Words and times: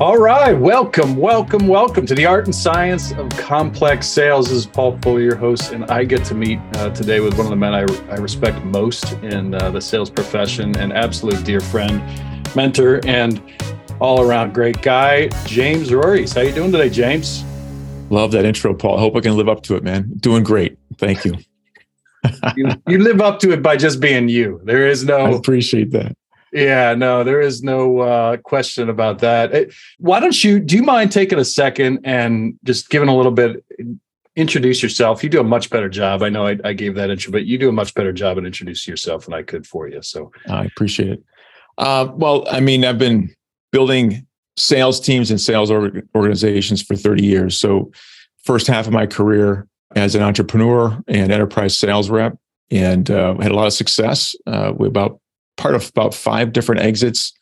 All 0.00 0.16
right, 0.16 0.52
welcome, 0.52 1.16
welcome, 1.16 1.66
welcome 1.66 2.06
to 2.06 2.14
the 2.14 2.24
art 2.24 2.44
and 2.44 2.54
science 2.54 3.10
of 3.10 3.28
complex 3.30 4.06
sales. 4.06 4.48
This 4.48 4.58
is 4.58 4.66
Paul 4.66 4.96
Fuller, 5.02 5.20
your 5.20 5.34
host, 5.34 5.72
and 5.72 5.86
I 5.86 6.04
get 6.04 6.24
to 6.26 6.36
meet 6.36 6.60
uh, 6.76 6.90
today 6.90 7.18
with 7.18 7.36
one 7.36 7.46
of 7.46 7.50
the 7.50 7.56
men 7.56 7.74
I, 7.74 7.80
I 8.08 8.18
respect 8.18 8.64
most 8.64 9.14
in 9.24 9.54
uh, 9.54 9.72
the 9.72 9.80
sales 9.80 10.08
profession, 10.08 10.76
an 10.76 10.92
absolute 10.92 11.42
dear 11.44 11.58
friend, 11.58 12.00
mentor, 12.54 13.00
and 13.06 13.42
all 13.98 14.22
around 14.22 14.54
great 14.54 14.80
guy, 14.82 15.30
James 15.46 15.92
Rores. 15.92 16.32
How 16.32 16.42
you 16.42 16.52
doing 16.52 16.70
today, 16.70 16.90
James? 16.90 17.42
Love 18.08 18.30
that 18.30 18.44
intro, 18.44 18.74
Paul. 18.74 18.98
I 18.98 19.00
hope 19.00 19.16
I 19.16 19.20
can 19.20 19.36
live 19.36 19.48
up 19.48 19.64
to 19.64 19.74
it, 19.74 19.82
man. 19.82 20.12
Doing 20.18 20.44
great. 20.44 20.78
Thank 20.98 21.24
you. 21.24 21.34
you, 22.56 22.68
you 22.86 22.98
live 22.98 23.20
up 23.20 23.40
to 23.40 23.50
it 23.50 23.64
by 23.64 23.76
just 23.76 23.98
being 23.98 24.28
you. 24.28 24.60
There 24.62 24.86
is 24.86 25.04
no. 25.04 25.16
I 25.16 25.30
appreciate 25.30 25.90
that. 25.90 26.14
Yeah, 26.52 26.94
no, 26.94 27.24
there 27.24 27.40
is 27.40 27.62
no 27.62 27.98
uh, 27.98 28.36
question 28.38 28.88
about 28.88 29.18
that. 29.18 29.70
Why 29.98 30.20
don't 30.20 30.42
you? 30.42 30.60
Do 30.60 30.76
you 30.76 30.82
mind 30.82 31.12
taking 31.12 31.38
a 31.38 31.44
second 31.44 32.00
and 32.04 32.58
just 32.64 32.90
giving 32.90 33.08
a 33.08 33.16
little 33.16 33.32
bit? 33.32 33.64
Introduce 34.36 34.82
yourself. 34.82 35.24
You 35.24 35.30
do 35.30 35.40
a 35.40 35.44
much 35.44 35.68
better 35.68 35.88
job. 35.88 36.22
I 36.22 36.28
know 36.28 36.46
I, 36.46 36.56
I 36.64 36.72
gave 36.72 36.94
that 36.94 37.10
intro, 37.10 37.32
but 37.32 37.44
you 37.44 37.58
do 37.58 37.68
a 37.68 37.72
much 37.72 37.92
better 37.94 38.12
job 38.12 38.38
at 38.38 38.44
introducing 38.44 38.92
yourself 38.92 39.24
than 39.24 39.34
I 39.34 39.42
could 39.42 39.66
for 39.66 39.88
you. 39.88 40.00
So 40.00 40.30
I 40.48 40.64
appreciate 40.64 41.10
it. 41.10 41.24
Uh, 41.76 42.08
well, 42.14 42.46
I 42.50 42.60
mean, 42.60 42.84
I've 42.84 42.98
been 42.98 43.34
building 43.72 44.26
sales 44.56 45.00
teams 45.00 45.30
and 45.30 45.40
sales 45.40 45.70
organizations 45.70 46.82
for 46.82 46.96
30 46.96 47.24
years. 47.24 47.58
So, 47.58 47.92
first 48.44 48.66
half 48.66 48.86
of 48.86 48.92
my 48.92 49.06
career 49.06 49.66
as 49.94 50.14
an 50.14 50.22
entrepreneur 50.22 50.98
and 51.06 51.32
enterprise 51.32 51.78
sales 51.78 52.10
rep, 52.10 52.36
and 52.70 53.10
uh, 53.10 53.36
had 53.38 53.52
a 53.52 53.54
lot 53.54 53.66
of 53.66 53.72
success. 53.72 54.34
Uh, 54.46 54.72
we 54.76 54.86
about 54.86 55.20
part 55.58 55.74
of 55.74 55.88
about 55.90 56.14
five 56.14 56.52
different 56.52 56.80
exits, 56.80 57.32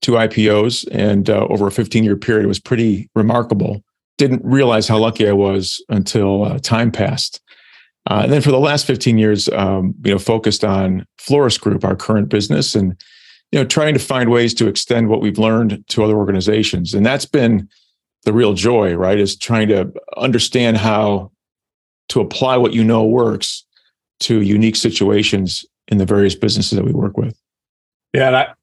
two 0.00 0.12
IPOs, 0.12 0.88
and 0.90 1.28
uh, 1.28 1.46
over 1.50 1.66
a 1.66 1.72
15 1.72 2.02
year 2.04 2.16
period. 2.16 2.46
Was 2.46 2.60
pretty 2.60 3.10
remarkable. 3.14 3.82
Didn't 4.16 4.42
realize 4.44 4.88
how 4.88 4.98
lucky 4.98 5.28
I 5.28 5.32
was 5.32 5.84
until 5.90 6.44
uh, 6.44 6.58
time 6.60 6.90
passed. 6.90 7.42
Uh, 8.10 8.20
and 8.24 8.32
then 8.32 8.42
for 8.42 8.50
the 8.50 8.60
last 8.60 8.86
15 8.86 9.18
years, 9.18 9.48
um, 9.50 9.94
you 10.04 10.12
know, 10.12 10.18
focused 10.18 10.64
on 10.64 11.06
Floriss 11.18 11.58
Group, 11.58 11.84
our 11.84 11.96
current 11.96 12.28
business, 12.28 12.74
and 12.74 13.00
you 13.50 13.58
know, 13.58 13.64
trying 13.64 13.94
to 13.94 14.00
find 14.00 14.30
ways 14.30 14.52
to 14.54 14.66
extend 14.66 15.08
what 15.08 15.20
we've 15.20 15.38
learned 15.38 15.84
to 15.88 16.02
other 16.02 16.16
organizations. 16.16 16.92
And 16.92 17.06
that's 17.06 17.26
been 17.26 17.68
the 18.24 18.32
real 18.32 18.52
joy, 18.52 18.94
right? 18.94 19.18
Is 19.18 19.36
trying 19.36 19.68
to 19.68 19.92
understand 20.16 20.76
how 20.76 21.30
to 22.08 22.20
apply 22.20 22.56
what 22.56 22.72
you 22.72 22.84
know 22.84 23.04
works 23.04 23.64
to 24.20 24.40
unique 24.40 24.76
situations 24.76 25.64
in 25.88 25.98
the 25.98 26.06
various 26.06 26.34
businesses 26.34 26.76
that 26.76 26.84
we 26.84 26.92
work 26.92 27.16
with. 27.16 27.38
Yeah, 28.14 28.28
and 28.28 28.36
I, 28.36 28.54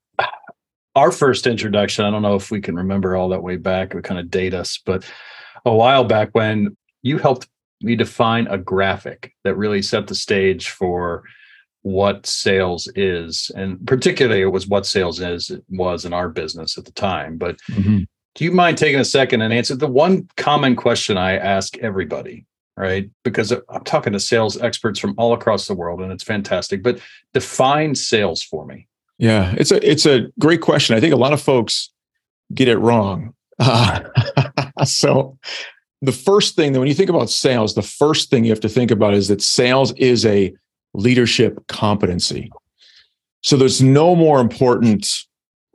our 0.95 1.11
first 1.11 1.45
introduction, 1.45 2.05
I 2.05 2.09
don't 2.09 2.21
know 2.21 2.35
if 2.35 2.51
we 2.51 2.61
can 2.61 2.75
remember 2.75 3.15
all 3.15 3.29
that 3.29 3.43
way 3.43 3.57
back, 3.57 3.89
it 3.89 3.95
would 3.95 4.03
kind 4.05 4.19
of 4.19 4.31
date 4.31 4.53
us, 4.53 4.79
but 4.85 5.03
a 5.65 5.73
while 5.73 6.05
back 6.05 6.29
when 6.31 6.75
you 7.01 7.17
helped 7.17 7.47
me 7.81 7.95
define 7.95 8.47
a 8.47 8.57
graphic 8.57 9.33
that 9.43 9.55
really 9.55 9.81
set 9.81 10.07
the 10.07 10.15
stage 10.15 10.69
for 10.69 11.23
what 11.83 12.25
sales 12.27 12.87
is 12.95 13.49
and 13.55 13.85
particularly 13.87 14.41
it 14.41 14.45
was 14.45 14.67
what 14.67 14.85
sales 14.85 15.19
is 15.19 15.49
it 15.49 15.63
was 15.69 16.05
in 16.05 16.13
our 16.13 16.29
business 16.29 16.77
at 16.77 16.85
the 16.85 16.91
time 16.91 17.37
but 17.39 17.57
mm-hmm. 17.71 18.01
do 18.35 18.45
you 18.45 18.51
mind 18.51 18.77
taking 18.77 18.99
a 18.99 19.05
second 19.05 19.41
and 19.41 19.51
answer? 19.51 19.75
The 19.75 19.87
one 19.87 20.27
common 20.37 20.75
question 20.75 21.17
i 21.17 21.37
ask 21.37 21.77
everybody 21.79 22.45
right? 22.77 23.09
Because 23.23 23.51
i'm 23.51 23.83
talking 23.83 24.13
to 24.13 24.19
sales 24.19 24.61
experts 24.61 24.99
from 24.99 25.15
all 25.17 25.33
across 25.33 25.65
the 25.65 25.73
world 25.73 26.01
and 26.01 26.11
it's 26.11 26.23
fantastic 26.23 26.83
but 26.83 26.99
define 27.33 27.95
sales 27.95 28.43
for 28.43 28.63
me 28.67 28.87
yeah, 29.21 29.53
it's 29.55 29.71
a 29.71 29.89
it's 29.89 30.07
a 30.07 30.31
great 30.39 30.61
question. 30.61 30.95
I 30.95 30.99
think 30.99 31.13
a 31.13 31.17
lot 31.17 31.31
of 31.31 31.39
folks 31.39 31.91
get 32.55 32.67
it 32.67 32.79
wrong. 32.79 33.35
Uh, 33.59 34.01
so 34.83 35.37
the 36.01 36.11
first 36.11 36.55
thing 36.55 36.73
that 36.73 36.79
when 36.79 36.87
you 36.87 36.95
think 36.95 37.11
about 37.11 37.29
sales, 37.29 37.75
the 37.75 37.83
first 37.83 38.31
thing 38.31 38.43
you 38.43 38.51
have 38.51 38.59
to 38.61 38.67
think 38.67 38.89
about 38.89 39.13
is 39.13 39.27
that 39.27 39.43
sales 39.43 39.93
is 39.93 40.25
a 40.25 40.51
leadership 40.95 41.59
competency. 41.67 42.51
So 43.41 43.57
there's 43.57 43.79
no 43.79 44.15
more 44.15 44.41
important 44.41 45.07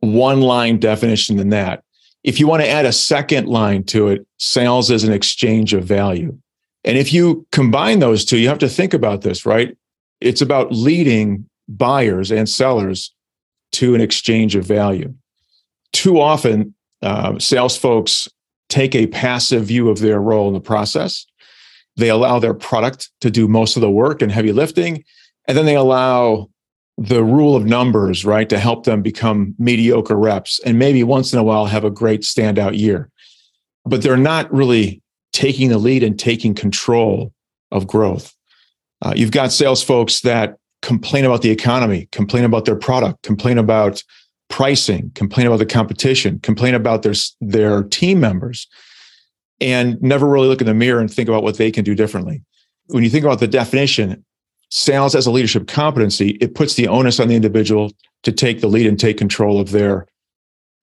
one 0.01 0.41
line 0.41 0.81
definition 0.81 1.37
than 1.37 1.51
that. 1.51 1.85
If 2.25 2.41
you 2.41 2.49
want 2.49 2.65
to 2.65 2.69
add 2.69 2.85
a 2.85 2.93
second 2.93 3.47
line 3.47 3.85
to 3.85 4.09
it, 4.09 4.27
sales 4.39 4.91
is 4.91 5.05
an 5.05 5.13
exchange 5.13 5.73
of 5.73 5.85
value. 5.85 6.37
And 6.83 6.99
if 6.99 7.13
you 7.13 7.47
combine 7.53 8.01
those 8.01 8.25
two, 8.25 8.39
you 8.39 8.49
have 8.49 8.59
to 8.59 8.69
think 8.69 8.93
about 8.93 9.23
this, 9.23 9.47
right? 9.47 9.77
It's 10.21 10.41
about 10.41 10.73
leading 10.73 11.49
buyers 11.69 12.33
and 12.33 12.49
sellers 12.49 13.13
to 13.73 13.95
an 13.95 14.01
exchange 14.01 14.55
of 14.57 14.65
value. 14.65 15.15
Too 15.93 16.21
often, 16.21 16.75
uh, 17.03 17.39
sales 17.39 17.77
folks 17.77 18.29
take 18.69 18.95
a 18.95 19.07
passive 19.09 19.65
view 19.65 19.89
of 19.89 20.01
their 20.01 20.21
role 20.21 20.49
in 20.49 20.55
the 20.55 20.61
process. 20.61 21.27
They 21.97 22.11
allow 22.11 22.39
their 22.39 22.55
product 22.55 23.11
to 23.21 23.31
do 23.31 23.49
most 23.49 23.77
of 23.77 23.81
the 23.81 23.91
work 23.91 24.23
and 24.23 24.31
heavy 24.31 24.53
lifting, 24.53 25.05
and 25.49 25.57
then 25.57 25.67
they 25.67 25.77
allow 25.77 26.51
the 26.99 27.23
rule 27.23 27.55
of 27.55 27.67
numbers, 27.67 28.25
right, 28.25 28.49
to 28.49 28.59
help 28.59 28.85
them 28.85 29.03
become 29.03 29.55
mediocre 29.59 30.17
reps 30.17 30.59
and 30.65 30.79
maybe 30.79 31.03
once 31.03 31.33
in 31.33 31.39
a 31.39 31.43
while 31.43 31.67
have 31.67 31.85
a 31.85 31.91
great 31.91 32.23
standout 32.23 32.79
year. 32.79 33.11
But 33.85 34.03
they're 34.03 34.17
not 34.17 34.53
really 34.53 35.03
taking 35.33 35.69
the 35.69 35.79
lead 35.79 36.03
and 36.03 36.19
taking 36.19 36.55
control 36.55 37.33
of 37.71 37.87
growth. 37.87 38.35
Uh, 39.03 39.13
you've 39.15 39.31
got 39.31 39.53
sales 39.53 39.83
folks 39.83 40.21
that 40.21 40.57
complain 40.87 41.25
about 41.25 41.43
the 41.43 41.51
economy, 41.51 42.09
complain 42.13 42.45
about 42.45 42.65
their 42.65 42.77
product, 42.77 43.25
complain 43.25 43.59
about 43.59 44.05
pricing, 44.49 45.11
complain 45.17 45.49
about 45.49 45.59
the 45.59 45.67
competition, 45.67 46.39
complain 46.39 46.77
about 46.77 47.03
their 47.03 47.15
their 47.41 47.83
team 47.83 48.21
members, 48.21 48.69
and 49.61 50.01
never 50.01 50.27
really 50.29 50.47
look 50.47 50.61
in 50.61 50.69
the 50.69 50.75
mirror 50.75 51.01
and 51.01 51.13
think 51.13 51.29
about 51.29 51.43
what 51.43 51.59
they 51.59 51.73
can 51.73 51.83
do 51.83 51.97
differently. 51.97 52.41
When 52.87 53.03
you 53.03 53.11
think 53.11 53.25
about 53.25 53.41
the 53.41 53.49
definition, 53.49 54.25
sales 54.71 55.17
as 55.17 55.27
a 55.27 55.33
leadership 55.33 55.67
competency, 55.67 56.39
it 56.41 56.55
puts 56.55 56.75
the 56.75 56.87
onus 56.87 57.19
on 57.19 57.27
the 57.27 57.35
individual 57.35 57.91
to 58.23 58.31
take 58.31 58.61
the 58.61 58.69
lead 58.69 58.87
and 58.87 58.99
take 58.99 59.19
control 59.19 59.59
of 59.59 59.73
their 59.73 60.07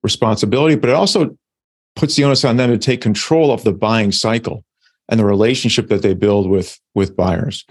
responsibility, 0.04 0.76
but 0.76 0.90
it 0.90 0.98
also 0.98 1.38
puts 1.96 2.18
the 2.18 2.26
onus 2.26 2.44
on 2.44 2.58
them 2.58 2.70
to 2.72 2.78
take 2.78 3.00
control 3.00 3.54
of 3.54 3.64
the 3.64 3.72
buying 3.72 4.12
cycle 4.12 4.66
and 5.08 5.18
the 5.18 5.26
relationship 5.26 5.88
that 5.88 6.02
they 6.02 6.14
build 6.14 6.50
with 6.50 6.78
with 6.94 7.16
buyers 7.16 7.66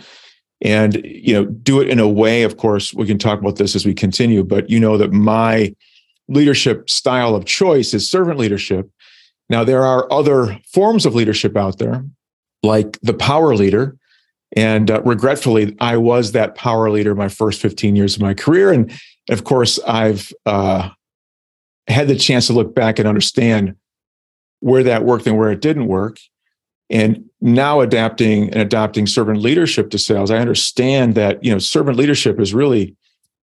and 0.62 1.04
you 1.04 1.34
know 1.34 1.44
do 1.44 1.80
it 1.80 1.88
in 1.88 1.98
a 1.98 2.08
way 2.08 2.44
of 2.44 2.56
course 2.56 2.94
we 2.94 3.06
can 3.06 3.18
talk 3.18 3.40
about 3.40 3.56
this 3.56 3.74
as 3.74 3.84
we 3.84 3.92
continue 3.92 4.42
but 4.44 4.70
you 4.70 4.78
know 4.78 4.96
that 4.96 5.12
my 5.12 5.74
leadership 6.28 6.88
style 6.88 7.34
of 7.34 7.44
choice 7.44 7.94
is 7.94 8.08
servant 8.08 8.38
leadership. 8.38 8.90
Now 9.48 9.64
there 9.64 9.84
are 9.84 10.10
other 10.12 10.58
forms 10.72 11.06
of 11.06 11.14
leadership 11.14 11.56
out 11.56 11.78
there 11.78 12.04
like 12.62 12.98
the 13.02 13.14
power 13.14 13.54
leader. 13.54 13.96
And 14.54 14.90
uh, 14.90 15.02
regretfully 15.02 15.76
i 15.80 15.96
was 15.96 16.32
that 16.32 16.54
power 16.54 16.90
leader 16.90 17.14
my 17.14 17.28
first 17.28 17.60
15 17.60 17.96
years 17.96 18.16
of 18.16 18.22
my 18.22 18.34
career. 18.34 18.72
And 18.72 18.92
of 19.30 19.44
course 19.44 19.78
i've 19.86 20.32
uh, 20.46 20.90
had 21.88 22.08
the 22.08 22.16
chance 22.16 22.46
to 22.46 22.52
look 22.52 22.74
back 22.74 22.98
and 22.98 23.08
understand 23.08 23.76
where 24.60 24.84
that 24.84 25.04
worked 25.04 25.26
and 25.26 25.36
where 25.36 25.50
it 25.50 25.60
didn't 25.60 25.86
work 25.86 26.18
and 26.92 27.24
now 27.40 27.80
adapting 27.80 28.50
and 28.50 28.60
adopting 28.60 29.06
servant 29.06 29.40
leadership 29.40 29.90
to 29.90 29.98
sales. 29.98 30.30
I 30.30 30.38
understand 30.38 31.14
that 31.16 31.42
you 31.42 31.50
know 31.50 31.58
servant 31.58 31.96
leadership 31.96 32.38
is 32.38 32.54
really 32.54 32.94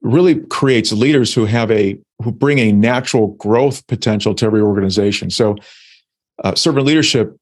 really 0.03 0.36
creates 0.47 0.92
leaders 0.92 1.34
who 1.34 1.47
have 1.47 1.70
a 1.72 1.98
who 2.22 2.31
bring 2.31 2.59
a 2.59 2.70
natural 2.70 3.28
growth 3.34 3.84
potential 3.88 4.34
to 4.34 4.47
every 4.47 4.60
organization. 4.60 5.31
So 5.31 5.56
uh, 6.44 6.54
servant 6.54 6.86
leadership 6.86 7.36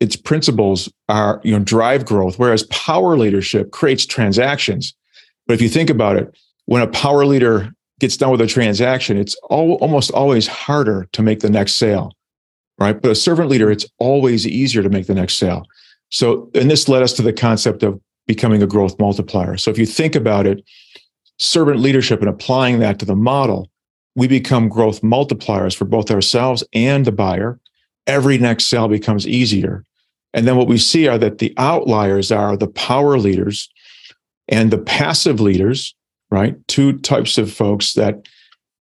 its 0.00 0.14
principles 0.14 0.88
are 1.08 1.40
you 1.42 1.52
know 1.52 1.62
drive 1.62 2.06
growth 2.06 2.38
whereas 2.38 2.62
power 2.64 3.18
leadership 3.18 3.72
creates 3.72 4.06
transactions. 4.06 4.94
But 5.46 5.54
if 5.54 5.62
you 5.62 5.68
think 5.68 5.90
about 5.90 6.16
it 6.16 6.38
when 6.66 6.82
a 6.82 6.86
power 6.86 7.26
leader 7.26 7.72
gets 8.00 8.16
done 8.16 8.30
with 8.30 8.40
a 8.40 8.46
transaction 8.46 9.18
it's 9.18 9.34
all, 9.50 9.72
almost 9.74 10.12
always 10.12 10.46
harder 10.46 11.08
to 11.12 11.20
make 11.20 11.40
the 11.40 11.50
next 11.50 11.74
sale 11.74 12.12
right 12.78 13.02
but 13.02 13.10
a 13.10 13.14
servant 13.14 13.48
leader 13.48 13.70
it's 13.70 13.86
always 13.98 14.46
easier 14.46 14.82
to 14.82 14.90
make 14.90 15.06
the 15.06 15.14
next 15.14 15.34
sale 15.34 15.64
so, 16.10 16.50
and 16.54 16.70
this 16.70 16.88
led 16.88 17.02
us 17.02 17.12
to 17.14 17.22
the 17.22 17.32
concept 17.32 17.82
of 17.82 18.00
becoming 18.26 18.62
a 18.62 18.66
growth 18.66 18.98
multiplier. 18.98 19.56
So, 19.56 19.70
if 19.70 19.78
you 19.78 19.86
think 19.86 20.14
about 20.14 20.46
it, 20.46 20.64
servant 21.38 21.80
leadership 21.80 22.20
and 22.20 22.28
applying 22.28 22.78
that 22.80 22.98
to 23.00 23.04
the 23.04 23.16
model, 23.16 23.70
we 24.14 24.26
become 24.26 24.68
growth 24.68 25.02
multipliers 25.02 25.76
for 25.76 25.84
both 25.84 26.10
ourselves 26.10 26.64
and 26.72 27.04
the 27.04 27.12
buyer. 27.12 27.60
Every 28.06 28.38
next 28.38 28.64
sale 28.64 28.88
becomes 28.88 29.26
easier. 29.26 29.84
And 30.34 30.46
then 30.46 30.56
what 30.56 30.66
we 30.66 30.78
see 30.78 31.08
are 31.08 31.18
that 31.18 31.38
the 31.38 31.54
outliers 31.56 32.32
are 32.32 32.56
the 32.56 32.68
power 32.68 33.18
leaders 33.18 33.68
and 34.48 34.70
the 34.70 34.78
passive 34.78 35.40
leaders, 35.40 35.94
right? 36.30 36.56
Two 36.68 36.98
types 36.98 37.38
of 37.38 37.52
folks 37.52 37.94
that 37.94 38.26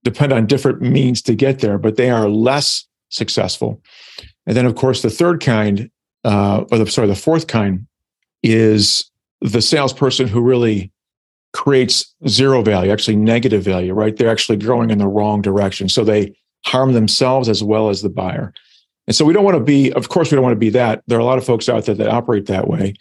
depend 0.05 0.33
on 0.33 0.47
different 0.47 0.81
means 0.81 1.21
to 1.23 1.35
get 1.35 1.61
there, 1.61 1.77
but 1.77 1.97
they 1.97 2.11
are 2.11 2.29
less 2.29 2.87
successful. 3.11 3.81
And 4.47 4.57
then, 4.57 4.67
of 4.67 4.75
course, 4.75 5.03
the 5.03 5.11
third 5.11 5.41
kind 5.41 5.91
uh, 6.25 6.65
or 6.71 6.79
the 6.79 6.87
sorry, 6.87 7.09
the 7.09 7.15
fourth 7.15 7.47
kind 7.47 7.87
is 8.43 9.11
the 9.41 9.63
salesperson 9.63 10.29
who 10.29 10.41
really 10.41 10.93
creates 11.53 12.15
zero 12.29 12.63
value, 12.63 12.91
actually 12.91 13.17
negative 13.17 13.63
value, 13.63 13.93
right? 13.93 14.17
They're 14.17 14.31
actually 14.31 14.59
growing 14.59 14.91
in 14.91 14.99
the 14.99 15.09
wrong 15.09 15.43
direction. 15.43 15.89
So 15.89 16.05
they 16.05 16.37
harm 16.65 16.93
themselves 16.93 17.49
as 17.49 17.65
well 17.65 17.89
as 17.89 18.03
the 18.03 18.09
buyer. 18.09 18.53
And 19.07 19.17
so 19.17 19.25
we 19.25 19.33
don't 19.33 19.45
want 19.45 19.57
to 19.57 19.65
be, 19.65 19.93
of 19.95 20.09
course, 20.09 20.31
we 20.31 20.37
don't 20.37 20.45
want 20.45 20.53
to 20.53 20.61
be 20.61 20.71
that. 20.71 21.03
There 21.07 21.19
are 21.19 21.23
a 21.23 21.25
lot 21.25 21.39
of 21.39 21.45
folks 21.45 21.69
out 21.69 21.87
there 21.87 21.95
that 21.95 22.09
operate 22.09 22.47
that 22.47 22.69
way. 22.69 22.95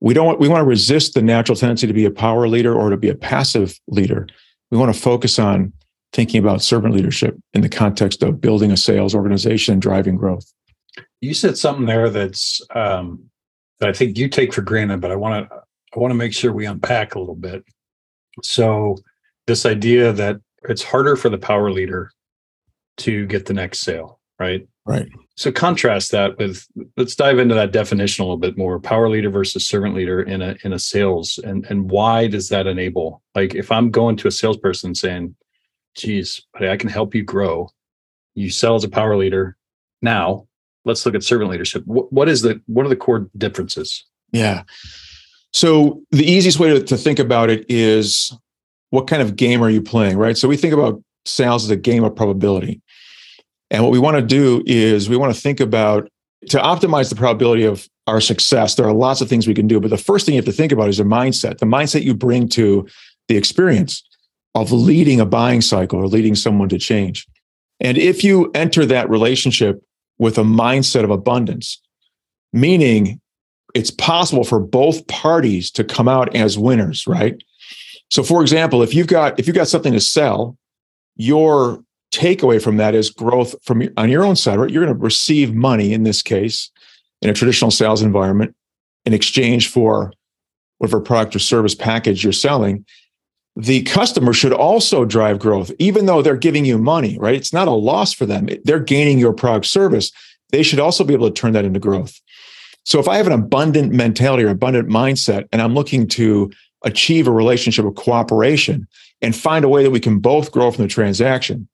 We 0.00 0.12
don't 0.12 0.26
want, 0.26 0.40
we 0.40 0.48
want 0.48 0.60
to 0.60 0.66
resist 0.66 1.14
the 1.14 1.22
natural 1.22 1.56
tendency 1.56 1.86
to 1.86 1.92
be 1.92 2.04
a 2.04 2.10
power 2.10 2.46
leader 2.48 2.74
or 2.74 2.90
to 2.90 2.96
be 2.96 3.08
a 3.08 3.14
passive 3.14 3.78
leader. 3.86 4.26
We 4.70 4.76
want 4.76 4.94
to 4.94 5.00
focus 5.00 5.38
on 5.38 5.72
thinking 6.14 6.38
about 6.40 6.62
servant 6.62 6.94
leadership 6.94 7.36
in 7.52 7.60
the 7.60 7.68
context 7.68 8.22
of 8.22 8.40
building 8.40 8.70
a 8.70 8.76
sales 8.76 9.14
organization 9.14 9.72
and 9.72 9.82
driving 9.82 10.16
growth. 10.16 10.50
You 11.20 11.34
said 11.34 11.58
something 11.58 11.86
there 11.86 12.08
that's 12.08 12.62
um, 12.74 13.28
that 13.80 13.88
I 13.88 13.92
think 13.92 14.16
you 14.16 14.28
take 14.28 14.54
for 14.54 14.62
granted, 14.62 15.00
but 15.00 15.10
I 15.10 15.16
want 15.16 15.48
to 15.48 15.56
I 15.94 15.98
want 15.98 16.12
to 16.12 16.16
make 16.16 16.32
sure 16.32 16.52
we 16.52 16.66
unpack 16.66 17.14
a 17.14 17.18
little 17.18 17.34
bit. 17.34 17.64
So 18.42 18.96
this 19.46 19.66
idea 19.66 20.12
that 20.12 20.36
it's 20.68 20.82
harder 20.82 21.16
for 21.16 21.28
the 21.28 21.38
power 21.38 21.70
leader 21.70 22.10
to 22.98 23.26
get 23.26 23.46
the 23.46 23.54
next 23.54 23.80
sale, 23.80 24.20
right? 24.38 24.66
Right. 24.86 25.08
So 25.36 25.50
contrast 25.50 26.12
that 26.12 26.38
with 26.38 26.64
let's 26.96 27.16
dive 27.16 27.38
into 27.38 27.54
that 27.54 27.72
definition 27.72 28.22
a 28.22 28.26
little 28.26 28.38
bit 28.38 28.56
more. 28.56 28.78
Power 28.78 29.08
leader 29.08 29.30
versus 29.30 29.66
servant 29.66 29.94
leader 29.94 30.22
in 30.22 30.42
a 30.42 30.56
in 30.62 30.72
a 30.72 30.78
sales 30.78 31.40
and 31.42 31.66
and 31.66 31.90
why 31.90 32.28
does 32.28 32.50
that 32.50 32.66
enable? 32.66 33.22
Like 33.34 33.54
if 33.54 33.72
I'm 33.72 33.90
going 33.90 34.16
to 34.18 34.28
a 34.28 34.32
salesperson 34.32 34.94
saying, 34.94 35.34
geez, 35.94 36.42
buddy, 36.52 36.68
I 36.68 36.76
can 36.76 36.88
help 36.88 37.14
you 37.14 37.22
grow. 37.22 37.70
You 38.34 38.50
sell 38.50 38.74
as 38.74 38.84
a 38.84 38.88
power 38.88 39.16
leader. 39.16 39.56
Now 40.02 40.46
let's 40.84 41.04
look 41.06 41.14
at 41.14 41.22
servant 41.22 41.50
leadership. 41.50 41.82
What, 41.86 42.12
what 42.12 42.28
is 42.28 42.42
the 42.42 42.60
what 42.66 42.84
are 42.84 42.88
the 42.88 42.96
core 42.96 43.28
differences? 43.36 44.04
Yeah. 44.32 44.64
So 45.52 46.02
the 46.10 46.24
easiest 46.24 46.58
way 46.58 46.70
to, 46.70 46.82
to 46.82 46.96
think 46.96 47.18
about 47.18 47.48
it 47.48 47.64
is 47.68 48.36
what 48.90 49.06
kind 49.06 49.22
of 49.22 49.36
game 49.36 49.62
are 49.62 49.70
you 49.70 49.80
playing, 49.80 50.18
right? 50.18 50.36
So 50.36 50.48
we 50.48 50.56
think 50.56 50.74
about 50.74 51.02
sales 51.26 51.64
as 51.64 51.70
a 51.70 51.76
game 51.76 52.04
of 52.04 52.14
probability. 52.14 52.82
And 53.70 53.82
what 53.82 53.92
we 53.92 53.98
want 53.98 54.16
to 54.16 54.22
do 54.22 54.62
is 54.66 55.08
we 55.08 55.16
want 55.16 55.34
to 55.34 55.40
think 55.40 55.60
about 55.60 56.08
to 56.48 56.58
optimize 56.58 57.08
the 57.08 57.16
probability 57.16 57.64
of 57.64 57.88
our 58.06 58.20
success. 58.20 58.74
There 58.74 58.86
are 58.86 58.92
lots 58.92 59.20
of 59.20 59.28
things 59.28 59.46
we 59.46 59.54
can 59.54 59.66
do, 59.66 59.80
but 59.80 59.90
the 59.90 59.96
first 59.96 60.26
thing 60.26 60.34
you 60.34 60.38
have 60.38 60.44
to 60.46 60.52
think 60.52 60.72
about 60.72 60.88
is 60.88 60.98
your 60.98 61.06
mindset, 61.06 61.58
the 61.58 61.66
mindset 61.66 62.02
you 62.02 62.14
bring 62.14 62.48
to 62.50 62.86
the 63.28 63.36
experience 63.36 64.02
of 64.54 64.72
leading 64.72 65.20
a 65.20 65.26
buying 65.26 65.60
cycle 65.60 65.98
or 65.98 66.06
leading 66.06 66.34
someone 66.34 66.68
to 66.68 66.78
change. 66.78 67.26
And 67.80 67.98
if 67.98 68.22
you 68.22 68.50
enter 68.54 68.86
that 68.86 69.10
relationship 69.10 69.82
with 70.18 70.38
a 70.38 70.42
mindset 70.42 71.04
of 71.04 71.10
abundance, 71.10 71.80
meaning 72.52 73.20
it's 73.74 73.90
possible 73.90 74.44
for 74.44 74.60
both 74.60 75.06
parties 75.08 75.70
to 75.72 75.82
come 75.82 76.08
out 76.08 76.34
as 76.36 76.56
winners, 76.56 77.06
right? 77.06 77.42
So 78.10 78.22
for 78.22 78.42
example, 78.42 78.82
if 78.82 78.94
you've 78.94 79.08
got 79.08 79.38
if 79.40 79.46
you've 79.46 79.56
got 79.56 79.68
something 79.68 79.92
to 79.92 80.00
sell, 80.00 80.56
your 81.16 81.82
takeaway 82.12 82.62
from 82.62 82.76
that 82.76 82.94
is 82.94 83.10
growth 83.10 83.56
from 83.62 83.82
on 83.96 84.08
your 84.08 84.24
own 84.24 84.36
side, 84.36 84.58
right? 84.58 84.70
You're 84.70 84.84
going 84.84 84.96
to 84.96 85.02
receive 85.02 85.52
money 85.52 85.92
in 85.92 86.04
this 86.04 86.22
case 86.22 86.70
in 87.22 87.28
a 87.28 87.32
traditional 87.32 87.72
sales 87.72 88.02
environment 88.02 88.54
in 89.04 89.12
exchange 89.12 89.68
for 89.68 90.12
whatever 90.78 91.00
product 91.00 91.34
or 91.34 91.40
service 91.40 91.74
package 91.74 92.22
you're 92.22 92.32
selling. 92.32 92.84
The 93.56 93.82
customer 93.82 94.32
should 94.32 94.52
also 94.52 95.04
drive 95.04 95.38
growth, 95.38 95.70
even 95.78 96.06
though 96.06 96.22
they're 96.22 96.36
giving 96.36 96.64
you 96.64 96.76
money, 96.76 97.16
right? 97.18 97.36
It's 97.36 97.52
not 97.52 97.68
a 97.68 97.72
loss 97.72 98.12
for 98.12 98.26
them. 98.26 98.48
They're 98.64 98.80
gaining 98.80 99.18
your 99.18 99.32
product 99.32 99.66
service. 99.66 100.10
They 100.50 100.64
should 100.64 100.80
also 100.80 101.04
be 101.04 101.14
able 101.14 101.30
to 101.30 101.40
turn 101.40 101.52
that 101.52 101.64
into 101.64 101.78
growth. 101.78 102.20
So 102.84 102.98
if 102.98 103.08
I 103.08 103.16
have 103.16 103.26
an 103.26 103.32
abundant 103.32 103.92
mentality 103.92 104.44
or 104.44 104.48
abundant 104.48 104.88
mindset 104.88 105.48
and 105.52 105.62
I'm 105.62 105.74
looking 105.74 106.08
to 106.08 106.52
achieve 106.84 107.26
a 107.26 107.32
relationship 107.32 107.84
of 107.84 107.94
cooperation 107.94 108.86
and 109.22 109.34
find 109.34 109.64
a 109.64 109.68
way 109.68 109.82
that 109.82 109.90
we 109.90 110.00
can 110.00 110.18
both 110.18 110.52
grow 110.52 110.70
from 110.70 110.82
the 110.82 110.88
transaction, 110.88 111.68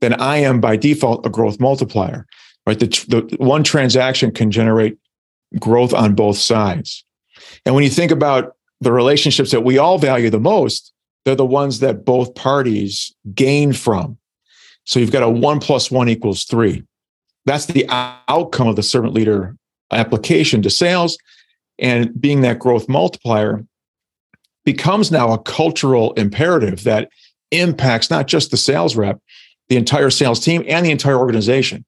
then 0.00 0.14
I 0.14 0.38
am 0.38 0.60
by 0.60 0.76
default 0.76 1.24
a 1.24 1.30
growth 1.30 1.60
multiplier, 1.60 2.26
right? 2.66 2.78
The, 2.78 2.86
the 2.86 3.36
one 3.38 3.62
transaction 3.62 4.32
can 4.32 4.50
generate 4.50 4.98
growth 5.58 5.94
on 5.94 6.14
both 6.14 6.36
sides. 6.36 7.04
And 7.64 7.74
when 7.74 7.84
you 7.84 7.90
think 7.90 8.10
about 8.10 8.56
the 8.80 8.92
relationships 8.92 9.52
that 9.52 9.64
we 9.64 9.78
all 9.78 9.98
value 9.98 10.28
the 10.28 10.40
most, 10.40 10.92
they're 11.24 11.34
the 11.34 11.46
ones 11.46 11.80
that 11.80 12.04
both 12.04 12.34
parties 12.34 13.14
gain 13.34 13.72
from. 13.72 14.18
So 14.84 14.98
you've 14.98 15.12
got 15.12 15.22
a 15.22 15.28
one 15.28 15.60
plus 15.60 15.90
one 15.90 16.08
equals 16.08 16.44
three. 16.44 16.84
That's 17.46 17.66
the 17.66 17.86
outcome 18.28 18.68
of 18.68 18.76
the 18.76 18.82
servant 18.82 19.14
leader 19.14 19.56
application 19.92 20.62
to 20.62 20.70
sales. 20.70 21.18
And 21.78 22.20
being 22.20 22.42
that 22.42 22.58
growth 22.58 22.88
multiplier 22.88 23.64
becomes 24.64 25.10
now 25.10 25.32
a 25.32 25.38
cultural 25.38 26.12
imperative 26.14 26.84
that 26.84 27.08
impacts 27.50 28.10
not 28.10 28.26
just 28.26 28.50
the 28.50 28.56
sales 28.56 28.96
rep, 28.96 29.20
the 29.68 29.76
entire 29.76 30.10
sales 30.10 30.40
team, 30.40 30.64
and 30.68 30.86
the 30.86 30.90
entire 30.90 31.18
organization. 31.18 31.84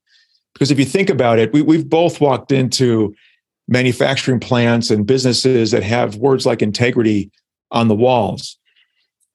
Because 0.53 0.71
if 0.71 0.79
you 0.79 0.85
think 0.85 1.11
about 1.11 1.39
it, 1.39 1.53
we, 1.53 1.63
we've 1.63 1.89
both 1.89 2.21
walked 2.21 2.53
into 2.53 3.15
manufacturing 3.67 4.41
plants 4.41 4.91
and 4.91 5.07
businesses 5.07 5.71
that 5.71 5.83
have 5.83 6.17
words 6.17 6.47
like 6.47 6.63
integrity 6.63 7.31
on 7.71 7.89
the 7.89 7.95
walls. 7.95 8.59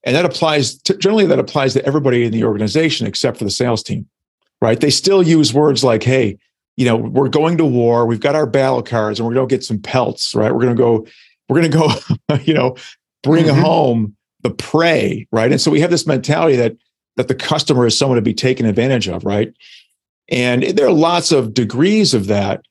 And 0.04 0.16
that 0.16 0.25
applies 0.25 0.78
to, 0.84 0.96
generally 0.98 1.25
that 1.25 1.40
applies 1.40 1.74
to 1.74 1.86
everybody 1.86 2.24
in 2.25 2.31
the 2.31 2.44
organization 2.44 3.06
except 3.06 3.38
for 3.38 3.44
the 3.44 3.51
sales 3.51 3.84
team, 3.84 4.07
right? 4.62 4.80
They 4.80 4.90
still 4.90 5.22
use 5.22 5.54
words 5.54 5.84
like, 5.84 6.04
hey, 6.04 6.38
you 6.78 6.86
know, 6.86 6.96
we're 6.96 7.28
going 7.28 7.57
to 7.57 7.66
war, 7.66 8.06
we've 8.06 8.22
got 8.22 8.36
our 8.36 8.46
battle 8.46 8.81
cards, 8.81 9.19
and 9.19 9.28
we're 9.28 9.34
going 9.34 9.50
to 9.50 9.54
get 9.54 9.66
some 9.66 9.80
pelts, 9.80 10.34
right? 10.34 10.54
We're 10.54 10.62
going 10.62 10.75
to 10.75 10.81
go, 10.81 11.06
we're 11.50 11.62
going 11.62 11.72
to 11.72 11.78
go, 11.78 12.36
you 12.44 12.54
know, 12.54 12.78
bring 13.24 13.46
mm-hmm. 13.46 13.62
home 13.62 14.16
the 14.42 14.50
prey, 14.50 15.28
right? 15.31 15.51
And 15.51 15.60
so 15.60 15.72
we 15.72 15.81
have 15.81 15.92
this 15.92 16.07
mentality 16.07 16.56
that 16.56 16.78
that 17.18 17.28
the 17.28 17.36
customer 17.36 17.86
is 17.86 17.98
someone 17.98 18.16
to 18.16 18.22
be 18.22 18.34
taken 18.34 18.66
advantage 18.66 19.10
of, 19.10 19.25
right? 19.25 19.54
And 20.30 20.63
there 20.63 20.88
are 20.88 20.94
lots 20.94 21.34
of 21.34 21.54
degrees 21.54 22.13
of 22.13 22.28
that, 22.28 22.62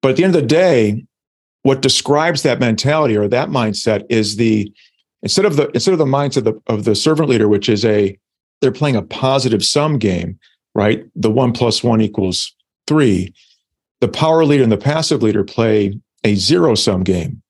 but 0.00 0.10
at 0.10 0.16
the 0.16 0.24
end 0.24 0.34
of 0.34 0.42
the 0.42 0.48
day, 0.48 1.04
what 1.62 1.82
describes 1.82 2.42
that 2.42 2.58
mentality 2.58 3.16
or 3.16 3.28
that 3.28 3.50
mindset 3.50 4.04
is 4.10 4.36
the 4.36 4.72
instead 5.22 5.44
of 5.44 5.56
the 5.56 5.68
instead 5.70 5.92
of 5.92 5.98
the 5.98 6.04
mindset 6.04 6.38
of 6.38 6.44
the, 6.44 6.62
of 6.66 6.84
the 6.84 6.94
servant 6.94 7.28
leader, 7.28 7.48
which 7.48 7.68
is 7.68 7.84
a 7.84 8.18
they're 8.60 8.72
playing 8.72 8.96
a 8.96 9.02
positive 9.02 9.64
sum 9.64 9.98
game, 9.98 10.38
right? 10.74 11.04
The 11.16 11.30
one 11.30 11.52
plus 11.52 11.82
one 11.82 12.00
equals 12.00 12.54
three. 12.86 13.34
The 14.00 14.08
power 14.08 14.44
leader 14.44 14.62
and 14.62 14.72
the 14.72 14.76
passive 14.76 15.22
leader 15.22 15.44
play 15.44 15.98
a 16.24 16.34
zero 16.34 16.74
sum 16.74 17.02
game 17.02 17.42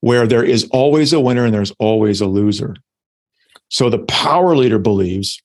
where 0.00 0.26
there 0.26 0.44
is 0.44 0.68
always 0.70 1.12
a 1.12 1.20
winner 1.20 1.46
and 1.46 1.54
there's 1.54 1.72
always 1.78 2.20
a 2.20 2.26
loser. 2.26 2.76
So 3.70 3.88
the 3.88 4.00
power 4.00 4.54
leader 4.54 4.78
believes 4.78 5.40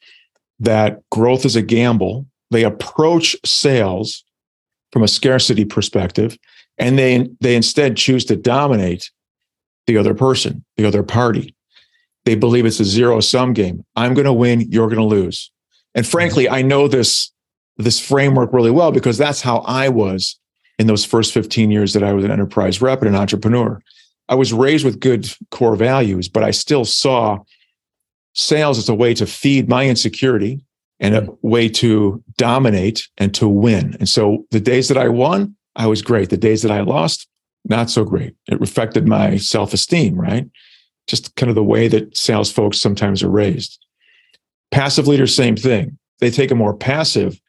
that 0.60 1.00
growth 1.12 1.46
is 1.46 1.56
a 1.56 1.62
gamble. 1.62 2.26
They 2.52 2.64
approach 2.64 3.36
sales 3.46 4.24
from 4.92 5.04
a 5.04 5.08
scarcity 5.08 5.64
perspective, 5.64 6.38
and 6.78 7.00
they, 7.00 7.30
they 7.40 7.56
instead 7.56 7.96
choose 7.96 8.26
to 8.26 8.36
dominate 8.36 9.10
the 9.88 9.98
other 9.98 10.14
person, 10.14 10.66
the 10.76 10.86
other 10.86 11.04
party. 11.04 11.56
They 12.26 12.36
believe 12.36 12.66
it's 12.66 12.80
a 12.80 12.86
zero 12.86 13.20
sum 13.20 13.54
game. 13.54 13.84
I'm 13.96 14.14
going 14.14 14.26
to 14.26 14.34
win, 14.34 14.62
you're 14.70 14.88
going 14.88 14.98
to 14.98 15.04
lose. 15.04 15.52
And 15.96 16.06
frankly, 16.06 16.48
I 16.50 16.62
know 16.62 16.88
this, 16.88 17.32
this 17.78 18.00
framework 18.00 18.54
really 18.54 18.72
well 18.72 18.92
because 18.92 19.18
that's 19.18 19.42
how 19.42 19.60
I 19.60 19.90
was 19.90 20.40
in 20.78 20.88
those 20.88 21.06
first 21.06 21.34
15 21.34 21.72
years 21.72 21.94
that 21.94 22.04
I 22.04 22.14
was 22.14 22.24
an 22.24 22.32
enterprise 22.32 22.82
rep 22.82 23.02
and 23.02 23.10
an 23.10 23.20
entrepreneur. 23.20 23.82
I 24.28 24.36
was 24.36 24.54
raised 24.54 24.86
with 24.86 25.00
good 25.00 25.28
core 25.50 25.76
values, 25.76 26.30
but 26.30 26.44
I 26.44 26.52
still 26.52 26.86
saw 26.86 27.40
sales 28.34 28.78
as 28.78 28.88
a 28.88 28.94
way 28.94 29.14
to 29.16 29.26
feed 29.26 29.68
my 29.68 29.88
insecurity 29.88 30.64
and 31.00 31.16
a 31.16 31.28
way 31.42 31.70
to 31.70 32.24
dominate 32.38 33.08
and 33.18 33.34
to 33.34 33.48
win. 33.48 33.96
And 34.00 34.08
so 34.08 34.46
the 34.52 34.60
days 34.60 34.88
that 34.90 34.98
I 34.98 35.08
won, 35.08 35.56
I 35.76 35.88
was 35.88 36.02
great. 36.02 36.30
The 36.30 36.38
days 36.38 36.62
that 36.62 36.72
I 36.72 36.82
lost, 36.82 37.28
not 37.66 37.90
so 37.90 38.04
great. 38.04 38.36
It 38.48 38.62
affected 38.62 39.08
my 39.08 39.38
self 39.38 39.74
esteem, 39.74 40.16
right? 40.20 40.46
Just 41.10 41.36
kind 41.36 41.50
of 41.50 41.56
the 41.56 41.64
way 41.64 41.88
that 41.88 42.16
sales 42.16 42.52
folks 42.52 42.78
sometimes 42.78 43.24
are 43.24 43.30
raised. 43.30 43.84
Passive 44.72 45.08
leaders, 45.08 45.36
same 45.36 45.56
thing. 45.56 45.98
They 46.20 46.30
take 46.30 46.52
a 46.52 46.56
more 46.56 46.76
passive, 46.76 47.40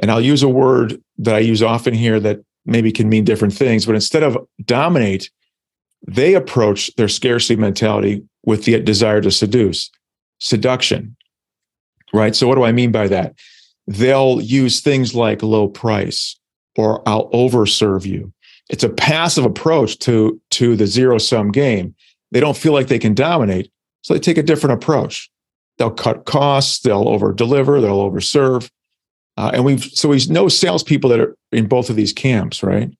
and 0.00 0.10
I'll 0.10 0.20
use 0.20 0.42
a 0.42 0.48
word 0.48 1.00
that 1.18 1.34
I 1.34 1.40
use 1.40 1.62
often 1.62 1.92
here 1.92 2.18
that 2.20 2.40
maybe 2.64 2.90
can 2.90 3.08
mean 3.08 3.24
different 3.24 3.54
things, 3.54 3.84
but 3.84 3.94
instead 3.94 4.22
of 4.22 4.38
dominate, 4.64 5.30
they 6.06 6.34
approach 6.34 6.94
their 6.96 7.08
scarcity 7.08 7.56
mentality 7.56 8.22
with 8.44 8.64
the 8.64 8.80
desire 8.80 9.20
to 9.20 9.30
seduce, 9.30 9.90
seduction, 10.38 11.14
right? 12.14 12.34
So, 12.34 12.48
what 12.48 12.54
do 12.54 12.64
I 12.64 12.72
mean 12.72 12.92
by 12.92 13.08
that? 13.08 13.34
They'll 13.86 14.40
use 14.40 14.80
things 14.80 15.14
like 15.14 15.42
low 15.42 15.68
price 15.68 16.38
or 16.76 17.06
I'll 17.06 17.30
overserve 17.30 18.06
you. 18.06 18.32
It's 18.70 18.84
a 18.84 18.88
passive 18.88 19.44
approach 19.44 19.98
to, 20.00 20.40
to 20.52 20.76
the 20.76 20.86
zero 20.86 21.18
sum 21.18 21.50
game. 21.50 21.94
They 22.32 22.40
don't 22.40 22.56
feel 22.56 22.72
like 22.72 22.88
they 22.88 22.98
can 22.98 23.14
dominate, 23.14 23.70
so 24.02 24.14
they 24.14 24.20
take 24.20 24.38
a 24.38 24.42
different 24.42 24.74
approach. 24.82 25.30
They'll 25.78 25.90
cut 25.90 26.24
costs, 26.24 26.80
they'll 26.80 27.08
over 27.08 27.32
deliver, 27.32 27.80
they'll 27.80 28.10
overserve. 28.10 28.68
Uh, 29.36 29.52
and 29.54 29.64
we've 29.64 29.84
so 29.84 30.08
we 30.08 30.24
know 30.26 30.48
salespeople 30.48 31.08
that 31.10 31.20
are 31.20 31.36
in 31.52 31.66
both 31.66 31.88
of 31.88 31.96
these 31.96 32.12
camps, 32.12 32.62
right? 32.62 32.90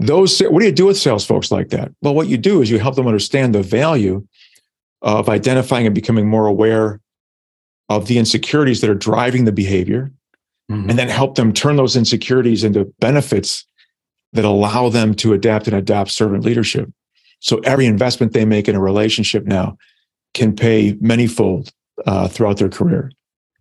those 0.00 0.40
what 0.40 0.60
do 0.60 0.64
you 0.64 0.72
do 0.72 0.86
with 0.86 0.96
sales 0.96 1.26
folks 1.26 1.52
like 1.52 1.68
that 1.68 1.92
well 2.00 2.14
what 2.14 2.26
you 2.26 2.38
do 2.38 2.62
is 2.62 2.70
you 2.70 2.78
help 2.78 2.96
them 2.96 3.06
understand 3.06 3.54
the 3.54 3.62
value 3.62 4.26
of 5.02 5.28
identifying 5.28 5.84
and 5.84 5.94
becoming 5.94 6.26
more 6.26 6.46
aware 6.46 7.00
of 7.90 8.06
the 8.06 8.18
insecurities 8.18 8.80
that 8.80 8.88
are 8.88 8.94
driving 8.94 9.44
the 9.44 9.52
behavior 9.52 10.10
mm-hmm. 10.70 10.88
and 10.88 10.98
then 10.98 11.08
help 11.08 11.34
them 11.34 11.52
turn 11.52 11.76
those 11.76 11.96
insecurities 11.96 12.64
into 12.64 12.84
benefits 13.00 13.66
that 14.32 14.44
allow 14.44 14.88
them 14.88 15.12
to 15.14 15.32
adapt 15.32 15.66
and 15.66 15.76
adopt 15.76 16.10
servant 16.10 16.44
leadership. 16.44 16.88
So 17.40 17.58
every 17.64 17.86
investment 17.86 18.32
they 18.32 18.44
make 18.44 18.68
in 18.68 18.76
a 18.76 18.80
relationship 18.80 19.44
now 19.44 19.76
can 20.34 20.54
pay 20.54 20.94
manyfold 20.94 21.72
uh, 22.06 22.28
throughout 22.28 22.58
their 22.58 22.68
career. 22.68 23.10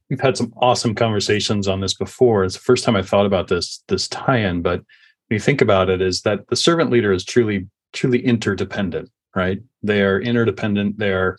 We've 0.10 0.20
had 0.20 0.38
some 0.38 0.54
awesome 0.58 0.96
conversations 0.96 1.68
on 1.68 1.82
this 1.82 1.94
before. 1.94 2.44
It's 2.44 2.56
the 2.56 2.62
first 2.62 2.84
time 2.84 2.96
I 2.96 3.02
thought 3.02 3.26
about 3.26 3.48
this 3.48 3.84
this 3.88 4.08
tie-in, 4.08 4.62
but 4.62 4.80
when 5.28 5.36
you 5.36 5.40
think 5.40 5.62
about 5.62 5.90
it, 5.90 6.02
is 6.02 6.22
that 6.22 6.48
the 6.50 6.56
servant 6.56 6.90
leader 6.90 7.12
is 7.12 7.24
truly 7.24 7.68
truly 7.94 8.20
interdependent, 8.20 9.10
right? 9.36 9.60
They 9.84 10.02
are 10.02 10.20
interdependent. 10.20 10.98
They 10.98 11.12
are 11.12 11.38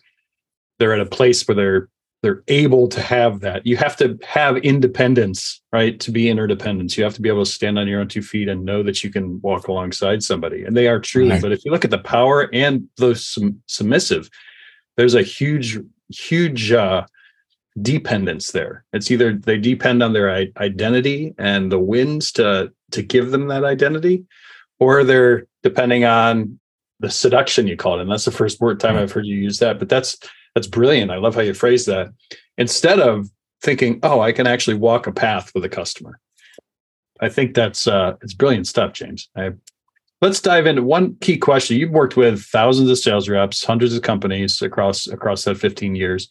they're 0.79 0.95
at 0.95 1.01
a 1.01 1.07
place 1.07 1.47
where 1.47 1.55
they're 1.55 1.89
they're 2.23 2.43
able 2.49 2.87
to 2.89 3.00
have 3.00 3.41
that. 3.41 3.67
You 3.67 3.77
have 3.79 3.97
to 3.97 4.19
have 4.27 4.59
independence, 4.59 5.62
right, 5.73 5.99
to 6.00 6.11
be 6.11 6.29
interdependence. 6.29 6.99
You 6.99 7.05
have 7.05 7.15
to 7.15 7.23
be 7.23 7.31
able 7.31 7.45
to 7.45 7.50
stand 7.50 7.79
on 7.79 7.89
your 7.89 8.00
own 8.00 8.09
two 8.09 8.23
feet 8.23 8.49
and 8.49 8.65
know 8.65 8.83
that 8.83 9.03
you 9.03 9.11
can 9.11 9.41
walk 9.41 9.69
alongside 9.69 10.23
somebody. 10.23 10.65
And 10.65 10.77
they 10.77 10.87
are 10.87 11.00
truly. 11.00 11.31
Right. 11.31 11.43
But 11.43 11.53
if 11.53 11.65
you 11.65 11.71
look 11.71 11.85
at 11.85 11.91
the 11.91 11.99
power 11.99 12.50
and 12.53 12.89
the 12.97 13.15
sum, 13.15 13.62
submissive, 13.67 14.29
there's 14.97 15.15
a 15.15 15.23
huge, 15.23 15.79
huge 16.11 16.73
uh, 16.73 17.07
dependence 17.81 18.53
there. 18.53 18.85
It's 18.93 19.11
either 19.11 19.35
they 19.35 19.57
depend 19.57 20.03
on 20.03 20.12
their 20.12 20.31
identity 20.31 21.35
and 21.39 21.73
the 21.73 21.79
winds 21.79 22.33
to 22.33 22.73
to 22.91 23.03
give 23.03 23.31
them 23.31 23.47
that 23.49 23.65
identity, 23.65 24.25
or 24.79 25.05
they're 25.05 25.47
depending 25.62 26.05
on 26.05 26.59
the 26.99 27.11
seduction 27.11 27.67
you 27.67 27.77
call 27.77 27.99
it. 27.99 28.03
And 28.03 28.11
that's 28.11 28.27
the 28.27 28.31
first 28.31 28.61
word 28.61 28.79
time 28.79 28.97
I've 28.97 29.12
heard 29.12 29.25
you 29.25 29.37
use 29.37 29.59
that. 29.61 29.79
But 29.79 29.89
that's 29.89 30.19
that's 30.61 30.69
brilliant. 30.69 31.11
I 31.11 31.17
love 31.17 31.35
how 31.35 31.40
you 31.40 31.55
phrase 31.55 31.87
that. 31.87 32.12
Instead 32.59 33.00
of 33.00 33.31
thinking, 33.62 33.99
oh, 34.02 34.21
I 34.21 34.31
can 34.31 34.47
actually 34.47 34.76
walk 34.76 35.07
a 35.07 35.12
path 35.12 35.52
with 35.55 35.64
a 35.64 35.71
customer. 35.71 36.21
I 37.19 37.31
think 37.31 37.55
that's 37.55 37.87
uh 37.87 38.17
it's 38.21 38.35
brilliant 38.35 38.67
stuff, 38.67 38.93
James. 38.93 39.31
I 39.35 39.52
let's 40.21 40.43
dive 40.43 40.67
into 40.67 40.83
one 40.83 41.17
key 41.23 41.38
question. 41.38 41.79
You've 41.79 41.93
worked 41.93 42.19
with 42.19 42.43
thousands 42.43 42.90
of 42.90 42.99
sales 42.99 43.26
reps, 43.26 43.64
hundreds 43.64 43.97
of 43.97 44.02
companies 44.02 44.61
across 44.61 45.07
across 45.07 45.45
that 45.45 45.57
15 45.57 45.95
years. 45.95 46.29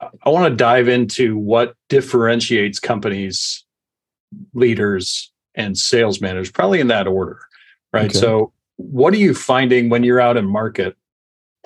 I 0.00 0.30
want 0.30 0.50
to 0.50 0.56
dive 0.56 0.88
into 0.88 1.36
what 1.36 1.74
differentiates 1.90 2.80
companies, 2.80 3.64
leaders, 4.54 5.30
and 5.54 5.76
sales 5.76 6.22
managers, 6.22 6.50
probably 6.50 6.80
in 6.80 6.88
that 6.88 7.06
order, 7.06 7.40
right? 7.92 8.06
Okay. 8.06 8.18
So, 8.18 8.52
what 8.76 9.12
are 9.12 9.18
you 9.18 9.34
finding 9.34 9.90
when 9.90 10.04
you're 10.04 10.20
out 10.20 10.38
in 10.38 10.46
market 10.46 10.96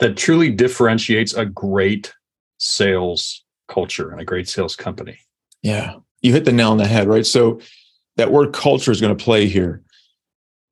that 0.00 0.16
truly 0.16 0.50
differentiates 0.50 1.32
a 1.34 1.46
great 1.46 2.12
sales 2.58 3.44
culture 3.68 4.10
and 4.10 4.20
a 4.20 4.24
great 4.24 4.48
sales 4.48 4.76
company? 4.76 5.18
Yeah, 5.62 5.96
you 6.20 6.32
hit 6.32 6.44
the 6.44 6.52
nail 6.52 6.72
on 6.72 6.78
the 6.78 6.86
head, 6.86 7.08
right? 7.08 7.26
So, 7.26 7.60
that 8.16 8.32
word 8.32 8.52
culture 8.52 8.90
is 8.90 9.00
going 9.00 9.16
to 9.16 9.24
play 9.24 9.46
here. 9.46 9.82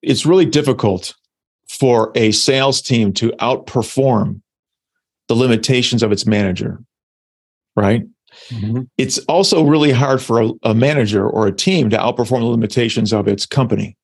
It's 0.03 0.27
really 0.27 0.45
difficult 0.45 1.15
for 1.69 2.13
a 2.15 2.33
sales 2.33 2.83
team 2.83 3.13
to 3.15 3.31
outperform 3.41 4.43
the 5.29 5.35
limitations 5.35 6.03
of 6.03 6.13
its 6.13 6.27
manager 6.27 6.81
right? 7.79 8.03
Mm-hmm. 8.49 8.83
It's 8.99 9.19
also 9.21 9.63
really 9.63 9.93
hard 9.93 10.21
for 10.21 10.43
a, 10.43 10.51
a, 10.65 10.75
manager 10.75 11.27
or 11.27 11.47
a 11.47 11.53
team 11.53 11.91
to 11.91 11.97
outperform 11.97 12.41
the 12.41 12.47
limitations 12.47 13.13
of 13.13 13.29
its 13.29 13.47
company, 13.47 13.97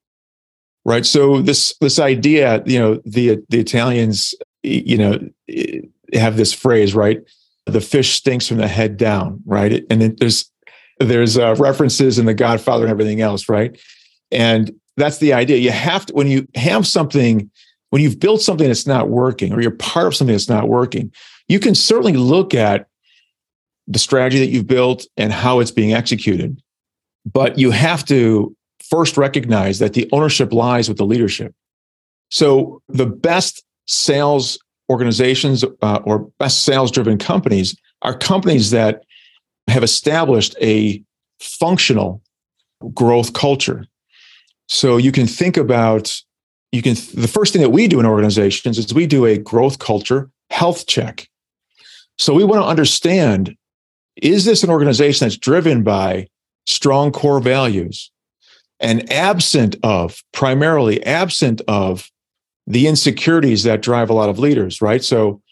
right? 0.85 1.05
So 1.05 1.43
this 1.43 1.77
this 1.81 1.99
idea, 1.99 2.63
you 2.65 2.79
know, 2.79 3.01
the 3.05 3.43
the 3.49 3.59
Italians, 3.59 4.35
you 4.65 4.99
know, 4.99 5.19
have 6.13 6.37
this 6.37 6.53
phrase, 6.53 6.95
right? 6.95 7.21
The 7.67 7.81
fish 7.81 8.15
stinks 8.15 8.49
from 8.49 8.59
the 8.59 8.69
head 8.69 8.97
down, 8.97 9.43
right? 9.47 9.85
And 9.91 10.03
then 10.03 10.17
there's 10.19 10.51
there's 11.01 11.37
uh, 11.37 11.57
references 11.59 12.19
in 12.19 12.27
The 12.27 12.35
Godfather 12.35 12.85
and 12.85 12.91
everything 12.91 13.21
else, 13.21 13.49
right? 13.49 13.79
And 14.31 14.73
that's 14.97 15.19
the 15.19 15.33
idea. 15.33 15.59
You 15.59 15.71
have 15.71 16.07
to 16.07 16.15
when 16.15 16.29
you 16.29 16.47
have 16.55 16.87
something, 16.87 17.51
when 17.91 18.03
you've 18.03 18.21
built 18.21 18.43
something 18.43 18.67
that's 18.67 18.87
not 18.87 19.09
working, 19.09 19.53
or 19.53 19.61
you're 19.61 19.73
part 19.73 20.07
of 20.07 20.15
something 20.15 20.35
that's 20.35 20.49
not 20.49 20.69
working, 20.69 21.13
you 21.49 21.59
can 21.59 21.75
certainly 21.75 22.15
look 22.15 22.55
at 22.55 22.87
the 23.87 23.99
strategy 23.99 24.39
that 24.39 24.51
you've 24.51 24.67
built 24.67 25.07
and 25.17 25.33
how 25.33 25.61
it's 25.61 25.71
being 25.71 25.93
executed. 25.93 26.61
But 27.31 27.59
you 27.59 27.71
have 27.71 28.05
to 28.07 28.57
first 28.83 29.17
recognize 29.17 29.79
that 29.79 29.95
the 29.95 30.09
ownership 30.13 30.53
lies 30.53 30.89
with 30.89 30.99
the 30.99 31.07
leadership. 31.07 31.55
So 32.31 32.83
the 32.89 33.07
best 33.07 33.65
sales 33.87 34.59
organizations 34.91 35.65
uh, 35.83 36.01
or 36.05 36.31
best 36.39 36.65
sales 36.65 36.91
driven 36.91 37.19
companies 37.19 37.77
are 38.03 38.17
companies 38.17 38.71
that 38.71 39.05
have 39.69 39.83
established 39.83 40.55
a 40.61 41.03
functional 41.41 42.23
growth 42.93 43.33
culture. 43.33 43.87
So 44.69 44.97
you 44.97 45.13
can 45.13 45.27
think 45.27 45.57
about 45.57 46.15
you 46.73 46.83
can 46.83 46.95
the 47.15 47.29
first 47.29 47.53
thing 47.53 47.63
that 47.63 47.71
we 47.71 47.87
do 47.87 48.01
in 48.01 48.07
organizations 48.07 48.79
is 48.79 48.93
we 48.93 49.07
do 49.07 49.25
a 49.27 49.39
growth 49.39 49.79
culture 49.79 50.31
health 50.51 50.87
check. 50.87 51.29
So 52.19 52.35
we 52.35 52.45
want 52.45 52.63
to 52.63 52.67
understand 52.67 53.57
is 54.17 54.45
this 54.45 54.63
an 54.63 54.71
organization 54.71 55.25
that's 55.25 55.37
driven 55.37 55.83
by 55.83 56.29
strong 56.67 57.11
core 57.11 57.41
values 57.41 58.11
and 58.81 59.11
absent 59.11 59.77
of, 59.83 60.23
primarily 60.33 61.05
absent 61.05 61.61
of 61.67 62.11
the 62.67 62.87
insecurities 62.87 63.63
that 63.65 63.83
drive 63.83 64.11
a 64.11 64.15
lot 64.15 64.29
of 64.29 64.39
leaders, 64.39 64.81
right? 64.81 65.05
So 65.05 65.43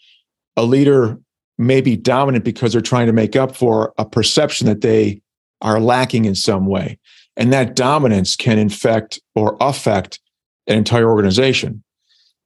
a 0.55 0.63
leader 0.63 1.19
may 1.57 1.81
be 1.81 1.95
dominant 1.95 2.43
because 2.43 2.73
they're 2.73 2.81
trying 2.81 3.07
to 3.07 3.13
make 3.13 3.35
up 3.35 3.55
for 3.55 3.93
a 3.97 4.05
perception 4.05 4.67
that 4.67 4.81
they 4.81 5.21
are 5.61 5.79
lacking 5.79 6.25
in 6.25 6.35
some 6.35 6.65
way. 6.65 6.99
And 7.37 7.53
that 7.53 7.75
dominance 7.75 8.35
can 8.35 8.59
infect 8.59 9.19
or 9.35 9.57
affect 9.59 10.19
an 10.67 10.77
entire 10.77 11.09
organization. 11.09 11.83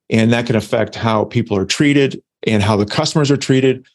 And 0.09 0.31
that 0.31 0.45
can 0.45 0.55
affect 0.55 0.95
how 0.95 1.25
people 1.25 1.57
are 1.57 1.65
treated 1.65 2.21
and 2.45 2.63
how 2.63 2.77
the 2.77 2.85
customers 2.85 3.29
are 3.31 3.37
treated, 3.37 3.85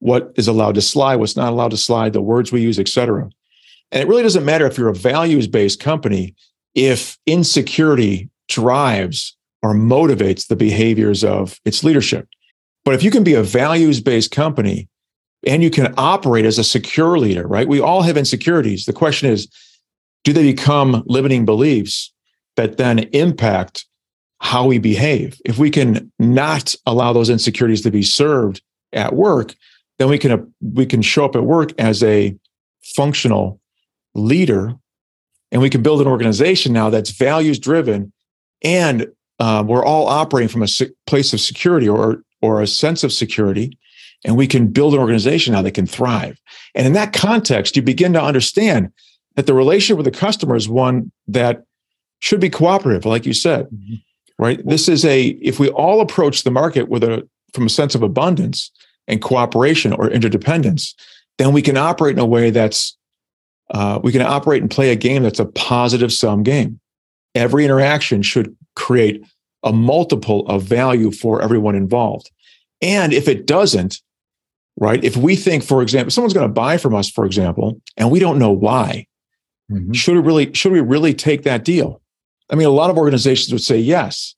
what 0.00 0.32
is 0.36 0.48
allowed 0.48 0.74
to 0.74 0.80
slide, 0.80 1.16
what's 1.16 1.36
not 1.36 1.52
allowed 1.52 1.70
to 1.70 1.76
slide, 1.76 2.12
the 2.12 2.22
words 2.22 2.50
we 2.50 2.62
use, 2.62 2.78
et 2.78 2.88
cetera. 2.88 3.28
And 3.92 4.02
it 4.02 4.08
really 4.08 4.22
doesn't 4.22 4.44
matter 4.44 4.66
if 4.66 4.78
you're 4.78 4.88
a 4.88 4.94
values 4.94 5.46
based 5.46 5.78
company, 5.78 6.34
if 6.74 7.18
insecurity 7.26 8.30
drives 8.48 9.36
or 9.62 9.74
motivates 9.74 10.48
the 10.48 10.56
behaviors 10.56 11.22
of 11.22 11.58
its 11.64 11.84
leadership. 11.84 12.28
But 12.84 12.94
if 12.94 13.02
you 13.02 13.10
can 13.10 13.22
be 13.22 13.34
a 13.34 13.42
values 13.42 14.00
based 14.00 14.30
company 14.30 14.88
and 15.46 15.62
you 15.62 15.70
can 15.70 15.94
operate 15.96 16.44
as 16.44 16.58
a 16.58 16.64
secure 16.64 17.18
leader, 17.18 17.46
right? 17.46 17.68
We 17.68 17.80
all 17.80 18.02
have 18.02 18.16
insecurities. 18.16 18.84
The 18.84 18.92
question 18.92 19.30
is, 19.30 19.48
do 20.24 20.32
they 20.32 20.42
become 20.42 21.02
limiting 21.06 21.44
beliefs 21.44 22.12
that 22.56 22.76
then 22.76 23.00
impact 23.12 23.86
how 24.40 24.66
we 24.66 24.78
behave? 24.78 25.40
If 25.44 25.58
we 25.58 25.70
can 25.70 26.12
not 26.18 26.74
allow 26.86 27.12
those 27.12 27.30
insecurities 27.30 27.82
to 27.82 27.90
be 27.90 28.02
served 28.02 28.62
at 28.92 29.14
work, 29.14 29.54
then 29.98 30.08
we 30.08 30.18
can 30.18 30.32
uh, 30.32 30.38
we 30.60 30.86
can 30.86 31.02
show 31.02 31.24
up 31.24 31.36
at 31.36 31.44
work 31.44 31.72
as 31.78 32.02
a 32.02 32.36
functional 32.96 33.60
leader 34.14 34.74
and 35.50 35.62
we 35.62 35.70
can 35.70 35.82
build 35.82 36.00
an 36.00 36.06
organization 36.06 36.72
now 36.72 36.90
that's 36.90 37.10
values 37.10 37.58
driven 37.58 38.12
and 38.62 39.06
uh, 39.42 39.62
we're 39.66 39.84
all 39.84 40.06
operating 40.06 40.48
from 40.48 40.62
a 40.62 40.68
place 41.06 41.32
of 41.32 41.40
security 41.40 41.88
or 41.88 42.22
or 42.40 42.60
a 42.60 42.66
sense 42.66 43.04
of 43.04 43.12
security 43.12 43.78
and 44.24 44.36
we 44.36 44.46
can 44.46 44.68
build 44.68 44.94
an 44.94 45.00
organization 45.00 45.52
now 45.52 45.62
that 45.62 45.72
can 45.72 45.86
thrive 45.86 46.38
and 46.74 46.86
in 46.86 46.92
that 46.92 47.12
context 47.12 47.76
you 47.76 47.82
begin 47.82 48.12
to 48.12 48.22
understand 48.22 48.92
that 49.36 49.46
the 49.46 49.54
relationship 49.54 49.96
with 49.96 50.12
the 50.12 50.18
customer 50.18 50.54
is 50.54 50.68
one 50.68 51.10
that 51.26 51.64
should 52.20 52.40
be 52.40 52.50
cooperative 52.50 53.04
like 53.04 53.26
you 53.26 53.32
said 53.32 53.66
mm-hmm. 53.66 53.94
right 54.38 54.66
this 54.66 54.88
is 54.88 55.04
a 55.04 55.28
if 55.42 55.58
we 55.58 55.68
all 55.70 56.00
approach 56.00 56.42
the 56.42 56.50
market 56.50 56.88
with 56.88 57.02
a 57.02 57.26
from 57.52 57.66
a 57.66 57.70
sense 57.70 57.94
of 57.94 58.02
abundance 58.02 58.70
and 59.08 59.20
cooperation 59.20 59.92
or 59.92 60.10
interdependence, 60.10 60.94
then 61.38 61.52
we 61.52 61.62
can 61.62 61.76
operate 61.76 62.14
in 62.14 62.18
a 62.18 62.26
way 62.26 62.50
that's 62.50 62.96
uh, 63.70 63.98
we 64.02 64.12
can 64.12 64.22
operate 64.22 64.60
and 64.60 64.70
play 64.70 64.90
a 64.90 64.96
game 64.96 65.22
that's 65.22 65.38
a 65.38 65.46
positive 65.46 66.12
sum 66.12 66.42
game. 66.42 66.78
Every 67.34 67.64
interaction 67.64 68.20
should 68.22 68.54
create 68.76 69.24
a 69.62 69.72
multiple 69.72 70.46
of 70.48 70.62
value 70.62 71.10
for 71.10 71.42
everyone 71.42 71.74
involved. 71.74 72.30
And 72.80 73.12
if 73.12 73.28
it 73.28 73.46
doesn't, 73.46 74.00
right? 74.76 75.02
If 75.04 75.16
we 75.16 75.36
think, 75.36 75.62
for 75.62 75.82
example, 75.82 76.10
someone's 76.10 76.34
going 76.34 76.48
to 76.48 76.52
buy 76.52 76.78
from 76.78 76.94
us, 76.94 77.10
for 77.10 77.24
example, 77.24 77.80
and 77.96 78.10
we 78.10 78.18
don't 78.18 78.38
know 78.38 78.50
why, 78.50 79.06
mm-hmm. 79.70 79.92
should 79.92 80.14
we 80.14 80.20
really 80.20 80.52
should 80.54 80.72
we 80.72 80.80
really 80.80 81.14
take 81.14 81.42
that 81.44 81.64
deal? 81.64 82.00
I 82.50 82.56
mean, 82.56 82.66
a 82.66 82.70
lot 82.70 82.90
of 82.90 82.98
organizations 82.98 83.52
would 83.52 83.62
say 83.62 83.78
yes, 83.78 84.34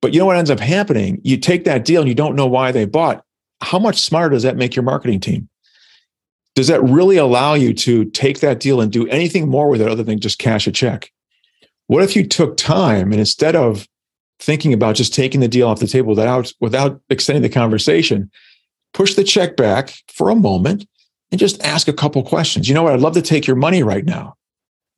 but 0.00 0.12
you 0.12 0.20
know 0.20 0.26
what 0.26 0.36
ends 0.36 0.50
up 0.50 0.60
happening? 0.60 1.20
You 1.24 1.36
take 1.38 1.64
that 1.64 1.84
deal 1.84 2.02
and 2.02 2.08
you 2.08 2.14
don't 2.14 2.36
know 2.36 2.46
why 2.46 2.72
they 2.72 2.84
bought 2.84 3.24
how 3.62 3.78
much 3.78 4.00
smarter 4.00 4.30
does 4.30 4.42
that 4.42 4.56
make 4.56 4.74
your 4.74 4.82
marketing 4.82 5.20
team? 5.20 5.48
Does 6.54 6.66
that 6.66 6.82
really 6.82 7.16
allow 7.16 7.54
you 7.54 7.72
to 7.74 8.04
take 8.06 8.40
that 8.40 8.60
deal 8.60 8.80
and 8.80 8.92
do 8.92 9.06
anything 9.08 9.48
more 9.48 9.68
with 9.68 9.80
it 9.80 9.88
other 9.88 10.02
than 10.02 10.20
just 10.20 10.38
cash 10.38 10.66
a 10.66 10.72
check? 10.72 11.10
What 11.86 12.02
if 12.02 12.14
you 12.14 12.26
took 12.26 12.56
time 12.56 13.12
and 13.12 13.20
instead 13.20 13.56
of 13.56 13.88
thinking 14.42 14.72
about 14.72 14.96
just 14.96 15.14
taking 15.14 15.40
the 15.40 15.48
deal 15.48 15.68
off 15.68 15.80
the 15.80 15.86
table 15.86 16.10
without 16.10 16.52
without 16.60 17.00
extending 17.10 17.42
the 17.42 17.48
conversation, 17.48 18.30
push 18.92 19.14
the 19.14 19.24
check 19.24 19.56
back 19.56 19.94
for 20.08 20.30
a 20.30 20.34
moment 20.34 20.86
and 21.30 21.38
just 21.38 21.62
ask 21.62 21.88
a 21.88 21.92
couple 21.92 22.22
questions. 22.22 22.68
You 22.68 22.74
know 22.74 22.82
what? 22.82 22.92
I'd 22.92 23.00
love 23.00 23.14
to 23.14 23.22
take 23.22 23.46
your 23.46 23.56
money 23.56 23.82
right 23.82 24.04
now, 24.04 24.36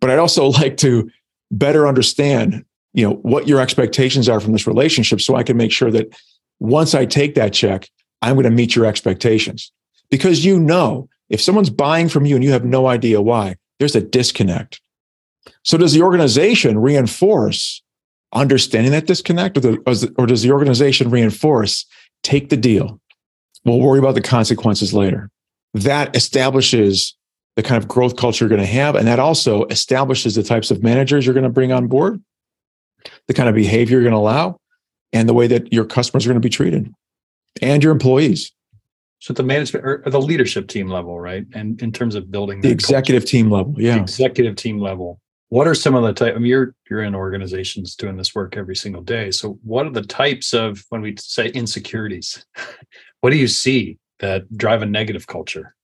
but 0.00 0.10
I'd 0.10 0.18
also 0.18 0.46
like 0.60 0.76
to 0.78 1.10
better 1.50 1.86
understand 1.86 2.64
you 2.94 3.06
know, 3.06 3.16
what 3.16 3.46
your 3.46 3.60
expectations 3.60 4.28
are 4.28 4.40
from 4.40 4.52
this 4.52 4.66
relationship 4.66 5.20
so 5.20 5.34
I 5.34 5.42
can 5.42 5.56
make 5.56 5.72
sure 5.72 5.90
that 5.90 6.16
once 6.60 6.94
I 6.94 7.04
take 7.04 7.34
that 7.34 7.52
check, 7.52 7.90
I'm 8.22 8.34
going 8.34 8.44
to 8.44 8.50
meet 8.50 8.74
your 8.74 8.86
expectations. 8.86 9.70
Because 10.10 10.44
you 10.44 10.58
know, 10.58 11.08
if 11.28 11.40
someone's 11.40 11.70
buying 11.70 12.08
from 12.08 12.24
you 12.24 12.36
and 12.36 12.44
you 12.44 12.52
have 12.52 12.64
no 12.64 12.86
idea 12.86 13.20
why, 13.20 13.56
there's 13.78 13.96
a 13.96 14.00
disconnect. 14.00 14.80
So 15.64 15.76
does 15.76 15.92
the 15.92 16.02
organization 16.02 16.78
reinforce 16.78 17.82
understanding 18.34 18.92
that 18.92 19.06
disconnect 19.06 19.56
or, 19.56 19.60
the, 19.60 20.14
or 20.16 20.26
does 20.26 20.42
the 20.42 20.50
organization 20.50 21.10
reinforce 21.10 21.86
take 22.22 22.50
the 22.50 22.56
deal? 22.56 23.00
We'll 23.64 23.80
worry 23.80 23.98
about 23.98 24.14
the 24.14 24.20
consequences 24.20 24.92
later. 24.92 25.30
That 25.72 26.14
establishes 26.14 27.16
the 27.56 27.62
kind 27.62 27.82
of 27.82 27.88
growth 27.88 28.16
culture 28.16 28.44
you're 28.44 28.48
going 28.48 28.60
to 28.60 28.66
have. 28.66 28.96
And 28.96 29.06
that 29.06 29.18
also 29.18 29.64
establishes 29.66 30.34
the 30.34 30.42
types 30.42 30.70
of 30.70 30.82
managers 30.82 31.24
you're 31.24 31.34
going 31.34 31.44
to 31.44 31.50
bring 31.50 31.72
on 31.72 31.86
board, 31.86 32.22
the 33.26 33.34
kind 33.34 33.48
of 33.48 33.54
behavior 33.54 34.00
you're 34.00 34.02
going 34.02 34.12
to 34.12 34.18
allow, 34.18 34.58
and 35.12 35.28
the 35.28 35.34
way 35.34 35.46
that 35.46 35.72
your 35.72 35.84
customers 35.84 36.26
are 36.26 36.28
going 36.28 36.40
to 36.40 36.46
be 36.46 36.50
treated 36.50 36.92
and 37.62 37.82
your 37.82 37.92
employees. 37.92 38.52
So 39.20 39.32
at 39.32 39.36
the 39.36 39.42
management 39.42 39.86
or 39.86 40.02
the 40.04 40.20
leadership 40.20 40.68
team 40.68 40.88
level, 40.88 41.18
right? 41.18 41.46
And 41.54 41.80
in 41.80 41.92
terms 41.92 42.14
of 42.14 42.30
building 42.30 42.60
the 42.60 42.70
executive 42.70 43.22
culture, 43.22 43.30
team 43.30 43.50
level, 43.50 43.74
yeah. 43.78 43.96
executive 43.96 44.56
team 44.56 44.78
level. 44.80 45.20
What 45.54 45.68
are 45.68 45.74
some 45.76 45.94
of 45.94 46.02
the 46.02 46.12
type? 46.12 46.34
I 46.34 46.38
mean, 46.38 46.48
you're 46.48 46.74
you're 46.90 47.04
in 47.04 47.14
organizations 47.14 47.94
doing 47.94 48.16
this 48.16 48.34
work 48.34 48.56
every 48.56 48.74
single 48.74 49.02
day. 49.02 49.30
So 49.30 49.56
what 49.62 49.86
are 49.86 49.90
the 49.90 50.02
types 50.02 50.52
of 50.52 50.84
when 50.88 51.00
we 51.00 51.14
say 51.16 51.46
insecurities? 51.50 52.44
what 53.20 53.30
do 53.30 53.36
you 53.36 53.46
see 53.46 53.96
that 54.18 54.52
drive 54.58 54.82
a 54.82 54.86
negative 54.86 55.28
culture? 55.28 55.76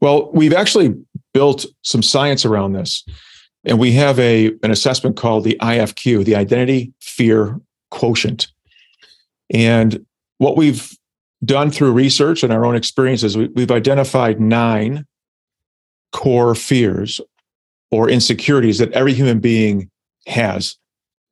Well, 0.00 0.30
we've 0.32 0.54
actually 0.54 0.94
built 1.34 1.66
some 1.82 2.02
science 2.02 2.46
around 2.46 2.72
this. 2.72 3.04
And 3.66 3.78
we 3.78 3.92
have 3.92 4.18
a 4.18 4.52
an 4.62 4.70
assessment 4.70 5.18
called 5.18 5.44
the 5.44 5.58
IFQ, 5.60 6.24
the 6.24 6.36
identity 6.36 6.94
fear 6.98 7.60
quotient. 7.90 8.46
And 9.50 10.06
what 10.38 10.56
we've 10.56 10.96
done 11.44 11.70
through 11.70 11.92
research 11.92 12.42
and 12.42 12.54
our 12.54 12.64
own 12.64 12.74
experiences, 12.74 13.36
we, 13.36 13.48
we've 13.48 13.70
identified 13.70 14.40
nine 14.40 15.04
core 16.10 16.54
fears 16.54 17.20
or 17.90 18.08
insecurities 18.08 18.78
that 18.78 18.92
every 18.92 19.14
human 19.14 19.40
being 19.40 19.90
has. 20.26 20.76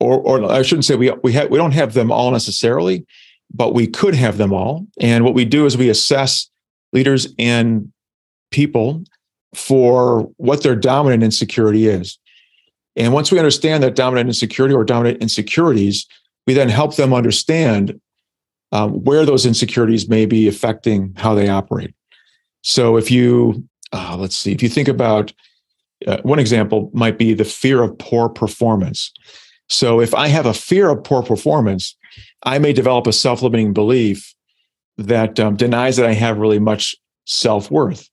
Or, 0.01 0.19
or 0.21 0.51
I 0.51 0.63
shouldn't 0.63 0.85
say 0.85 0.95
we 0.95 1.11
we 1.23 1.33
have 1.33 1.51
we 1.51 1.59
don't 1.59 1.73
have 1.73 1.95
them 1.95 2.13
all 2.13 2.31
necessarily, 2.31 3.07
but 3.53 3.75
we 3.75 3.87
could 3.87 4.15
have 4.15 4.37
them 4.37 4.53
all. 4.53 4.87
And 5.01 5.25
what 5.25 5.35
we 5.35 5.45
do 5.45 5.65
is 5.67 5.77
we 5.77 5.89
assess 5.89 6.51
leaders 6.93 7.29
and 7.39 7.91
people 8.51 9.05
for 9.55 10.31
what 10.37 10.63
their 10.63 10.77
dominant 10.77 11.23
insecurity 11.23 11.89
is. 11.89 12.19
And 12.95 13.13
once 13.13 13.31
we 13.31 13.39
understand 13.39 13.83
that 13.83 13.95
dominant 13.95 14.29
insecurity 14.29 14.75
or 14.75 14.85
dominant 14.85 15.23
insecurities, 15.23 16.07
we 16.47 16.55
then 16.55 16.69
help 16.69 16.97
them 16.97 17.13
understand 17.13 17.99
um, 18.73 19.05
where 19.05 19.25
those 19.25 19.47
insecurities 19.47 20.09
may 20.09 20.27
be 20.27 20.49
affecting 20.49 21.15
how 21.17 21.35
they 21.35 21.49
operate. 21.49 21.95
So 22.63 22.97
if 22.97 23.11
you, 23.11 23.67
uh, 23.93 24.17
let's 24.19 24.37
see, 24.37 24.53
if 24.53 24.63
you 24.63 24.69
think 24.69 24.89
about 24.89 25.33
uh, 26.07 26.19
one 26.23 26.39
example 26.39 26.91
might 26.93 27.19
be 27.19 27.35
the 27.35 27.45
fear 27.45 27.83
of 27.83 27.97
poor 27.99 28.29
performance. 28.29 29.13
So 29.69 30.01
if 30.01 30.15
I 30.15 30.29
have 30.29 30.47
a 30.47 30.55
fear 30.55 30.89
of 30.91 31.03
poor 31.03 31.23
performance, 31.23 31.97
I 32.45 32.59
may 32.59 32.73
develop 32.73 33.07
a 33.07 33.13
self-limiting 33.13 33.73
belief 33.73 34.35
that 34.97 35.39
um, 35.41 35.57
denies 35.57 35.97
that 35.97 36.07
I 36.07 36.15
have 36.15 36.39
really 36.39 36.61
much 36.61 36.95
self-worth. 37.25 38.09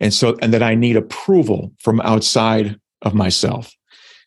And 0.00 0.12
so, 0.12 0.36
and 0.42 0.52
that 0.52 0.62
I 0.62 0.74
need 0.74 0.96
approval 0.96 1.72
from 1.78 2.00
outside 2.00 2.76
of 3.02 3.14
myself. 3.14 3.72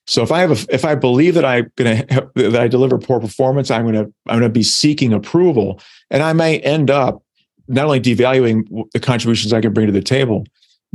So 0.07 0.21
if 0.21 0.31
I 0.31 0.39
have 0.39 0.51
a, 0.51 0.73
if 0.73 0.85
I 0.85 0.95
believe 0.95 1.33
that 1.33 1.45
I'm 1.45 1.71
to 1.77 2.29
that 2.35 2.61
I 2.61 2.67
deliver 2.67 2.97
poor 2.97 3.19
performance, 3.19 3.71
I'm 3.71 3.91
to 3.91 4.13
I'm 4.27 4.39
to 4.41 4.49
be 4.49 4.63
seeking 4.63 5.13
approval, 5.13 5.81
and 6.11 6.21
I 6.21 6.31
may 6.33 6.59
end 6.59 6.91
up 6.91 7.23
not 7.67 7.85
only 7.85 7.99
devaluing 7.99 8.87
the 8.93 8.99
contributions 8.99 9.51
I 9.51 9.61
can 9.61 9.73
bring 9.73 9.87
to 9.87 9.91
the 9.91 10.01
table, 10.01 10.45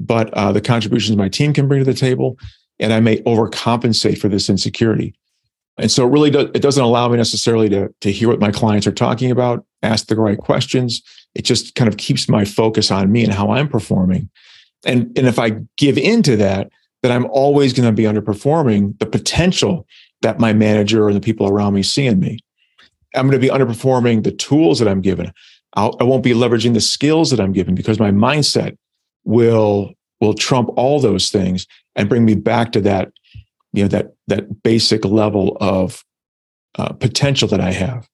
but 0.00 0.32
uh, 0.34 0.50
the 0.50 0.60
contributions 0.60 1.16
my 1.16 1.28
team 1.28 1.52
can 1.52 1.68
bring 1.68 1.80
to 1.80 1.84
the 1.84 1.94
table, 1.94 2.38
and 2.80 2.92
I 2.92 3.00
may 3.00 3.18
overcompensate 3.18 4.18
for 4.18 4.28
this 4.28 4.48
insecurity. 4.48 5.14
And 5.78 5.90
so 5.90 6.06
it 6.06 6.10
really 6.10 6.30
does, 6.30 6.48
it 6.54 6.62
doesn't 6.62 6.82
allow 6.82 7.08
me 7.08 7.16
necessarily 7.16 7.68
to 7.68 7.94
to 8.00 8.10
hear 8.10 8.28
what 8.28 8.40
my 8.40 8.50
clients 8.50 8.86
are 8.86 8.92
talking 8.92 9.30
about, 9.30 9.64
ask 9.82 10.06
the 10.06 10.16
right 10.16 10.38
questions. 10.38 11.02
It 11.34 11.44
just 11.44 11.74
kind 11.74 11.86
of 11.86 11.96
keeps 11.96 12.28
my 12.28 12.44
focus 12.44 12.90
on 12.90 13.12
me 13.12 13.22
and 13.22 13.32
how 13.32 13.52
I'm 13.52 13.68
performing. 13.68 14.28
And 14.84 15.16
and 15.16 15.26
if 15.26 15.38
I 15.38 15.56
give 15.76 15.96
into 15.96 16.36
that, 16.36 16.70
that 17.02 17.12
I'm 17.12 17.26
always 17.26 17.72
going 17.72 17.88
to 17.88 17.92
be 17.92 18.04
underperforming 18.04 18.98
the 18.98 19.06
potential 19.06 19.86
that 20.22 20.38
my 20.38 20.52
manager 20.52 21.08
and 21.08 21.16
the 21.16 21.20
people 21.20 21.48
around 21.48 21.74
me 21.74 21.82
see 21.82 22.06
in 22.06 22.18
me. 22.18 22.38
I'm 23.14 23.28
going 23.28 23.40
to 23.40 23.46
be 23.46 23.52
underperforming 23.52 24.22
the 24.22 24.32
tools 24.32 24.78
that 24.78 24.88
I'm 24.88 25.00
given. 25.00 25.32
I'll, 25.74 25.96
I 26.00 26.04
will 26.04 26.16
not 26.16 26.24
be 26.24 26.32
leveraging 26.34 26.74
the 26.74 26.80
skills 26.80 27.30
that 27.30 27.40
I'm 27.40 27.52
given 27.52 27.74
because 27.74 27.98
my 27.98 28.10
mindset 28.10 28.76
will 29.24 29.92
will 30.20 30.34
trump 30.34 30.68
all 30.76 31.00
those 31.00 31.30
things 31.30 31.66
and 31.96 32.08
bring 32.08 32.24
me 32.24 32.34
back 32.34 32.72
to 32.72 32.80
that 32.80 33.10
you 33.72 33.82
know 33.82 33.88
that 33.88 34.14
that 34.26 34.62
basic 34.62 35.04
level 35.04 35.56
of 35.60 36.04
uh, 36.78 36.92
potential 36.92 37.48
that 37.48 37.60
I 37.60 37.72
have. 37.72 38.08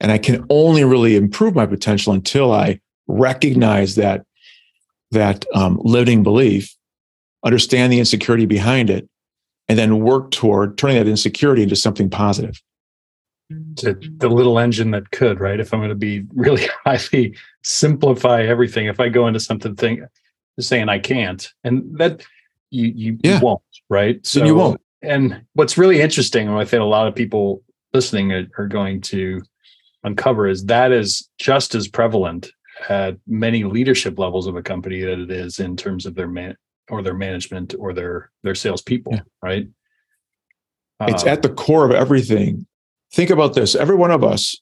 And 0.00 0.10
I 0.10 0.18
can 0.18 0.44
only 0.50 0.84
really 0.84 1.16
improve 1.16 1.54
my 1.54 1.66
potential 1.66 2.12
until 2.12 2.52
I 2.52 2.80
recognize 3.06 3.96
that 3.96 4.24
that 5.10 5.44
um, 5.54 5.80
living 5.82 6.22
belief 6.22 6.74
understand 7.44 7.92
the 7.92 7.98
insecurity 7.98 8.46
behind 8.46 8.90
it, 8.90 9.08
and 9.68 9.78
then 9.78 10.00
work 10.00 10.30
toward 10.30 10.78
turning 10.78 10.96
that 10.96 11.08
insecurity 11.08 11.62
into 11.62 11.76
something 11.76 12.08
positive. 12.08 12.60
To 13.76 13.94
the 13.94 14.28
little 14.28 14.58
engine 14.60 14.92
that 14.92 15.10
could, 15.10 15.40
right? 15.40 15.58
If 15.58 15.74
I'm 15.74 15.80
going 15.80 15.88
to 15.88 15.96
be 15.96 16.24
really 16.34 16.66
highly 16.84 17.34
simplify 17.64 18.42
everything, 18.42 18.86
if 18.86 19.00
I 19.00 19.08
go 19.08 19.26
into 19.26 19.40
something 19.40 19.74
thing 19.74 20.06
saying 20.60 20.88
I 20.88 20.98
can't, 20.98 21.48
and 21.64 21.98
that 21.98 22.24
you 22.70 22.92
you, 22.94 23.18
yeah. 23.22 23.40
won't, 23.40 23.62
right? 23.88 24.24
So 24.26 24.44
you 24.44 24.54
won't. 24.54 24.80
And 25.02 25.42
what's 25.54 25.78
really 25.78 26.00
interesting, 26.00 26.48
and 26.48 26.58
I 26.58 26.64
think 26.64 26.80
a 26.80 26.84
lot 26.84 27.06
of 27.06 27.14
people 27.14 27.62
listening 27.92 28.32
are, 28.32 28.46
are 28.58 28.68
going 28.68 29.00
to 29.00 29.42
uncover 30.04 30.46
is 30.46 30.64
that 30.66 30.92
is 30.92 31.28
just 31.38 31.74
as 31.74 31.88
prevalent 31.88 32.50
at 32.88 33.16
many 33.26 33.64
leadership 33.64 34.18
levels 34.18 34.46
of 34.46 34.56
a 34.56 34.62
company 34.62 35.00
that 35.02 35.18
it 35.18 35.30
is 35.30 35.58
in 35.58 35.76
terms 35.76 36.06
of 36.06 36.14
their 36.14 36.28
man, 36.28 36.56
or 36.88 37.02
their 37.02 37.14
management 37.14 37.74
or 37.78 37.92
their 37.92 38.30
their 38.42 38.54
salespeople, 38.54 39.14
yeah. 39.14 39.20
right? 39.42 39.68
It's 41.02 41.24
uh, 41.24 41.28
at 41.28 41.42
the 41.42 41.48
core 41.48 41.84
of 41.84 41.92
everything. 41.92 42.66
Think 43.12 43.30
about 43.30 43.54
this: 43.54 43.74
every 43.74 43.96
one 43.96 44.10
of 44.10 44.22
us 44.22 44.56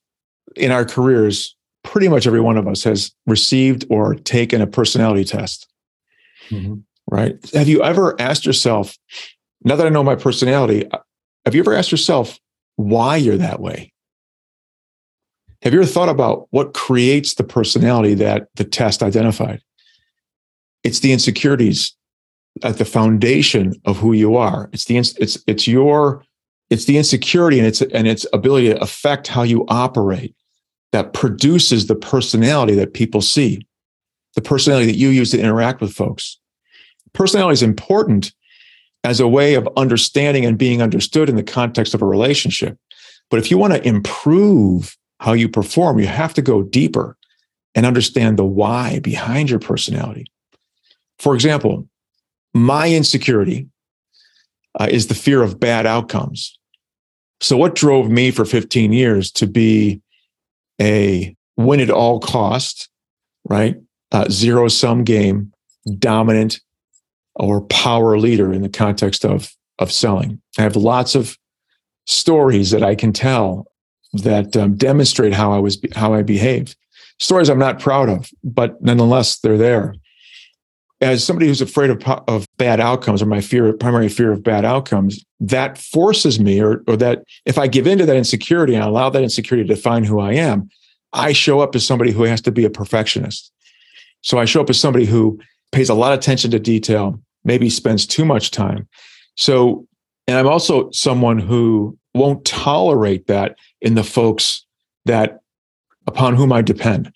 in 0.56 0.70
our 0.70 0.84
careers, 0.84 1.56
pretty 1.84 2.08
much 2.08 2.26
every 2.26 2.40
one 2.40 2.56
of 2.56 2.66
us 2.66 2.82
has 2.84 3.12
received 3.26 3.84
or 3.90 4.14
taken 4.14 4.61
a 4.61 4.66
personality 4.66 5.24
test. 5.24 5.67
Mm-hmm. 6.50 6.74
Right? 7.11 7.38
Have 7.54 7.68
you 7.68 7.82
ever 7.82 8.20
asked 8.20 8.44
yourself? 8.44 8.96
Now 9.64 9.76
that 9.76 9.87
I 9.87 9.90
know 9.90 10.04
my 10.04 10.14
personality, 10.14 10.90
uh, 10.90 10.98
have 11.44 11.54
you 11.54 11.62
ever 11.62 11.74
asked 11.74 11.90
yourself 11.90 12.38
why 12.76 13.16
you're 13.16 13.38
that 13.38 13.61
way? 13.61 13.92
Have 15.62 15.72
you 15.72 15.80
ever 15.80 15.88
thought 15.88 16.08
about 16.08 16.46
what 16.50 16.74
creates 16.74 17.34
the 17.34 17.44
personality 17.44 18.14
that 18.14 18.48
the 18.54 18.64
test 18.64 19.02
identified? 19.02 19.61
It's 20.84 21.00
the 21.00 21.12
insecurities 21.12 21.96
at 22.62 22.78
the 22.78 22.84
foundation 22.84 23.74
of 23.84 23.96
who 23.96 24.12
you 24.12 24.37
are. 24.37 24.70
It's 24.72 24.84
the 24.84 24.98
it's 24.98 25.42
it's 25.46 25.66
your 25.66 26.24
it's 26.70 26.84
the 26.84 26.98
insecurity 26.98 27.58
and 27.58 27.66
its 27.66 27.80
and 27.82 28.06
its 28.06 28.26
ability 28.32 28.68
to 28.68 28.80
affect 28.80 29.26
how 29.26 29.42
you 29.42 29.64
operate 29.68 30.34
that 30.92 31.12
produces 31.12 31.87
the 31.87 31.94
personality 31.94 32.74
that 32.74 32.94
people 32.94 33.20
see, 33.20 33.66
the 34.38 34.48
personality 34.48 34.87
that 34.87 34.96
you 34.96 35.09
use 35.09 35.33
to 35.33 35.40
interact 35.40 35.81
with 35.81 35.92
folks. 35.92 36.38
Personality 37.12 37.55
is 37.55 37.62
important 37.62 38.33
as 39.03 39.18
a 39.18 39.27
way 39.27 39.55
of 39.55 39.68
understanding 39.77 40.46
and 40.46 40.57
being 40.57 40.81
understood 40.81 41.29
in 41.29 41.35
the 41.35 41.42
context 41.42 41.92
of 41.92 42.03
a 42.03 42.07
relationship. 42.07 42.79
But 43.31 43.40
if 43.40 43.51
you 43.51 43.59
want 43.59 43.72
to 43.74 43.85
improve 43.87 44.96
how 45.18 45.33
you 45.33 45.48
perform, 45.48 45.98
you 45.98 46.07
have 46.07 46.35
to 46.35 46.42
go 46.42 46.62
deeper 46.62 47.16
and 47.74 47.85
understand 47.85 48.38
the 48.38 48.44
why 48.44 49.01
behind 49.01 49.51
your 49.51 49.59
personality. 49.59 50.27
For 51.18 51.35
example, 51.35 51.88
my 52.55 52.88
insecurity 52.88 53.66
uh, 54.79 54.87
is 54.88 55.09
the 55.09 55.16
fear 55.16 55.42
of 55.42 55.59
bad 55.59 55.85
outcomes. 55.85 56.57
So, 57.40 57.57
what 57.57 57.74
drove 57.74 58.09
me 58.09 58.31
for 58.31 58.44
15 58.44 58.92
years 58.92 59.33
to 59.33 59.48
be 59.48 60.01
a 60.81 61.35
win 61.57 61.81
at 61.81 61.90
all 61.90 62.20
cost, 62.20 62.88
right? 63.44 63.77
Uh, 64.10 64.26
zero 64.30 64.68
sum 64.68 65.04
game, 65.04 65.52
dominant 65.98 66.60
or 67.34 67.60
power 67.66 68.18
leader 68.18 68.52
in 68.52 68.62
the 68.62 68.68
context 68.68 69.24
of, 69.24 69.50
of 69.78 69.92
selling. 69.92 70.40
I 70.58 70.62
have 70.62 70.76
lots 70.76 71.14
of 71.14 71.36
stories 72.06 72.70
that 72.70 72.82
I 72.82 72.94
can 72.94 73.12
tell 73.12 73.66
that 74.14 74.56
um, 74.56 74.76
demonstrate 74.76 75.34
how 75.34 75.52
I 75.52 75.58
was, 75.58 75.78
how 75.94 76.14
I 76.14 76.22
behaved. 76.22 76.74
Stories 77.20 77.50
I'm 77.50 77.58
not 77.58 77.80
proud 77.80 78.08
of, 78.08 78.30
but 78.42 78.80
nonetheless, 78.82 79.38
they're 79.40 79.58
there. 79.58 79.94
as 81.00 81.24
somebody 81.24 81.46
who's 81.46 81.60
afraid 81.60 81.90
of, 81.90 82.02
of 82.26 82.46
bad 82.56 82.80
outcomes 82.80 83.22
or 83.22 83.26
my 83.26 83.40
fear, 83.40 83.72
primary 83.72 84.08
fear 84.08 84.32
of 84.32 84.42
bad 84.42 84.64
outcomes, 84.64 85.24
that 85.40 85.78
forces 85.78 86.40
me, 86.40 86.60
or, 86.60 86.82
or 86.88 86.96
that 86.96 87.22
if 87.46 87.58
I 87.58 87.68
give 87.68 87.86
into 87.86 88.04
that 88.06 88.16
insecurity 88.16 88.74
and 88.74 88.82
allow 88.82 89.08
that 89.10 89.22
insecurity 89.22 89.66
to 89.68 89.74
define 89.74 90.04
who 90.04 90.18
I 90.18 90.32
am, 90.32 90.68
I 91.12 91.32
show 91.32 91.60
up 91.60 91.74
as 91.74 91.86
somebody 91.86 92.10
who 92.10 92.24
has 92.24 92.40
to 92.42 92.52
be 92.52 92.64
a 92.64 92.70
perfectionist. 92.70 93.52
So 94.22 94.38
I 94.38 94.44
show 94.44 94.61
up 94.61 94.70
as 94.70 94.81
somebody 94.81 95.04
who 95.04 95.38
pays 95.72 95.88
a 95.88 95.94
lot 95.94 96.12
of 96.12 96.18
attention 96.18 96.50
to 96.50 96.59
detail, 96.59 97.20
maybe 97.44 97.70
spends 97.70 98.07
too 98.07 98.24
much 98.24 98.50
time. 98.50 98.88
So, 99.37 99.87
and 100.26 100.37
I'm 100.37 100.48
also 100.48 100.90
someone 100.90 101.38
who 101.38 101.96
won't 102.14 102.44
tolerate 102.44 103.26
that 103.26 103.57
in 103.81 103.94
the 103.94 104.04
folks 104.04 104.64
that 105.04 105.40
upon 106.07 106.35
whom 106.35 106.52
I 106.52 106.62
depend, 106.62 107.12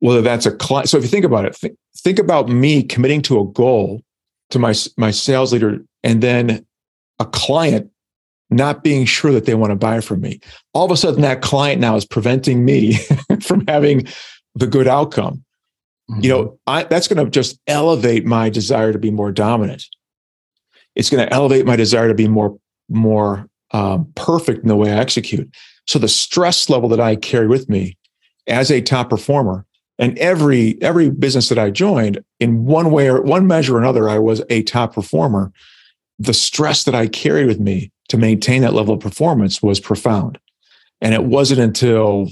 whether 0.00 0.22
that's 0.22 0.46
a 0.46 0.52
client. 0.52 0.88
So 0.88 0.98
if 0.98 1.04
you 1.04 1.08
think 1.08 1.24
about 1.24 1.44
it, 1.44 1.54
th- 1.54 1.74
think 1.98 2.18
about 2.18 2.48
me 2.48 2.82
committing 2.82 3.22
to 3.22 3.40
a 3.40 3.46
goal 3.46 4.02
to 4.50 4.58
my 4.58 4.74
my 4.96 5.10
sales 5.10 5.52
leader 5.52 5.84
and 6.02 6.22
then 6.22 6.64
a 7.18 7.24
client 7.24 7.90
not 8.50 8.84
being 8.84 9.04
sure 9.04 9.32
that 9.32 9.44
they 9.44 9.54
want 9.54 9.70
to 9.70 9.76
buy 9.76 10.00
from 10.00 10.20
me 10.20 10.40
all 10.72 10.84
of 10.84 10.90
a 10.90 10.96
sudden 10.96 11.22
that 11.22 11.42
client 11.42 11.80
now 11.80 11.96
is 11.96 12.04
preventing 12.04 12.64
me 12.64 12.96
from 13.42 13.64
having 13.66 14.06
the 14.54 14.66
good 14.66 14.86
outcome 14.86 15.44
mm-hmm. 16.10 16.20
you 16.20 16.28
know 16.28 16.44
mm-hmm. 16.44 16.54
I, 16.66 16.82
that's 16.84 17.08
going 17.08 17.24
to 17.24 17.30
just 17.30 17.60
elevate 17.66 18.26
my 18.26 18.48
desire 18.48 18.92
to 18.92 18.98
be 18.98 19.10
more 19.10 19.32
dominant 19.32 19.84
it's 20.94 21.10
going 21.10 21.26
to 21.26 21.32
elevate 21.32 21.66
my 21.66 21.76
desire 21.76 22.08
to 22.08 22.14
be 22.14 22.28
more 22.28 22.58
more 22.88 23.48
um, 23.72 24.12
perfect 24.14 24.62
in 24.62 24.68
the 24.68 24.76
way 24.76 24.92
i 24.92 24.96
execute 24.96 25.52
so 25.86 25.98
the 25.98 26.08
stress 26.08 26.68
level 26.68 26.88
that 26.88 27.00
i 27.00 27.16
carry 27.16 27.46
with 27.46 27.68
me 27.68 27.96
as 28.46 28.70
a 28.70 28.80
top 28.80 29.10
performer 29.10 29.66
and 29.98 30.18
every 30.18 30.80
every 30.82 31.10
business 31.10 31.48
that 31.48 31.58
I 31.58 31.70
joined, 31.70 32.22
in 32.38 32.64
one 32.66 32.90
way 32.90 33.08
or 33.08 33.22
one 33.22 33.46
measure 33.46 33.76
or 33.76 33.80
another, 33.80 34.08
I 34.08 34.18
was 34.18 34.42
a 34.50 34.62
top 34.62 34.94
performer. 34.94 35.52
The 36.18 36.34
stress 36.34 36.84
that 36.84 36.94
I 36.94 37.06
carried 37.06 37.46
with 37.46 37.60
me 37.60 37.90
to 38.08 38.18
maintain 38.18 38.62
that 38.62 38.74
level 38.74 38.94
of 38.94 39.00
performance 39.00 39.62
was 39.62 39.80
profound. 39.80 40.38
And 41.00 41.12
it 41.12 41.24
wasn't 41.24 41.60
until 41.60 42.28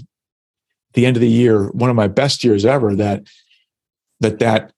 the 0.94 1.06
end 1.06 1.16
of 1.16 1.20
the 1.20 1.28
year, 1.28 1.68
one 1.70 1.90
of 1.90 1.96
my 1.96 2.08
best 2.08 2.44
years 2.44 2.64
ever, 2.64 2.94
that 2.94 3.24
that 4.24 4.38
that 4.38 4.72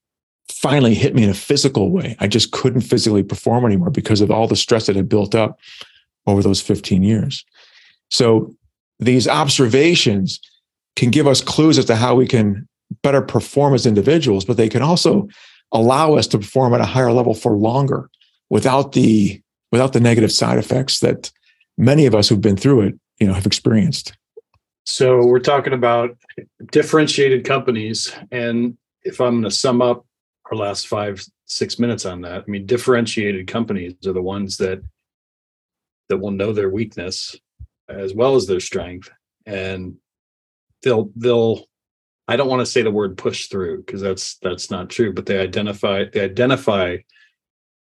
finally 0.50 0.94
hit 0.94 1.14
me 1.14 1.24
in 1.24 1.30
a 1.30 1.34
physical 1.34 1.90
way. 1.90 2.16
I 2.18 2.26
just 2.26 2.52
couldn't 2.52 2.82
physically 2.82 3.22
perform 3.22 3.64
anymore 3.64 3.90
because 3.90 4.20
of 4.20 4.30
all 4.30 4.46
the 4.46 4.56
stress 4.56 4.86
that 4.86 4.96
had 4.96 5.08
built 5.08 5.34
up 5.34 5.58
over 6.26 6.42
those 6.42 6.60
15 6.60 7.02
years. 7.02 7.44
So 8.10 8.54
these 8.98 9.28
observations 9.28 10.40
can 10.96 11.10
give 11.10 11.26
us 11.26 11.40
clues 11.40 11.78
as 11.78 11.84
to 11.86 11.96
how 11.96 12.14
we 12.14 12.26
can 12.26 12.68
better 13.02 13.22
perform 13.22 13.74
as 13.74 13.86
individuals, 13.86 14.44
but 14.44 14.56
they 14.56 14.68
can 14.68 14.82
also 14.82 15.28
allow 15.72 16.14
us 16.14 16.26
to 16.28 16.38
perform 16.38 16.74
at 16.74 16.80
a 16.80 16.86
higher 16.86 17.12
level 17.12 17.34
for 17.34 17.52
longer 17.52 18.10
without 18.50 18.92
the 18.92 19.40
without 19.72 19.92
the 19.92 20.00
negative 20.00 20.32
side 20.32 20.58
effects 20.58 21.00
that 21.00 21.30
many 21.76 22.06
of 22.06 22.14
us 22.14 22.28
who've 22.28 22.40
been 22.40 22.56
through 22.56 22.80
it, 22.82 22.94
you 23.18 23.26
know, 23.26 23.34
have 23.34 23.46
experienced. 23.46 24.16
So 24.84 25.26
we're 25.26 25.40
talking 25.40 25.72
about 25.72 26.16
differentiated 26.70 27.44
companies. 27.44 28.14
And 28.30 28.78
if 29.06 29.20
I'm 29.20 29.34
going 29.34 29.44
to 29.44 29.50
sum 29.50 29.80
up 29.80 30.04
our 30.50 30.56
last 30.56 30.88
five, 30.88 31.24
six 31.46 31.78
minutes 31.78 32.04
on 32.04 32.22
that, 32.22 32.44
I 32.46 32.50
mean, 32.50 32.66
differentiated 32.66 33.46
companies 33.46 33.94
are 34.06 34.12
the 34.12 34.22
ones 34.22 34.56
that 34.58 34.82
that 36.08 36.18
will 36.18 36.30
know 36.30 36.52
their 36.52 36.70
weakness 36.70 37.36
as 37.88 38.14
well 38.14 38.36
as 38.36 38.46
their 38.46 38.60
strength. 38.60 39.10
And 39.44 39.96
they'll 40.82 41.10
they'll 41.16 41.66
I 42.28 42.36
don't 42.36 42.48
want 42.48 42.60
to 42.60 42.66
say 42.66 42.82
the 42.82 42.90
word 42.90 43.16
push 43.16 43.46
through 43.46 43.84
because 43.84 44.00
that's 44.00 44.36
that's 44.38 44.70
not 44.70 44.90
true, 44.90 45.12
but 45.12 45.26
they 45.26 45.38
identify 45.38 46.04
they 46.12 46.20
identify 46.20 46.98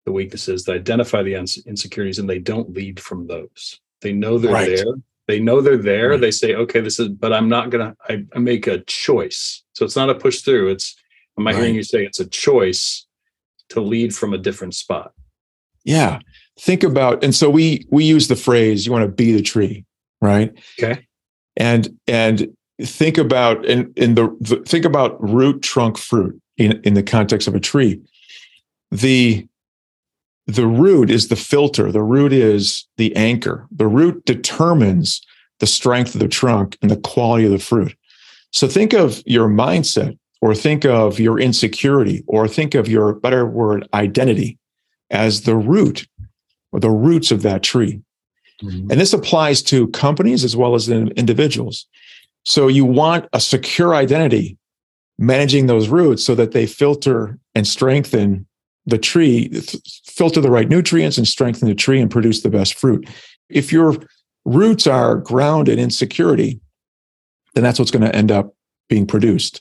the 0.05 0.13
weaknesses, 0.13 0.65
they 0.65 0.75
identify 0.75 1.23
the 1.23 1.35
insecurities, 1.35 2.19
and 2.19 2.29
they 2.29 2.41
don't 2.41 2.73
lead 2.73 2.99
from 2.99 3.29
those. 3.29 3.81
They 4.01 4.13
know 4.13 4.39
they're 4.39 4.53
right. 4.53 4.77
there. 4.77 4.95
They 5.29 5.39
know 5.39 5.61
they're 5.61 5.77
there. 5.77 6.11
Right. 6.11 6.21
They 6.21 6.33
say, 6.33 6.55
okay, 6.57 6.81
this 6.81 6.99
is, 6.99 7.09
but 7.09 7.33
I'm 7.33 7.49
not 7.49 7.71
gonna. 7.71 7.95
I, 8.09 8.25
I, 8.35 8.39
make 8.41 8.67
a 8.67 8.81
choice. 8.81 9.63
So 9.75 9.85
it's 9.85 9.95
not 9.95 10.11
a 10.11 10.15
push 10.15 10.41
through. 10.41 10.71
It's. 10.71 10.97
Am 11.39 11.47
I 11.47 11.53
right. 11.53 11.61
hearing 11.61 11.75
you 11.75 11.83
say 11.83 12.05
it's 12.05 12.21
a 12.21 12.29
choice 12.29 13.07
to 13.71 13.81
lead 13.81 14.15
from 14.15 14.35
a 14.35 14.39
different 14.39 14.75
spot? 14.75 15.13
Yeah. 15.85 16.21
Think 16.61 16.83
about, 16.83 17.25
and 17.25 17.35
so 17.35 17.49
we 17.49 17.87
we 17.91 18.05
use 18.05 18.29
the 18.29 18.37
phrase, 18.37 18.87
"You 18.87 18.93
want 18.93 19.05
to 19.05 19.11
be 19.11 19.33
the 19.33 19.43
tree," 19.43 19.85
right? 20.21 20.53
Okay. 20.79 21.07
And 21.57 21.99
and 22.07 22.55
think 22.81 23.19
about 23.19 23.65
in, 23.65 23.93
in 23.97 24.15
the, 24.15 24.35
the 24.41 24.57
think 24.67 24.85
about 24.85 25.23
root 25.23 25.63
trunk 25.63 25.99
fruit 25.99 26.41
in, 26.57 26.81
in 26.85 26.95
the 26.95 27.03
context 27.03 27.49
of 27.49 27.55
a 27.55 27.61
tree 27.61 28.01
the 28.91 29.47
the 30.47 30.67
root 30.67 31.11
is 31.11 31.29
the 31.29 31.37
filter 31.37 31.93
the 31.93 32.03
root 32.03 32.33
is 32.33 32.87
the 32.97 33.15
anchor 33.15 33.67
the 33.71 33.87
root 33.87 34.25
determines 34.25 35.25
the 35.61 35.67
strength 35.67 36.15
of 36.15 36.21
the 36.21 36.29
trunk 36.29 36.77
and 36.83 36.91
the 36.91 36.97
quality 36.97 37.45
of 37.45 37.53
the 37.53 37.59
fruit 37.59 37.95
so 38.51 38.67
think 38.67 38.93
of 38.93 39.23
your 39.27 39.49
mindset 39.49 40.19
or 40.43 40.55
think 40.55 40.85
of 40.85 41.19
your 41.19 41.41
insecurity 41.41 42.23
or 42.27 42.47
think 42.47 42.75
of 42.75 42.89
your 42.89 43.15
better 43.15 43.47
word 43.47 43.89
identity 43.95 44.59
as 45.11 45.43
the 45.43 45.57
root 45.57 46.07
or 46.73 46.81
the 46.81 46.91
roots 46.91 47.31
of 47.31 47.43
that 47.43 47.63
tree 47.63 48.03
mm-hmm. 48.63 48.91
and 48.91 49.01
this 49.01 49.15
applies 49.15 49.63
to 49.63 49.89
companies 49.89 50.45
as 50.45 50.55
well 50.55 50.75
as 50.75 50.91
individuals 50.91 51.87
so 52.45 52.69
you 52.69 52.85
want 52.85 53.27
a 53.33 53.41
secure 53.41 53.95
identity 53.95 54.59
managing 55.19 55.67
those 55.67 55.89
roots 55.89 56.25
so 56.25 56.35
that 56.35 56.53
they 56.53 56.67
filter 56.67 57.39
and 57.55 57.67
strengthen 57.67 58.47
the 58.87 58.99
tree, 58.99 59.49
filter 60.07 60.41
the 60.41 60.51
right 60.51 60.69
nutrients 60.69 61.17
and 61.17 61.29
strengthen 61.29 61.69
the 61.69 61.75
tree 61.75 62.01
and 62.01 62.11
produce 62.11 62.43
the 62.43 62.51
best 62.51 62.75
fruit. 62.75 63.09
If 63.49 63.73
your 63.73 63.97
roots 64.45 64.87
are 64.87 65.17
grounded 65.17 65.79
in 65.79 65.91
security, 65.91 66.61
then 67.55 67.63
that's 67.63 67.79
what's 67.79 67.91
going 67.91 68.05
to 68.05 68.15
end 68.15 68.33
up 68.33 68.55
being 68.89 69.07
produced. 69.07 69.61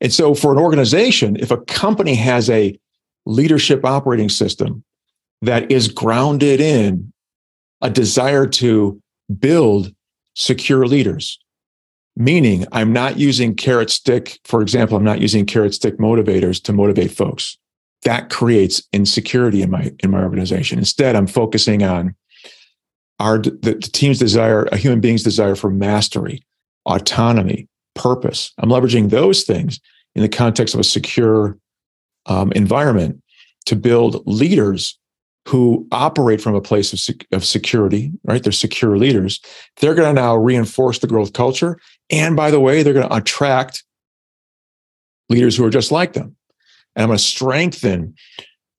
And 0.00 0.12
so 0.12 0.34
for 0.34 0.52
an 0.52 0.58
organization, 0.58 1.36
if 1.36 1.50
a 1.50 1.58
company 1.58 2.14
has 2.14 2.48
a 2.50 2.78
leadership 3.26 3.84
operating 3.84 4.28
system 4.28 4.84
that 5.42 5.70
is 5.70 5.88
grounded 5.88 6.60
in 6.60 7.12
a 7.80 7.90
desire 7.90 8.46
to 8.46 9.00
build 9.38 9.94
secure 10.34 10.86
leaders, 10.86 11.38
meaning 12.16 12.66
I'm 12.72 12.92
not 12.92 13.18
using 13.18 13.54
carrot 13.54 13.90
stick. 13.90 14.38
For 14.44 14.60
example, 14.60 14.96
I'm 14.96 15.04
not 15.04 15.20
using 15.20 15.46
carrot 15.46 15.74
stick 15.74 15.98
motivators 15.98 16.62
to 16.64 16.72
motivate 16.72 17.12
folks. 17.12 17.56
That 18.02 18.30
creates 18.30 18.82
insecurity 18.92 19.62
in 19.62 19.70
my 19.70 19.92
in 20.02 20.10
my 20.10 20.22
organization. 20.22 20.78
Instead, 20.78 21.16
I'm 21.16 21.26
focusing 21.26 21.82
on 21.82 22.14
our 23.18 23.38
the, 23.38 23.50
the 23.60 23.90
team's 23.92 24.18
desire, 24.18 24.64
a 24.64 24.76
human 24.76 25.00
being's 25.00 25.22
desire 25.22 25.54
for 25.54 25.70
mastery, 25.70 26.44
autonomy, 26.86 27.67
purpose. 27.98 28.52
I'm 28.58 28.70
leveraging 28.70 29.10
those 29.10 29.44
things 29.44 29.80
in 30.14 30.22
the 30.22 30.28
context 30.28 30.74
of 30.74 30.80
a 30.80 30.84
secure 30.84 31.58
um, 32.26 32.52
environment 32.52 33.22
to 33.66 33.76
build 33.76 34.26
leaders 34.26 34.98
who 35.46 35.86
operate 35.92 36.40
from 36.40 36.54
a 36.54 36.60
place 36.60 36.92
of, 36.92 37.00
sec- 37.00 37.26
of 37.32 37.44
security, 37.44 38.12
right? 38.24 38.42
They're 38.42 38.52
secure 38.52 38.98
leaders. 38.98 39.40
They're 39.80 39.94
going 39.94 40.14
to 40.14 40.20
now 40.20 40.36
reinforce 40.36 40.98
the 40.98 41.06
growth 41.06 41.32
culture. 41.32 41.78
And 42.10 42.36
by 42.36 42.50
the 42.50 42.60
way, 42.60 42.82
they're 42.82 42.92
going 42.92 43.08
to 43.08 43.16
attract 43.16 43.82
leaders 45.28 45.56
who 45.56 45.64
are 45.64 45.70
just 45.70 45.90
like 45.90 46.12
them. 46.12 46.36
And 46.94 47.02
I'm 47.02 47.08
going 47.08 47.18
to 47.18 47.24
strengthen 47.24 48.14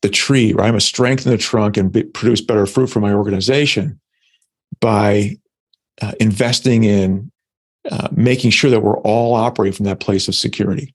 the 0.02 0.10
tree, 0.10 0.54
right? 0.54 0.66
I'm 0.66 0.72
going 0.72 0.80
to 0.80 0.86
strengthen 0.86 1.32
the 1.32 1.38
trunk 1.38 1.78
and 1.78 1.92
be, 1.92 2.04
produce 2.04 2.42
better 2.42 2.66
fruit 2.66 2.88
for 2.88 3.00
my 3.00 3.14
organization 3.14 4.00
by 4.80 5.38
uh, 6.02 6.14
investing 6.20 6.84
in 6.84 7.32
uh, 7.90 8.10
making 8.12 8.52
sure 8.52 8.70
that 8.70 8.82
we're 8.82 9.00
all 9.00 9.34
operating 9.34 9.76
from 9.76 9.86
that 9.86 10.00
place 10.00 10.28
of 10.28 10.36
security. 10.36 10.94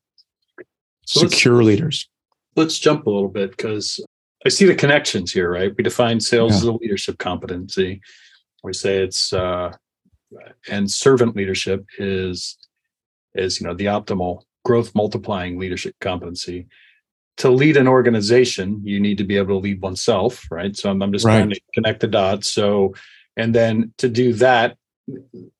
So 1.07 1.27
secure 1.27 1.63
leaders. 1.63 2.09
Let's 2.57 2.79
jump 2.79 3.07
a 3.07 3.11
little 3.11 3.29
bit 3.29 3.51
because 3.51 4.01
I 4.47 4.49
see 4.49 4.65
the 4.67 4.75
connections 4.75 5.33
here, 5.33 5.51
right? 5.51 5.73
We 5.77 5.83
define 5.83 6.21
sales 6.21 6.53
yeah. 6.53 6.59
as 6.59 6.65
a 6.65 6.73
leadership 6.73 7.19
competency. 7.19 8.01
We 8.63 8.73
say 8.73 8.99
it's 8.99 9.33
uh, 9.33 9.73
and 10.71 10.91
servant 10.91 11.37
leadership 11.37 11.85
is 11.99 12.57
is 13.35 13.61
you 13.61 13.67
know 13.67 13.75
the 13.75 13.87
optimal 13.87 14.43
growth 14.65 14.95
multiplying 14.95 15.59
leadership 15.59 15.95
competency. 16.01 16.67
To 17.39 17.51
lead 17.51 17.77
an 17.77 17.89
organization, 17.89 18.81
you 18.85 19.01
need 19.01 19.19
to 19.19 19.25
be 19.25 19.37
able 19.37 19.57
to 19.57 19.65
lead 19.65 19.83
oneself, 19.83 20.47
right? 20.53 20.77
So 20.77 20.89
I'm, 20.89 21.03
I'm 21.03 21.13
just 21.13 21.25
right. 21.25 21.39
trying 21.39 21.51
to 21.51 21.61
connect 21.75 22.01
the 22.01 22.07
dots. 22.07 22.53
So, 22.53 22.95
and 23.37 23.53
then 23.53 23.93
to 23.99 24.09
do 24.09 24.35
that, 24.35 24.77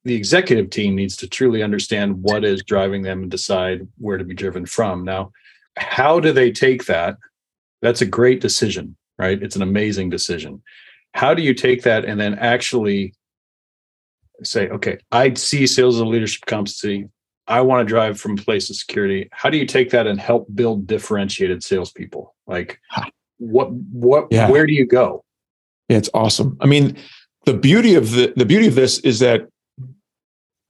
the 0.05 0.15
executive 0.15 0.71
team 0.71 0.95
needs 0.95 1.17
to 1.19 1.29
truly 1.29 1.63
understand 1.63 2.23
what 2.23 2.45
is 2.45 2.63
driving 2.63 3.03
them 3.03 3.23
and 3.23 3.31
decide 3.31 3.87
where 3.99 4.17
to 4.17 4.25
be 4.25 4.35
driven 4.35 4.65
from. 4.65 5.05
Now, 5.05 5.33
how 5.77 6.21
do 6.21 6.33
they 6.33 6.51
take 6.51 6.87
that 6.87 7.17
that's 7.85 8.01
a 8.01 8.07
great 8.07 8.41
decision, 8.41 8.97
right? 9.19 9.41
It's 9.43 9.57
an 9.57 9.63
amazing 9.63 10.09
decision. 10.09 10.63
How 11.13 11.35
do 11.35 11.43
you 11.43 11.53
take 11.53 11.83
that 11.83 12.07
and 12.07 12.19
then 12.19 12.35
actually 12.39 13.13
say, 14.43 14.71
okay, 14.71 14.97
I 15.13 15.35
see 15.35 15.67
sales 15.67 15.97
as 15.97 16.01
a 16.01 16.07
leadership 16.07 16.47
competency. 16.47 17.09
I 17.47 17.61
want 17.61 17.87
to 17.87 17.89
drive 17.89 18.19
from 18.19 18.37
place 18.37 18.71
of 18.71 18.77
security. 18.77 19.29
How 19.33 19.51
do 19.51 19.59
you 19.59 19.67
take 19.67 19.91
that 19.91 20.07
and 20.07 20.19
help 20.19 20.47
build 20.55 20.87
differentiated 20.87 21.63
salespeople? 21.63 22.35
Like, 22.47 22.81
what, 23.37 23.71
what, 23.71 24.29
yeah. 24.31 24.51
where 24.51 24.67
do 24.67 24.73
you 24.73 24.87
go? 24.87 25.23
Yeah, 25.91 25.99
it's 25.99 26.11
awesome. 26.15 26.57
I 26.63 26.67
mean, 26.67 26.97
the 27.47 27.55
beauty 27.55 27.95
of 27.95 28.13
the 28.13 28.33
the 28.37 28.47
beauty 28.47 28.67
of 28.67 28.75
this 28.75 28.99
is 29.01 29.19
that 29.21 29.49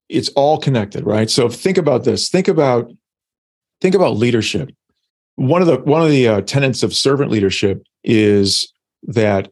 it's 0.09 0.29
all 0.31 0.59
connected, 0.59 1.05
right? 1.05 1.31
So 1.31 1.49
think 1.49 1.79
about 1.79 2.05
this. 2.05 2.29
Think 2.29 2.49
about 2.49 2.91
think 3.81 3.95
about 3.95 4.17
leadership. 4.17 4.71
One 5.37 5.61
of 5.61 5.67
the 5.67 5.79
one 5.79 6.03
of 6.03 6.11
the 6.11 6.29
uh, 6.29 6.41
tenets 6.43 6.83
of 6.83 6.95
servant 6.95 7.31
leadership 7.31 7.85
is 8.03 8.73
that 9.05 9.51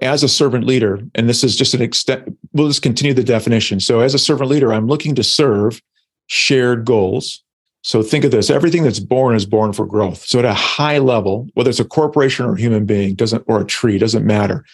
as 0.00 0.22
a 0.22 0.28
servant 0.28 0.64
leader, 0.64 1.00
and 1.14 1.28
this 1.28 1.44
is 1.44 1.56
just 1.56 1.74
an 1.74 1.82
extent, 1.82 2.36
we'll 2.52 2.68
just 2.68 2.82
continue 2.82 3.12
the 3.12 3.22
definition. 3.22 3.78
So, 3.80 4.00
as 4.00 4.14
a 4.14 4.18
servant 4.18 4.50
leader, 4.50 4.72
I'm 4.72 4.86
looking 4.86 5.14
to 5.16 5.24
serve 5.24 5.80
shared 6.28 6.84
goals. 6.84 7.42
So, 7.82 8.02
think 8.02 8.24
of 8.24 8.30
this 8.30 8.50
everything 8.50 8.84
that's 8.84 9.00
born 9.00 9.36
is 9.36 9.44
born 9.46 9.72
for 9.72 9.86
growth. 9.86 10.24
So, 10.24 10.38
at 10.38 10.44
a 10.44 10.54
high 10.54 10.98
level, 10.98 11.48
whether 11.54 11.70
it's 11.70 11.80
a 11.80 11.84
corporation 11.84 12.46
or 12.46 12.54
a 12.54 12.60
human 12.60 12.86
being, 12.86 13.14
doesn't 13.14 13.44
or 13.46 13.60
a 13.60 13.66
tree, 13.66 13.98
doesn't 13.98 14.26
matter. 14.26 14.64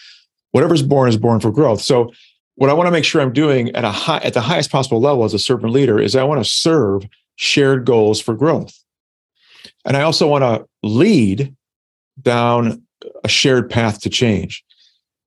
Whatever's 0.53 0.83
born 0.83 1.09
is 1.09 1.17
born 1.17 1.41
for 1.41 1.51
growth. 1.51 1.83
So, 1.83 2.13
what 2.57 2.71
I 2.71 2.73
want 2.73 2.89
to 2.89 2.91
make 2.91 3.05
sure 3.05 3.21
I'm 3.21 3.33
doing 3.33 3.71
at 3.77 3.85
a 3.85 3.91
high 3.91 4.19
at 4.19 4.35
the 4.35 4.41
highest 4.41 4.71
possible 4.71 5.01
level 5.01 5.25
as 5.25 5.35
a 5.35 5.39
servant 5.39 5.73
leader 5.73 6.01
is 6.01 6.17
I 6.17 6.25
want 6.25 6.43
to 6.43 6.49
serve 6.51 7.07
shared 7.37 7.85
goals 7.85 8.21
for 8.21 8.35
growth. 8.35 8.77
And 9.85 9.97
I 9.97 10.03
also 10.03 10.27
want 10.27 10.43
to 10.43 10.67
lead 10.83 11.55
down 12.21 12.83
a 13.23 13.29
shared 13.29 13.71
path 13.71 14.01
to 14.01 14.11
change 14.11 14.65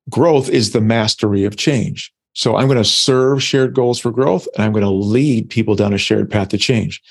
growth 0.10 0.49
is 0.49 0.71
the 0.71 0.81
mastery 0.81 1.43
of 1.43 1.57
change. 1.57 2.13
So 2.34 2.55
I'm 2.55 2.67
going 2.67 2.77
to 2.77 2.86
serve 2.86 3.43
shared 3.43 3.73
goals 3.73 3.99
for 3.99 4.12
growth 4.12 4.47
and 4.55 4.63
I'm 4.63 4.71
going 4.71 4.86
to 4.86 4.89
lead 4.89 5.49
people 5.49 5.75
down 5.75 5.93
a 5.93 5.97
shared 5.97 6.29
path 6.29 6.49
to 6.49 6.57
change. 6.57 7.01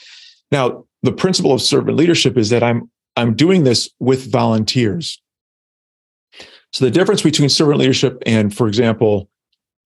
Now, 0.51 0.85
the 1.03 1.13
principle 1.13 1.53
of 1.53 1.63
servant 1.63 1.97
leadership 1.97 2.37
is 2.37 2.51
that 2.51 2.63
I'm 2.63 2.91
I'm 3.17 3.35
doing 3.35 3.65
this 3.65 3.91
with 3.99 4.31
volunteers. 4.31 5.21
So 6.73 6.85
the 6.85 6.91
difference 6.91 7.23
between 7.23 7.49
servant 7.49 7.79
leadership 7.79 8.23
and 8.27 8.55
for 8.55 8.69
example, 8.69 9.29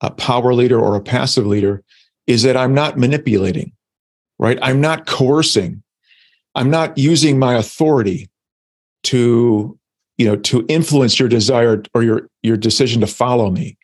a 0.01 0.11
power 0.11 0.53
leader 0.53 0.79
or 0.79 0.97
a 0.97 1.01
passive 1.01 1.47
leader 1.47 1.83
is 2.27 2.42
that 2.42 2.57
I'm 2.57 2.75
not 2.75 2.99
manipulating, 2.99 3.73
right? 4.38 4.59
I'm 4.61 4.81
not 4.81 5.07
coercing. 5.07 5.83
I'm 6.55 6.70
not 6.70 6.97
using 6.99 7.38
my 7.38 7.55
authority 7.55 8.29
to 9.05 9.79
you 10.18 10.27
know 10.27 10.37
to 10.37 10.64
influence 10.68 11.18
your 11.18 11.29
desire 11.29 11.83
or 11.94 12.03
your 12.03 12.29
your 12.42 12.57
decision 12.57 13.01
to 13.01 13.07
follow 13.07 13.51
me. 13.51 13.77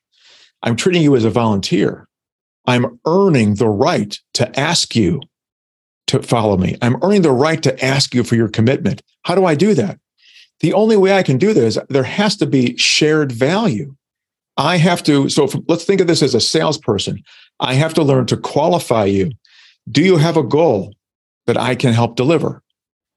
I'm 0.63 0.77
treating 0.77 1.03
you 1.03 1.17
as 1.17 1.25
a 1.25 1.31
volunteer. 1.31 2.07
I'm 2.67 3.01
earning 3.07 3.55
the 3.55 3.69
right 3.69 4.17
to 4.35 4.61
ask 4.61 4.95
you 4.95 5.21
to 6.09 6.23
follow 6.23 6.57
me. 6.57 6.77
I'm 6.83 7.03
earning 7.03 7.23
the 7.23 7.33
right 7.33 7.63
to 7.63 7.85
ask 7.85 8.15
you 8.15 8.23
for 8.25 8.37
your 8.37 8.49
commitment. 8.49 9.03
How 9.23 9.35
do 9.35 9.45
i 9.45 9.55
do 9.55 9.75
that 9.75 9.99
the 10.61 10.73
only 10.73 10.97
way 10.97 11.13
i 11.13 11.23
can 11.23 11.39
do 11.39 11.53
that 11.53 11.65
is 11.65 11.79
there 11.89 12.05
has 12.05 12.37
to 12.37 12.47
be 12.47 12.77
shared 12.77 13.33
value. 13.33 13.95
I 14.57 14.77
have 14.77 15.03
to 15.05 15.29
so 15.29 15.45
if, 15.45 15.55
let's 15.69 15.85
think 15.85 16.01
of 16.01 16.07
this 16.07 16.23
as 16.23 16.35
a 16.35 16.41
salesperson. 16.41 17.23
I 17.61 17.75
have 17.75 17.95
to 17.95 18.03
learn 18.03 18.27
to 18.27 18.37
qualify 18.37 19.07
you. 19.07 19.33
Do 19.91 20.03
you 20.03 20.17
have 20.17 20.37
a 20.37 20.43
goal 20.43 20.95
that 21.47 21.57
i 21.57 21.75
can 21.75 21.93
help 21.93 22.17
deliver? 22.17 22.63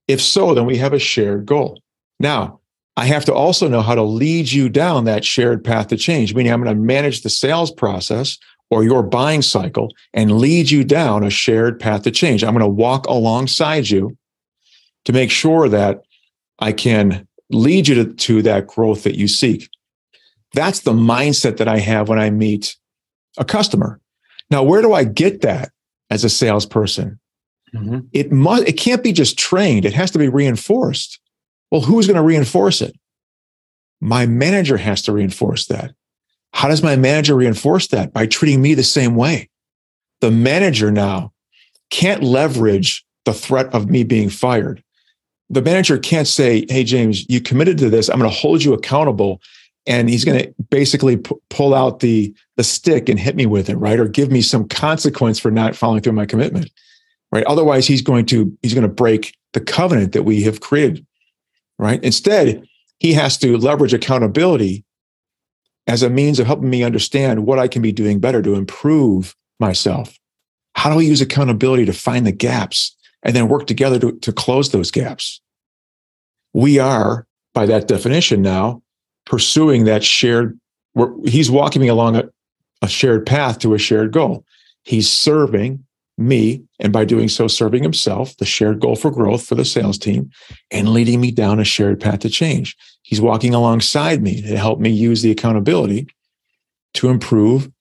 If 0.07 0.21
so 0.21 0.53
then 0.53 0.65
we 0.65 0.77
have 0.77 0.93
a 0.93 0.99
shared 0.99 1.45
goal. 1.45 1.81
Now 2.19 2.59
I 2.95 3.05
have 3.05 3.25
to 3.25 3.33
also 3.33 3.67
know 3.67 3.81
how 3.81 3.95
to 3.95 4.03
lead 4.03 4.51
you 4.51 4.69
down 4.69 5.05
that 5.05 5.25
shared 5.25 5.63
path 5.63 5.87
to 5.87 5.97
change, 5.97 6.35
meaning 6.35 6.51
I'm 6.51 6.63
going 6.63 6.75
to 6.75 6.81
manage 6.81 7.21
the 7.21 7.29
sales 7.29 7.71
process 7.71 8.37
or 8.69 8.83
your 8.83 9.03
buying 9.03 9.41
cycle 9.41 9.91
and 10.13 10.37
lead 10.39 10.71
you 10.71 10.83
down 10.83 11.23
a 11.23 11.29
shared 11.29 11.79
path 11.79 12.03
to 12.03 12.11
change. 12.11 12.43
I'm 12.43 12.53
going 12.53 12.61
to 12.61 12.67
walk 12.67 13.05
alongside 13.07 13.89
you 13.89 14.15
to 15.05 15.13
make 15.13 15.31
sure 15.31 15.67
that 15.69 16.03
I 16.59 16.71
can 16.71 17.27
lead 17.49 17.87
you 17.87 17.95
to, 17.95 18.13
to 18.13 18.41
that 18.43 18.67
growth 18.67 19.03
that 19.03 19.15
you 19.15 19.27
seek. 19.27 19.69
That's 20.53 20.81
the 20.81 20.93
mindset 20.93 21.57
that 21.57 21.67
I 21.67 21.79
have 21.79 22.09
when 22.09 22.19
I 22.19 22.29
meet 22.29 22.75
a 23.37 23.45
customer. 23.45 23.99
Now, 24.49 24.63
where 24.63 24.81
do 24.81 24.93
I 24.93 25.03
get 25.03 25.41
that 25.41 25.71
as 26.09 26.23
a 26.23 26.29
salesperson? 26.29 27.19
Mm-hmm. 27.73 27.99
It 28.11 28.31
must, 28.31 28.67
it 28.67 28.73
can't 28.73 29.03
be 29.03 29.13
just 29.13 29.37
trained. 29.37 29.85
It 29.85 29.93
has 29.93 30.11
to 30.11 30.19
be 30.19 30.29
reinforced. 30.29 31.19
Well, 31.71 31.81
who's 31.81 32.05
going 32.05 32.17
to 32.17 32.23
reinforce 32.23 32.81
it? 32.81 32.95
My 33.99 34.25
manager 34.25 34.77
has 34.77 35.01
to 35.03 35.11
reinforce 35.11 35.65
that. 35.67 35.93
How 36.53 36.67
does 36.67 36.83
my 36.83 36.95
manager 36.95 37.35
reinforce 37.35 37.87
that? 37.87 38.13
By 38.13 38.27
treating 38.27 38.61
me 38.61 38.75
the 38.75 38.83
same 38.83 39.15
way. 39.15 39.49
The 40.21 40.29
manager 40.29 40.91
now 40.91 41.33
can't 41.89 42.21
leverage 42.21 43.03
the 43.25 43.33
threat 43.33 43.73
of 43.73 43.89
me 43.89 44.03
being 44.03 44.29
fired. 44.29 44.83
The 45.49 45.61
manager 45.61 45.97
can't 45.97 46.27
say, 46.27 46.65
Hey, 46.69 46.83
James, 46.83 47.27
you 47.29 47.41
committed 47.41 47.77
to 47.79 47.89
this. 47.89 48.09
I'm 48.09 48.19
going 48.19 48.29
to 48.29 48.35
hold 48.35 48.63
you 48.63 48.73
accountable. 48.73 49.41
And 49.85 50.09
he's 50.09 50.23
going 50.23 50.39
to 50.39 50.53
basically 50.69 51.17
p- 51.17 51.35
pull 51.49 51.73
out 51.73 51.99
the, 51.99 52.33
the 52.55 52.63
stick 52.63 53.09
and 53.09 53.19
hit 53.19 53.35
me 53.35 53.45
with 53.45 53.69
it, 53.69 53.75
right? 53.75 53.99
Or 53.99 54.07
give 54.07 54.31
me 54.31 54.41
some 54.41 54.65
consequence 54.67 55.39
for 55.39 55.51
not 55.51 55.75
following 55.75 56.01
through 56.01 56.13
my 56.13 56.25
commitment, 56.25 56.71
right? 57.33 57.43
Otherwise, 57.45 57.85
he's 57.85 58.01
going 58.01 58.25
to, 58.27 58.57
he's 58.61 58.73
going 58.73 58.87
to 58.87 58.93
break 58.93 59.35
the 59.51 59.59
covenant 59.59 60.13
that 60.13 60.23
we 60.23 60.41
have 60.43 60.61
created 60.61 61.05
right? 61.83 62.03
Instead, 62.03 62.63
he 62.99 63.13
has 63.13 63.37
to 63.39 63.57
leverage 63.57 63.93
accountability 63.93 64.85
as 65.87 66.01
a 66.01 66.09
means 66.09 66.39
of 66.39 66.47
helping 66.47 66.69
me 66.69 66.83
understand 66.83 67.45
what 67.45 67.59
I 67.59 67.67
can 67.67 67.81
be 67.81 67.91
doing 67.91 68.19
better 68.19 68.41
to 68.41 68.55
improve 68.55 69.35
myself. 69.59 70.17
How 70.75 70.89
do 70.89 70.95
we 70.95 71.05
use 71.05 71.21
accountability 71.21 71.85
to 71.85 71.93
find 71.93 72.25
the 72.25 72.31
gaps 72.31 72.95
and 73.23 73.35
then 73.35 73.47
work 73.47 73.67
together 73.67 73.99
to, 73.99 74.11
to 74.19 74.31
close 74.31 74.71
those 74.71 74.91
gaps? 74.91 75.41
We 76.53 76.79
are, 76.79 77.25
by 77.53 77.65
that 77.65 77.87
definition 77.87 78.41
now, 78.41 78.81
pursuing 79.25 79.85
that 79.85 80.03
shared, 80.03 80.59
he's 81.25 81.49
walking 81.49 81.81
me 81.81 81.87
along 81.87 82.17
a, 82.17 82.29
a 82.81 82.87
shared 82.87 83.25
path 83.25 83.59
to 83.59 83.73
a 83.73 83.79
shared 83.79 84.11
goal. 84.11 84.45
He's 84.83 85.11
serving 85.11 85.83
me, 86.17 86.63
and 86.79 86.93
by 86.93 87.05
doing 87.05 87.27
so, 87.27 87.47
serving 87.47 87.81
himself, 87.81 88.37
the 88.37 88.45
shared 88.45 88.79
goal 88.79 88.95
for 88.95 89.09
growth 89.09 89.45
for 89.45 89.55
the 89.55 89.65
sales 89.65 89.97
team, 89.97 90.29
and 90.69 90.89
leading 90.89 91.19
me 91.19 91.31
down 91.31 91.59
a 91.59 91.63
shared 91.63 91.99
path 91.99 92.19
to 92.19 92.29
change. 92.29 92.77
He's 93.01 93.21
walking 93.21 93.53
alongside 93.53 94.21
me 94.21 94.41
to 94.41 94.57
help 94.57 94.79
me 94.79 94.89
use 94.91 95.21
the 95.21 95.31
accountability 95.31 96.07
to 96.95 97.09
improve 97.09 97.71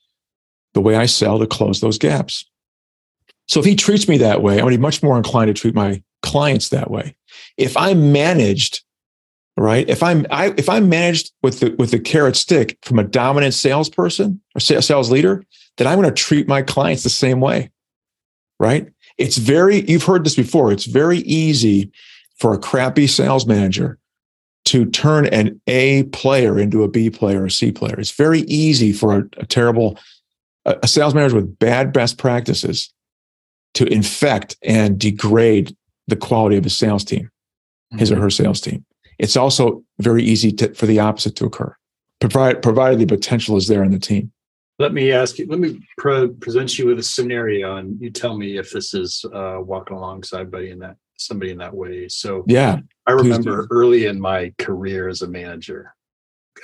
the 0.72 0.81
way 0.81 0.96
I 0.96 1.07
sell 1.07 1.38
to 1.38 1.46
close 1.46 1.81
those 1.81 1.98
gaps. 1.98 2.46
So 3.53 3.61
if 3.61 3.67
he 3.67 3.77
treats 3.77 4.09
me 4.09 4.17
that 4.19 4.43
way, 4.43 4.55
I'm 4.55 4.61
going 4.61 4.73
to 4.73 4.79
be 4.79 4.83
much 4.83 5.03
more 5.03 5.17
inclined 5.17 5.49
to 5.49 5.61
treat 5.61 5.75
my 5.75 6.03
clients 6.23 6.71
that 6.71 6.91
way. 6.91 7.17
If 7.57 7.77
I'm 7.77 8.12
managed, 8.12 8.83
right? 9.57 9.88
If 9.88 10.03
I'm 10.03 10.27
I, 10.31 10.55
if 10.57 10.69
I'm 10.69 10.88
managed 10.88 11.33
with 11.43 11.61
the 11.61 11.75
with 11.79 11.91
the 11.91 11.99
carrot 11.99 12.37
stick 12.37 12.79
from 12.83 12.99
a 12.99 13.05
dominant 13.05 13.55
salesperson 13.55 14.41
or 14.55 14.61
sales 14.61 15.11
leader, 15.11 15.45
then 15.77 15.87
I'm 15.87 16.01
going 16.01 16.12
to 16.12 16.23
treat 16.23 16.49
my 16.49 16.62
clients 16.62 17.03
the 17.03 17.11
same 17.11 17.41
way 17.41 17.71
right? 18.62 18.87
It's 19.19 19.38
very, 19.38 19.81
you've 19.91 20.05
heard 20.05 20.25
this 20.25 20.37
before, 20.37 20.73
it's 20.73 20.87
very 20.87 21.19
easy 21.19 21.91
for 22.38 22.55
a 22.55 22.59
crappy 22.59 23.09
sales 23.09 23.45
manager 23.45 23.99
to 24.67 24.87
turn 24.87 25.27
an 25.27 25.61
A 25.67 26.05
player 26.05 26.59
into 26.59 26.85
a 26.85 26.88
B 26.88 27.11
player 27.11 27.43
or 27.43 27.47
a 27.47 27.51
C 27.51 27.73
player. 27.73 27.99
It's 27.99 28.12
very 28.12 28.43
easy 28.43 28.93
for 28.93 29.19
a, 29.19 29.25
a 29.38 29.47
terrible, 29.47 29.99
a 30.65 30.87
sales 30.87 31.12
manager 31.12 31.35
with 31.35 31.59
bad 31.59 31.93
best 31.93 32.19
practices 32.19 32.93
to 33.74 33.87
infect 33.87 34.56
and 34.62 34.98
degrade 34.98 35.76
the 36.08 36.16
quality 36.16 36.56
of 36.56 36.64
his 36.64 36.76
sales 36.76 37.04
team, 37.04 37.30
his 37.96 38.11
or 38.11 38.14
mm-hmm. 38.14 38.24
her 38.24 38.30
sales 38.30 38.61
team. 38.61 38.85
It's 39.18 39.37
also 39.37 39.82
very 39.98 40.22
easy 40.22 40.52
to, 40.52 40.74
for 40.74 40.87
the 40.87 40.98
opposite 40.98 41.37
to 41.37 41.46
occur, 41.46 41.74
provided, 42.20 42.62
provided 42.62 42.98
the 42.98 43.06
potential 43.06 43.56
is 43.56 43.68
there 43.68 43.85
in 43.85 43.92
the 43.92 43.98
team. 43.98 44.32
Let 44.78 44.92
me 44.92 45.12
ask 45.12 45.38
you, 45.38 45.46
let 45.46 45.61
me 45.61 45.80
pre- 45.98 46.28
present 46.28 46.78
you 46.78 46.87
with 46.87 46.98
a 46.98 47.02
scenario 47.02 47.76
and 47.76 48.00
you 48.00 48.11
tell 48.11 48.37
me 48.37 48.58
if 48.58 48.72
this 48.72 48.94
is 48.94 49.24
uh, 49.32 49.58
walking 49.61 49.96
alongside 49.96 50.50
buddy 50.50 50.70
in 50.70 50.78
that 50.80 50.96
somebody 51.18 51.52
in 51.52 51.58
that 51.58 51.74
way. 51.74 52.08
So 52.08 52.44
yeah, 52.48 52.78
I 53.06 53.12
remember 53.12 53.66
early 53.70 54.06
in 54.06 54.20
my 54.20 54.52
career 54.58 55.08
as 55.08 55.22
a 55.22 55.28
manager, 55.28 55.94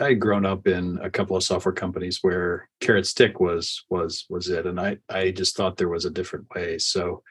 I 0.01 0.09
had 0.09 0.21
grown 0.21 0.47
up 0.47 0.67
in 0.67 0.99
a 1.03 1.11
couple 1.11 1.37
of 1.37 1.43
software 1.43 1.75
companies 1.75 2.19
where 2.23 2.69
carrot 2.81 3.07
stick 3.07 3.41
was 3.41 3.85
was 3.91 4.27
was 4.29 4.49
it. 4.49 4.67
And 4.67 4.81
I 4.81 4.99
I 5.09 5.31
just 5.31 5.57
thought 5.57 5.77
there 5.77 5.89
was 5.89 6.05
a 6.05 6.11
different 6.11 6.47
way. 6.55 6.79
So 6.79 7.23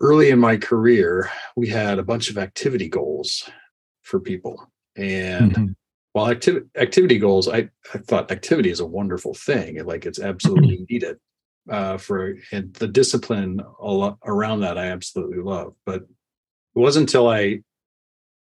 early 0.00 0.30
in 0.30 0.38
my 0.38 0.56
career, 0.56 1.30
we 1.56 1.68
had 1.68 1.98
a 1.98 2.04
bunch 2.04 2.30
of 2.30 2.38
activity 2.38 2.88
goals 2.88 3.48
for 4.02 4.20
people. 4.20 4.70
And 4.96 5.52
mm-hmm 5.52 5.72
well 6.18 6.30
activity 6.30 6.66
activity 6.76 7.18
goals 7.18 7.48
I, 7.48 7.68
I 7.94 7.98
thought 7.98 8.30
activity 8.30 8.70
is 8.70 8.80
a 8.80 8.86
wonderful 8.86 9.34
thing 9.34 9.84
like 9.84 10.06
it's 10.06 10.18
absolutely 10.18 10.84
needed 10.90 11.16
uh, 11.70 11.98
for 11.98 12.34
and 12.50 12.72
the 12.74 12.88
discipline 12.88 13.60
around 14.24 14.60
that 14.60 14.78
i 14.78 14.86
absolutely 14.86 15.42
love 15.42 15.74
but 15.84 16.02
it 16.02 16.08
wasn't 16.74 17.08
until 17.08 17.28
i 17.28 17.60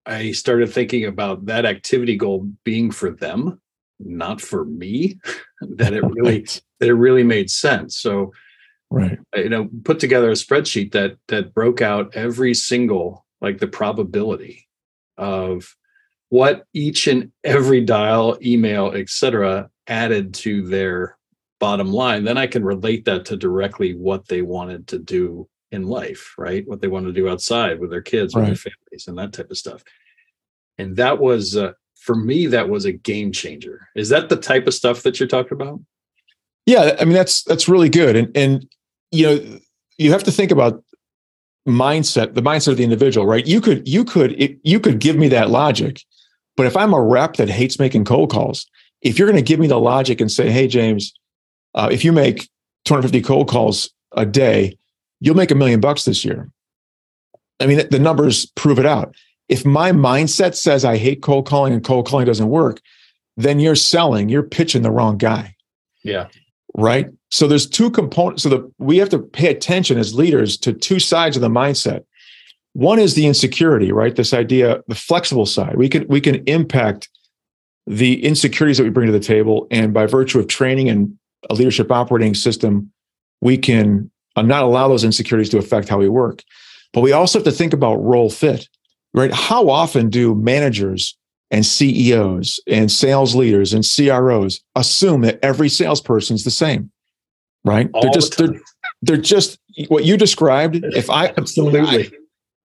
i 0.05 0.31
started 0.31 0.71
thinking 0.71 1.05
about 1.05 1.45
that 1.45 1.65
activity 1.65 2.15
goal 2.15 2.47
being 2.63 2.91
for 2.91 3.11
them 3.11 3.59
not 3.99 4.41
for 4.41 4.65
me 4.65 5.19
that 5.61 5.93
it 5.93 6.03
really 6.09 6.45
that 6.79 6.89
it 6.89 6.93
really 6.93 7.23
made 7.23 7.49
sense. 7.49 7.97
So 7.97 8.31
right. 8.91 9.19
You 9.35 9.49
know 9.49 9.69
put 9.83 9.99
together 9.99 10.29
a 10.29 10.33
spreadsheet 10.33 10.91
that 10.91 11.17
that 11.27 11.53
broke 11.53 11.81
out 11.81 12.15
every 12.15 12.53
single 12.53 13.25
like 13.41 13.59
the 13.59 13.67
probability 13.67 14.67
of 15.17 15.75
what 16.29 16.65
each 16.73 17.07
and 17.07 17.31
every 17.43 17.81
dial 17.81 18.37
email 18.43 18.91
etc 18.91 19.69
added 19.87 20.33
to 20.33 20.65
their 20.67 21.17
bottom 21.59 21.91
line. 21.91 22.23
Then 22.23 22.37
i 22.37 22.47
can 22.47 22.63
relate 22.63 23.05
that 23.05 23.25
to 23.25 23.37
directly 23.37 23.95
what 23.95 24.27
they 24.27 24.41
wanted 24.41 24.87
to 24.87 24.99
do 24.99 25.47
in 25.75 25.87
life 25.87 26.33
right? 26.37 26.67
What 26.67 26.81
they 26.81 26.87
want 26.87 27.05
to 27.05 27.13
do 27.13 27.29
outside 27.29 27.79
with 27.79 27.91
their 27.91 28.01
kids 28.01 28.33
right. 28.33 28.41
with 28.41 28.49
their 28.49 28.71
families 28.71 29.07
and 29.07 29.17
that 29.17 29.33
type 29.33 29.51
of 29.51 29.57
stuff. 29.57 29.83
And 30.77 30.95
that 30.97 31.19
was 31.19 31.55
uh, 31.55 31.73
for 31.95 32.15
me 32.15 32.47
that 32.47 32.69
was 32.69 32.85
a 32.85 32.91
game 32.91 33.31
changer. 33.31 33.89
Is 33.95 34.09
that 34.09 34.29
the 34.29 34.37
type 34.37 34.67
of 34.67 34.73
stuff 34.73 35.03
that 35.03 35.19
you're 35.19 35.27
talking 35.27 35.53
about? 35.53 35.79
Yeah 36.65 36.95
i 36.99 37.05
mean 37.05 37.13
that's 37.13 37.43
that's 37.43 37.69
really 37.69 37.89
good. 37.89 38.15
And 38.15 38.35
and 38.35 38.67
you 39.11 39.25
know 39.27 39.59
you 39.97 40.11
have 40.11 40.23
to 40.23 40.31
think 40.31 40.51
about 40.51 40.83
mindset 41.67 42.33
the 42.33 42.41
mindset 42.41 42.69
of 42.69 42.77
the 42.77 42.83
individual 42.83 43.27
right? 43.27 43.45
You 43.45 43.61
could 43.61 43.87
you 43.87 44.03
could 44.03 44.39
it, 44.41 44.57
you 44.63 44.79
could 44.79 44.99
give 44.99 45.15
me 45.15 45.27
that 45.29 45.49
logic 45.49 46.01
but 46.55 46.65
if 46.65 46.77
i'm 46.77 46.93
a 46.93 47.01
rep 47.01 47.35
that 47.35 47.49
hates 47.49 47.79
making 47.79 48.05
cold 48.05 48.31
calls 48.31 48.67
if 49.01 49.17
you're 49.17 49.27
going 49.27 49.43
to 49.43 49.47
give 49.47 49.59
me 49.59 49.67
the 49.67 49.79
logic 49.79 50.21
and 50.21 50.31
say 50.31 50.49
hey 50.49 50.67
james 50.67 51.13
uh, 51.73 51.89
if 51.91 52.05
you 52.05 52.11
make 52.11 52.49
250 52.85 53.21
cold 53.21 53.49
calls 53.49 53.89
a 54.13 54.25
day 54.25 54.77
you'll 55.25 55.35
make 55.35 55.51
a 55.51 55.55
million 55.55 55.79
bucks 55.79 56.05
this 56.05 56.23
year 56.23 56.49
i 57.59 57.65
mean 57.65 57.81
the 57.89 57.99
numbers 57.99 58.45
prove 58.55 58.79
it 58.79 58.85
out 58.85 59.13
if 59.49 59.65
my 59.65 59.91
mindset 59.91 60.55
says 60.55 60.85
i 60.85 60.97
hate 60.97 61.21
cold 61.21 61.45
calling 61.45 61.73
and 61.73 61.83
cold 61.83 62.07
calling 62.07 62.25
doesn't 62.25 62.49
work 62.49 62.81
then 63.37 63.59
you're 63.59 63.75
selling 63.75 64.29
you're 64.29 64.43
pitching 64.43 64.81
the 64.81 64.91
wrong 64.91 65.17
guy 65.17 65.53
yeah 66.03 66.27
right? 66.75 67.07
So 67.31 67.47
there's 67.47 67.67
two 67.67 67.89
components. 67.89 68.43
So 68.43 68.49
the, 68.49 68.71
we 68.77 68.97
have 68.97 69.09
to 69.09 69.19
pay 69.19 69.49
attention 69.49 69.97
as 69.97 70.13
leaders 70.13 70.57
to 70.57 70.73
two 70.73 70.99
sides 70.99 71.35
of 71.35 71.41
the 71.41 71.49
mindset. 71.49 72.03
One 72.73 72.99
is 72.99 73.15
the 73.15 73.25
insecurity, 73.25 73.91
right? 73.91 74.15
This 74.15 74.33
idea, 74.33 74.81
the 74.87 74.95
flexible 74.95 75.45
side. 75.45 75.77
We 75.77 75.87
can 75.87 76.05
we 76.07 76.19
can 76.19 76.43
impact 76.45 77.09
the 77.87 78.23
insecurities 78.23 78.77
that 78.77 78.83
we 78.83 78.89
bring 78.89 79.05
to 79.05 79.13
the 79.13 79.19
table, 79.19 79.67
and 79.71 79.93
by 79.93 80.05
virtue 80.07 80.39
of 80.39 80.47
training 80.47 80.89
and 80.89 81.17
a 81.49 81.53
leadership 81.53 81.91
operating 81.91 82.33
system, 82.33 82.91
we 83.39 83.57
can 83.57 84.11
uh, 84.35 84.41
not 84.41 84.63
allow 84.63 84.87
those 84.87 85.03
insecurities 85.03 85.49
to 85.49 85.57
affect 85.57 85.89
how 85.89 85.97
we 85.97 86.09
work. 86.09 86.43
But 86.93 87.01
we 87.01 87.11
also 87.11 87.39
have 87.39 87.45
to 87.45 87.51
think 87.51 87.73
about 87.73 87.95
role 87.95 88.29
fit, 88.29 88.67
right? 89.13 89.31
How 89.33 89.69
often 89.69 90.09
do 90.09 90.35
managers 90.35 91.17
and 91.51 91.65
CEOs 91.65 92.59
and 92.67 92.91
sales 92.91 93.35
leaders 93.35 93.73
and 93.73 93.85
CROs 93.85 94.61
assume 94.75 95.21
that 95.21 95.39
every 95.41 95.69
salesperson's 95.69 96.43
the 96.43 96.51
same, 96.51 96.91
right? 97.63 97.89
All 97.93 98.01
they're 98.01 98.11
just 98.11 98.37
the 98.37 98.47
they're 98.47 98.61
they're 99.01 99.17
just 99.17 99.59
what 99.87 100.05
you 100.05 100.17
described. 100.17 100.77
If 100.83 101.09
I 101.09 101.27
absolutely, 101.37 101.79
I, 102.05 102.11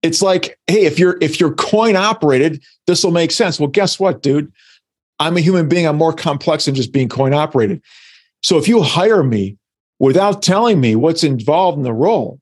it's 0.01 0.21
like, 0.21 0.57
hey, 0.67 0.85
if 0.85 0.97
you're 0.97 1.17
if 1.21 1.39
you're 1.39 1.53
coin 1.53 1.95
operated, 1.95 2.63
this 2.87 3.03
will 3.03 3.11
make 3.11 3.31
sense. 3.31 3.59
Well, 3.59 3.69
guess 3.69 3.99
what, 3.99 4.21
dude? 4.21 4.51
I'm 5.19 5.37
a 5.37 5.41
human 5.41 5.69
being. 5.69 5.85
I'm 5.85 5.97
more 5.97 6.13
complex 6.13 6.65
than 6.65 6.73
just 6.73 6.91
being 6.91 7.07
coin 7.07 7.33
operated. 7.33 7.81
So 8.41 8.57
if 8.57 8.67
you 8.67 8.81
hire 8.81 9.23
me 9.23 9.57
without 10.01 10.41
telling 10.41 10.81
me 10.81 10.95
what's 10.95 11.23
involved 11.23 11.77
in 11.77 11.83
the 11.83 11.93
role, 11.93 12.39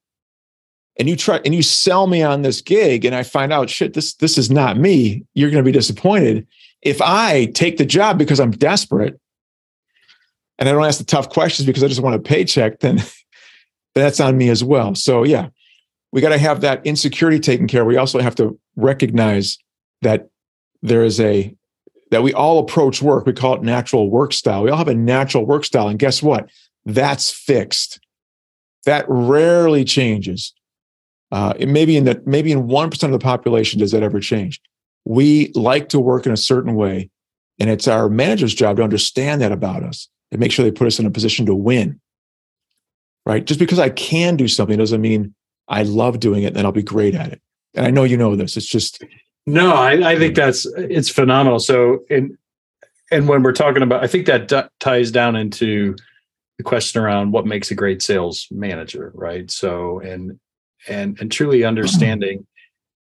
and 0.97 1.09
you 1.09 1.17
try 1.17 1.41
and 1.43 1.53
you 1.53 1.61
sell 1.61 2.07
me 2.07 2.23
on 2.23 2.41
this 2.41 2.61
gig 2.61 3.03
and 3.03 3.13
I 3.13 3.23
find 3.23 3.51
out 3.51 3.69
shit 3.69 3.93
this 3.93 4.13
this 4.15 4.37
is 4.37 4.49
not 4.49 4.77
me, 4.77 5.25
you're 5.33 5.51
going 5.51 5.63
to 5.63 5.67
be 5.67 5.77
disappointed. 5.77 6.47
If 6.81 7.01
I 7.01 7.47
take 7.47 7.77
the 7.77 7.85
job 7.85 8.17
because 8.17 8.39
I'm 8.39 8.51
desperate 8.51 9.19
and 10.57 10.69
I 10.69 10.71
don't 10.71 10.85
ask 10.85 10.99
the 10.99 11.05
tough 11.05 11.29
questions 11.29 11.65
because 11.65 11.83
I 11.83 11.87
just 11.87 12.01
want 12.01 12.15
a 12.15 12.19
paycheck, 12.19 12.79
then 12.79 13.03
that's 13.93 14.21
on 14.21 14.37
me 14.37 14.49
as 14.49 14.63
well. 14.63 14.95
So 14.95 15.23
yeah, 15.23 15.49
we 16.13 16.21
got 16.21 16.29
to 16.29 16.37
have 16.37 16.61
that 16.61 16.85
insecurity 16.85 17.39
taken 17.39 17.67
care 17.67 17.81
of. 17.81 17.87
We 17.87 17.97
also 17.97 18.19
have 18.19 18.35
to 18.35 18.57
recognize 18.77 19.57
that 20.01 20.29
there 20.81 21.03
is 21.03 21.19
a 21.19 21.53
that 22.11 22.23
we 22.23 22.33
all 22.33 22.59
approach 22.59 23.01
work. 23.01 23.25
We 23.25 23.33
call 23.33 23.55
it 23.55 23.63
natural 23.63 24.09
work 24.09 24.31
style. 24.31 24.63
We 24.63 24.69
all 24.69 24.77
have 24.77 24.87
a 24.87 24.95
natural 24.95 25.45
work 25.45 25.65
style. 25.65 25.89
And 25.89 25.99
guess 25.99 26.23
what? 26.23 26.49
That's 26.85 27.29
fixed. 27.31 27.99
That 28.85 29.05
rarely 29.07 29.83
changes. 29.83 30.53
Uh, 31.31 31.53
maybe 31.59 31.95
in 31.95 32.05
that, 32.05 32.25
maybe 32.25 32.51
in 32.51 32.67
one 32.67 32.89
percent 32.89 33.13
of 33.13 33.19
the 33.19 33.23
population 33.23 33.79
does 33.79 33.91
that 33.91 34.03
ever 34.03 34.19
change. 34.19 34.59
We 35.05 35.51
like 35.53 35.89
to 35.89 35.99
work 35.99 36.25
in 36.25 36.31
a 36.31 36.37
certain 36.37 36.75
way, 36.75 37.09
and 37.59 37.69
it's 37.69 37.87
our 37.87 38.09
manager's 38.09 38.53
job 38.53 38.77
to 38.77 38.83
understand 38.83 39.41
that 39.41 39.51
about 39.51 39.83
us 39.83 40.09
and 40.31 40.39
make 40.39 40.51
sure 40.51 40.65
they 40.65 40.71
put 40.71 40.87
us 40.87 40.99
in 40.99 41.05
a 41.05 41.11
position 41.11 41.45
to 41.45 41.55
win. 41.55 41.99
Right? 43.25 43.45
Just 43.45 43.59
because 43.59 43.79
I 43.79 43.89
can 43.89 44.37
do 44.37 44.47
something 44.47 44.77
doesn't 44.77 45.01
mean 45.01 45.35
I 45.67 45.83
love 45.83 46.19
doing 46.19 46.43
it 46.43 46.57
and 46.57 46.65
I'll 46.65 46.71
be 46.71 46.81
great 46.81 47.13
at 47.13 47.31
it. 47.31 47.41
And 47.75 47.85
I 47.85 47.91
know 47.91 48.03
you 48.03 48.17
know 48.17 48.35
this. 48.35 48.57
It's 48.57 48.65
just 48.65 49.03
no. 49.45 49.75
I, 49.75 50.13
I 50.13 50.17
think 50.17 50.35
that's 50.35 50.65
it's 50.77 51.09
phenomenal. 51.09 51.59
So 51.59 51.99
and 52.09 52.35
and 53.11 53.27
when 53.27 53.43
we're 53.43 53.53
talking 53.53 53.83
about, 53.83 54.03
I 54.03 54.07
think 54.07 54.25
that 54.25 54.47
d- 54.47 54.61
ties 54.79 55.11
down 55.11 55.35
into 55.35 55.95
the 56.59 56.63
question 56.63 57.01
around 57.01 57.31
what 57.31 57.47
makes 57.47 57.71
a 57.71 57.75
great 57.75 58.03
sales 58.03 58.45
manager, 58.51 59.11
right? 59.15 59.49
So 59.49 59.99
and 60.01 60.39
and 60.87 61.19
and 61.19 61.31
truly 61.31 61.63
understanding 61.63 62.45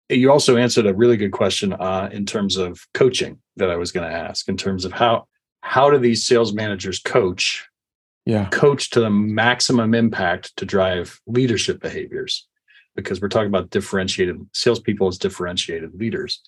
you 0.08 0.32
also 0.32 0.56
answered 0.56 0.86
a 0.86 0.94
really 0.94 1.16
good 1.16 1.30
question 1.30 1.72
uh, 1.74 2.08
in 2.12 2.26
terms 2.26 2.56
of 2.56 2.80
coaching 2.94 3.38
that 3.54 3.70
i 3.70 3.76
was 3.76 3.92
going 3.92 4.10
to 4.10 4.12
ask 4.12 4.48
in 4.48 4.56
terms 4.56 4.84
of 4.84 4.90
how 4.90 5.24
how 5.62 5.90
do 5.90 5.98
these 5.98 6.26
sales 6.26 6.52
managers 6.52 6.98
coach? 6.98 7.68
Yeah. 8.26 8.48
Coach 8.50 8.90
to 8.90 9.00
the 9.00 9.10
maximum 9.10 9.94
impact 9.94 10.56
to 10.56 10.64
drive 10.64 11.20
leadership 11.26 11.80
behaviors 11.80 12.46
because 12.96 13.20
we're 13.20 13.28
talking 13.28 13.48
about 13.48 13.70
differentiated 13.70 14.36
salespeople 14.52 15.08
as 15.08 15.18
differentiated 15.18 15.94
leaders. 15.94 16.42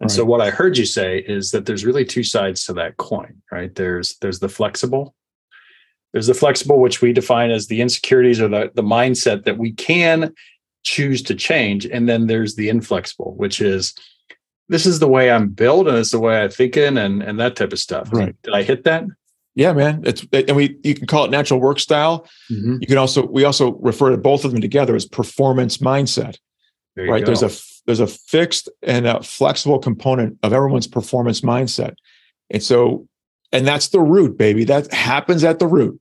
And 0.00 0.10
right. 0.10 0.16
so 0.16 0.24
what 0.24 0.40
i 0.40 0.50
heard 0.50 0.76
you 0.76 0.86
say 0.86 1.18
is 1.18 1.52
that 1.52 1.66
there's 1.66 1.84
really 1.84 2.04
two 2.04 2.24
sides 2.24 2.64
to 2.66 2.72
that 2.74 2.96
coin 2.96 3.40
right? 3.50 3.74
There's 3.74 4.16
there's 4.20 4.40
the 4.40 4.48
flexible 4.48 5.14
there's 6.14 6.28
the 6.28 6.34
flexible, 6.34 6.80
which 6.80 7.02
we 7.02 7.12
define 7.12 7.50
as 7.50 7.66
the 7.66 7.80
insecurities 7.80 8.40
or 8.40 8.46
the, 8.46 8.70
the 8.74 8.84
mindset 8.84 9.42
that 9.44 9.58
we 9.58 9.72
can 9.72 10.32
choose 10.84 11.20
to 11.22 11.34
change. 11.34 11.86
And 11.86 12.08
then 12.08 12.28
there's 12.28 12.54
the 12.54 12.68
inflexible, 12.68 13.34
which 13.36 13.60
is 13.60 13.94
this 14.68 14.86
is 14.86 15.00
the 15.00 15.08
way 15.08 15.32
I'm 15.32 15.48
built 15.48 15.88
and 15.88 15.98
it's 15.98 16.12
the 16.12 16.20
way 16.20 16.44
I 16.44 16.48
think 16.48 16.76
in 16.76 16.96
and, 16.96 17.20
and 17.20 17.40
that 17.40 17.56
type 17.56 17.72
of 17.72 17.80
stuff. 17.80 18.10
Right. 18.12 18.34
Did 18.44 18.54
I 18.54 18.62
hit 18.62 18.84
that? 18.84 19.06
Yeah, 19.56 19.72
man. 19.72 20.02
It's 20.04 20.24
and 20.32 20.56
we 20.56 20.78
you 20.84 20.94
can 20.94 21.08
call 21.08 21.24
it 21.24 21.32
natural 21.32 21.58
work 21.60 21.80
style. 21.80 22.28
Mm-hmm. 22.48 22.76
You 22.80 22.86
can 22.86 22.98
also 22.98 23.26
we 23.26 23.42
also 23.42 23.72
refer 23.74 24.10
to 24.10 24.16
both 24.16 24.44
of 24.44 24.52
them 24.52 24.60
together 24.60 24.94
as 24.94 25.04
performance 25.04 25.78
mindset. 25.78 26.38
There 26.94 27.06
right. 27.06 27.24
Go. 27.24 27.34
There's 27.34 27.42
a 27.42 27.50
there's 27.86 28.00
a 28.00 28.06
fixed 28.06 28.68
and 28.84 29.06
a 29.06 29.20
flexible 29.20 29.80
component 29.80 30.38
of 30.44 30.52
everyone's 30.52 30.86
performance 30.86 31.40
mindset. 31.40 31.94
And 32.50 32.62
so 32.62 33.08
and 33.50 33.66
that's 33.66 33.88
the 33.88 34.00
root, 34.00 34.38
baby. 34.38 34.62
That 34.62 34.92
happens 34.92 35.42
at 35.42 35.58
the 35.58 35.66
root 35.66 36.00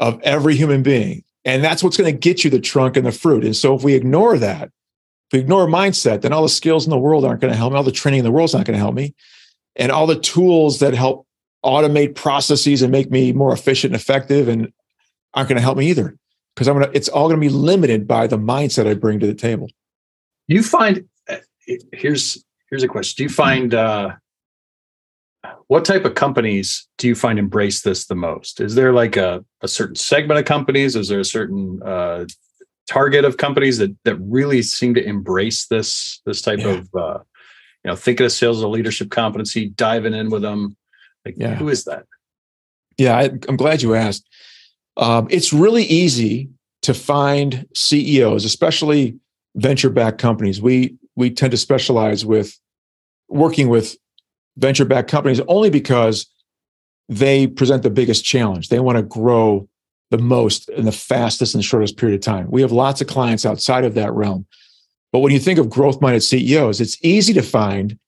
of 0.00 0.20
every 0.22 0.56
human 0.56 0.82
being. 0.82 1.22
And 1.44 1.62
that's 1.62 1.82
what's 1.82 1.96
going 1.96 2.12
to 2.12 2.18
get 2.18 2.42
you 2.42 2.50
the 2.50 2.60
trunk 2.60 2.96
and 2.96 3.06
the 3.06 3.12
fruit. 3.12 3.44
And 3.44 3.54
so 3.54 3.74
if 3.76 3.84
we 3.84 3.94
ignore 3.94 4.36
that, 4.38 4.64
if 4.64 5.34
we 5.34 5.38
ignore 5.38 5.66
mindset, 5.66 6.22
then 6.22 6.32
all 6.32 6.42
the 6.42 6.48
skills 6.48 6.84
in 6.84 6.90
the 6.90 6.98
world 6.98 7.24
aren't 7.24 7.40
going 7.40 7.52
to 7.52 7.56
help 7.56 7.72
me. 7.72 7.76
All 7.76 7.84
the 7.84 7.92
training 7.92 8.18
in 8.18 8.24
the 8.24 8.32
world 8.32 8.48
is 8.48 8.54
not 8.54 8.66
going 8.66 8.74
to 8.74 8.80
help 8.80 8.94
me. 8.94 9.14
And 9.76 9.92
all 9.92 10.06
the 10.06 10.18
tools 10.18 10.80
that 10.80 10.94
help 10.94 11.26
automate 11.64 12.14
processes 12.14 12.82
and 12.82 12.90
make 12.90 13.10
me 13.10 13.32
more 13.32 13.52
efficient 13.52 13.92
and 13.92 14.00
effective 14.00 14.48
and 14.48 14.72
aren't 15.34 15.48
going 15.48 15.56
to 15.56 15.62
help 15.62 15.78
me 15.78 15.88
either. 15.88 16.16
Because 16.54 16.66
I'm 16.66 16.80
gonna 16.80 16.90
it's 16.92 17.08
all 17.08 17.28
going 17.28 17.40
to 17.40 17.46
be 17.46 17.52
limited 17.52 18.08
by 18.08 18.26
the 18.26 18.36
mindset 18.36 18.88
I 18.88 18.94
bring 18.94 19.20
to 19.20 19.26
the 19.26 19.34
table. 19.34 19.68
You 20.48 20.62
find 20.62 21.08
uh, 21.28 21.36
here's 21.92 22.44
here's 22.68 22.82
a 22.82 22.88
question. 22.88 23.14
Do 23.18 23.22
you 23.22 23.28
find 23.28 23.72
uh 23.72 24.16
what 25.70 25.84
type 25.84 26.04
of 26.04 26.16
companies 26.16 26.88
do 26.98 27.06
you 27.06 27.14
find 27.14 27.38
embrace 27.38 27.82
this 27.82 28.06
the 28.06 28.16
most? 28.16 28.60
Is 28.60 28.74
there 28.74 28.92
like 28.92 29.16
a, 29.16 29.44
a 29.60 29.68
certain 29.68 29.94
segment 29.94 30.40
of 30.40 30.44
companies? 30.44 30.96
Is 30.96 31.06
there 31.06 31.20
a 31.20 31.24
certain 31.24 31.80
uh, 31.84 32.24
target 32.88 33.24
of 33.24 33.36
companies 33.36 33.78
that 33.78 33.96
that 34.02 34.16
really 34.16 34.62
seem 34.62 34.94
to 34.94 35.04
embrace 35.04 35.66
this 35.66 36.20
this 36.26 36.42
type 36.42 36.58
yeah. 36.58 36.70
of 36.70 36.88
uh, 36.96 37.18
you 37.84 37.88
know 37.88 37.94
thinking 37.94 38.26
of 38.26 38.32
sales 38.32 38.56
as 38.56 38.64
a 38.64 38.68
leadership 38.68 39.12
competency, 39.12 39.68
diving 39.68 40.12
in 40.12 40.28
with 40.28 40.42
them? 40.42 40.76
Like, 41.24 41.36
yeah. 41.38 41.54
who 41.54 41.68
is 41.68 41.84
that? 41.84 42.04
Yeah, 42.98 43.16
I, 43.16 43.22
am 43.48 43.56
glad 43.56 43.80
you 43.80 43.94
asked. 43.94 44.28
Um, 44.96 45.28
it's 45.30 45.52
really 45.52 45.84
easy 45.84 46.48
to 46.82 46.94
find 46.94 47.64
CEOs, 47.76 48.44
especially 48.44 49.20
venture-backed 49.54 50.18
companies. 50.18 50.60
We 50.60 50.96
we 51.14 51.30
tend 51.30 51.52
to 51.52 51.56
specialize 51.56 52.26
with 52.26 52.58
working 53.28 53.68
with 53.68 53.96
venture 54.56 54.84
backed 54.84 55.10
companies 55.10 55.40
only 55.48 55.70
because 55.70 56.26
they 57.08 57.46
present 57.46 57.82
the 57.82 57.90
biggest 57.90 58.24
challenge. 58.24 58.68
They 58.68 58.80
want 58.80 58.96
to 58.96 59.02
grow 59.02 59.68
the 60.10 60.18
most 60.18 60.68
in 60.70 60.84
the 60.84 60.92
fastest 60.92 61.54
and 61.54 61.64
shortest 61.64 61.96
period 61.96 62.16
of 62.16 62.24
time. 62.24 62.50
We 62.50 62.62
have 62.62 62.72
lots 62.72 63.00
of 63.00 63.06
clients 63.06 63.46
outside 63.46 63.84
of 63.84 63.94
that 63.94 64.12
realm. 64.12 64.46
But 65.12 65.20
when 65.20 65.32
you 65.32 65.38
think 65.38 65.58
of 65.58 65.70
growth 65.70 66.00
minded 66.00 66.22
CEOs, 66.22 66.80
it's 66.80 66.98
easy 67.02 67.32
to 67.32 67.42
find 67.42 67.98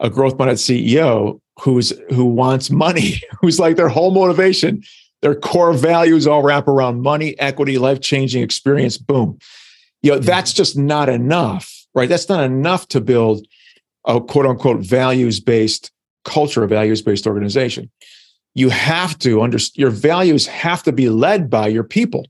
a 0.00 0.10
growth 0.10 0.38
minded 0.38 0.56
CEO 0.56 1.40
who's 1.60 1.92
who 2.10 2.24
wants 2.24 2.70
money, 2.70 3.20
who's 3.40 3.58
like 3.58 3.76
their 3.76 3.88
whole 3.88 4.10
motivation 4.10 4.82
their 5.22 5.36
core 5.36 5.72
values 5.72 6.26
all 6.26 6.42
wrap 6.42 6.68
around 6.68 7.00
money, 7.00 7.38
equity, 7.38 7.78
life 7.78 8.00
changing 8.00 8.42
experience. 8.42 8.98
Boom. 8.98 9.38
You 10.02 10.12
know, 10.12 10.18
hmm. 10.18 10.24
that's 10.24 10.52
just 10.52 10.76
not 10.76 11.08
enough, 11.08 11.86
right? 11.94 12.08
That's 12.08 12.28
not 12.28 12.44
enough 12.44 12.88
to 12.88 13.00
build 13.00 13.46
a 14.06 14.20
quote 14.20 14.46
unquote 14.46 14.80
values 14.80 15.40
based 15.40 15.90
culture, 16.24 16.64
a 16.64 16.68
values 16.68 17.02
based 17.02 17.26
organization. 17.26 17.90
You 18.54 18.68
have 18.68 19.18
to 19.20 19.40
understand 19.42 19.80
your 19.80 19.90
values 19.90 20.46
have 20.46 20.82
to 20.84 20.92
be 20.92 21.08
led 21.08 21.48
by 21.48 21.68
your 21.68 21.84
people. 21.84 22.26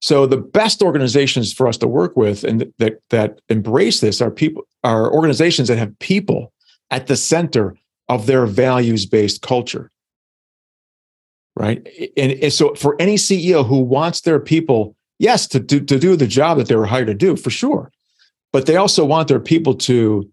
So 0.00 0.26
the 0.26 0.36
best 0.36 0.82
organizations 0.82 1.52
for 1.52 1.66
us 1.66 1.76
to 1.78 1.88
work 1.88 2.16
with 2.16 2.44
and 2.44 2.72
that 2.78 3.00
that 3.10 3.40
embrace 3.48 4.00
this 4.00 4.20
are 4.20 4.30
people 4.30 4.62
are 4.84 5.12
organizations 5.12 5.68
that 5.68 5.78
have 5.78 5.98
people 5.98 6.52
at 6.90 7.06
the 7.08 7.16
center 7.16 7.76
of 8.08 8.26
their 8.26 8.46
values 8.46 9.06
based 9.06 9.42
culture 9.42 9.90
right? 11.56 11.78
And, 12.16 12.32
and, 12.32 12.52
so 12.52 12.74
for 12.74 13.00
any 13.00 13.16
CEO 13.16 13.66
who 13.66 13.80
wants 13.80 14.20
their 14.20 14.38
people, 14.38 14.94
yes, 15.18 15.46
to 15.48 15.58
do, 15.58 15.80
to 15.80 15.98
do 15.98 16.14
the 16.14 16.26
job 16.26 16.58
that 16.58 16.68
they 16.68 16.76
were 16.76 16.86
hired 16.86 17.06
to 17.08 17.14
do, 17.14 17.34
for 17.34 17.50
sure. 17.50 17.90
But 18.52 18.66
they 18.66 18.76
also 18.76 19.04
want 19.04 19.28
their 19.28 19.40
people 19.40 19.74
to 19.74 20.30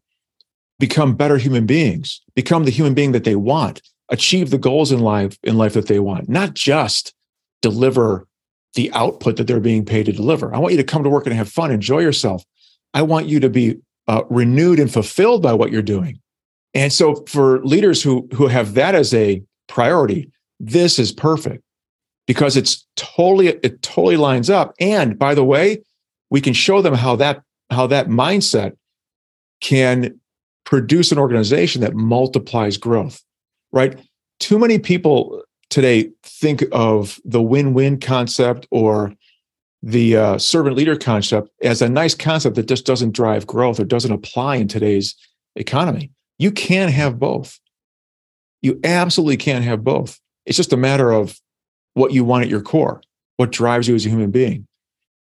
become 0.80 1.16
better 1.16 1.38
human 1.38 1.66
beings, 1.66 2.22
become 2.36 2.66
the 2.66 2.72
human 2.72 2.94
being 2.94 3.12
that 3.14 3.24
they 3.24 3.36
want, 3.36 3.82
achieve 4.10 4.50
the 4.50 4.58
goals 4.58 4.92
in 4.92 5.00
life 5.00 5.38
in 5.44 5.58
life 5.58 5.74
that 5.74 5.88
they 5.88 6.00
want, 6.00 6.30
not 6.30 6.54
just 6.54 7.14
deliver 7.62 8.28
the 8.76 8.92
output 8.94 9.38
that 9.38 9.48
they're 9.48 9.60
being 9.60 9.86
paid 9.86 10.06
to 10.06 10.12
deliver. 10.12 10.54
I 10.54 10.58
want 10.58 10.74
you 10.74 10.78
to 10.78 10.84
come 10.84 11.04
to 11.04 11.10
work 11.10 11.26
and 11.26 11.36
have 11.36 11.50
fun, 11.50 11.72
enjoy 11.72 12.00
yourself. 12.00 12.44
I 12.94 13.04
want 13.04 13.28
you 13.28 13.40
to 13.40 13.50
be 13.50 13.78
uh, 14.08 14.24
renewed 14.30 14.80
and 14.80 14.92
fulfilled 14.92 15.42
by 15.42 15.54
what 15.54 15.72
you're 15.72 15.82
doing. 15.82 16.20
And 16.74 16.92
so 16.92 17.24
for 17.28 17.64
leaders 17.64 18.02
who 18.02 18.28
who 18.34 18.48
have 18.48 18.74
that 18.74 18.96
as 18.96 19.14
a 19.14 19.44
priority, 19.68 20.32
this 20.60 21.00
is 21.00 21.12
perfect 21.12 21.64
because 22.26 22.58
it's 22.58 22.86
totally 22.96 23.48
it 23.48 23.82
totally 23.82 24.18
lines 24.18 24.50
up 24.50 24.74
and 24.80 25.20
by 25.20 25.36
the 25.36 25.44
way 25.44 25.82
we 26.30 26.42
can 26.42 26.54
show 26.54 26.82
them 26.82 26.94
how 26.94 27.16
that 27.16 27.42
how 27.70 27.88
that 27.88 28.08
mindset 28.08 28.74
can 29.62 30.20
produce 30.66 31.12
an 31.12 31.18
organization 31.18 31.82
that 31.82 31.94
multiplies 31.94 32.78
growth 32.78 33.22
right? 33.74 34.00
Too 34.40 34.58
many 34.58 34.80
people 34.80 35.44
today 35.70 36.12
think 36.24 36.64
of 36.72 37.20
the 37.26 37.42
win-win 37.42 38.00
concept 38.00 38.68
or 38.72 39.14
the 39.82 40.16
uh, 40.16 40.38
servant 40.38 40.78
leader 40.78 40.96
concept 40.96 41.50
as 41.62 41.82
a 41.82 41.90
nice 41.90 42.16
concept 42.16 42.56
that 42.56 42.70
just 42.70 42.86
doesn't 42.86 43.12
drive 43.12 43.46
growth 43.46 43.82
or 43.82 43.84
doesn't 43.84 44.14
apply 44.14 44.56
in 44.56 44.70
today's 44.70 45.16
economy. 45.58 46.10
You 46.38 46.52
can 46.52 46.88
have 46.88 47.20
both. 47.20 47.60
You 48.62 48.80
absolutely 48.86 49.38
can 49.38 49.62
have 49.64 49.84
both. 49.84 50.20
It's 50.46 50.56
just 50.56 50.72
a 50.72 50.78
matter 50.78 51.12
of 51.12 51.38
what 51.96 52.14
you 52.14 52.24
want 52.24 52.46
at 52.46 52.50
your 52.50 52.62
core, 52.62 53.02
what 53.36 53.52
drives 53.52 53.88
you 53.88 53.96
as 53.96 54.06
a 54.06 54.10
human 54.10 54.32
being. 54.32 54.68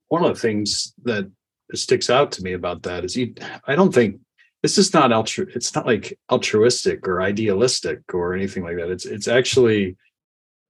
One 0.07 0.23
of 0.23 0.33
the 0.33 0.39
things 0.39 0.93
that 1.03 1.29
sticks 1.73 2.09
out 2.09 2.31
to 2.33 2.43
me 2.43 2.53
about 2.53 2.83
that 2.83 3.03
is 3.03 3.17
you, 3.17 3.33
I 3.67 3.75
don't 3.75 3.93
think 3.93 4.19
this 4.63 4.77
is 4.77 4.93
not 4.93 5.11
altru 5.11 5.47
it's 5.55 5.75
not 5.75 5.85
like 5.85 6.17
altruistic 6.31 7.07
or 7.07 7.21
idealistic 7.21 8.01
or 8.13 8.33
anything 8.33 8.63
like 8.63 8.77
that. 8.77 8.89
It's 8.89 9.05
it's 9.05 9.27
actually 9.27 9.97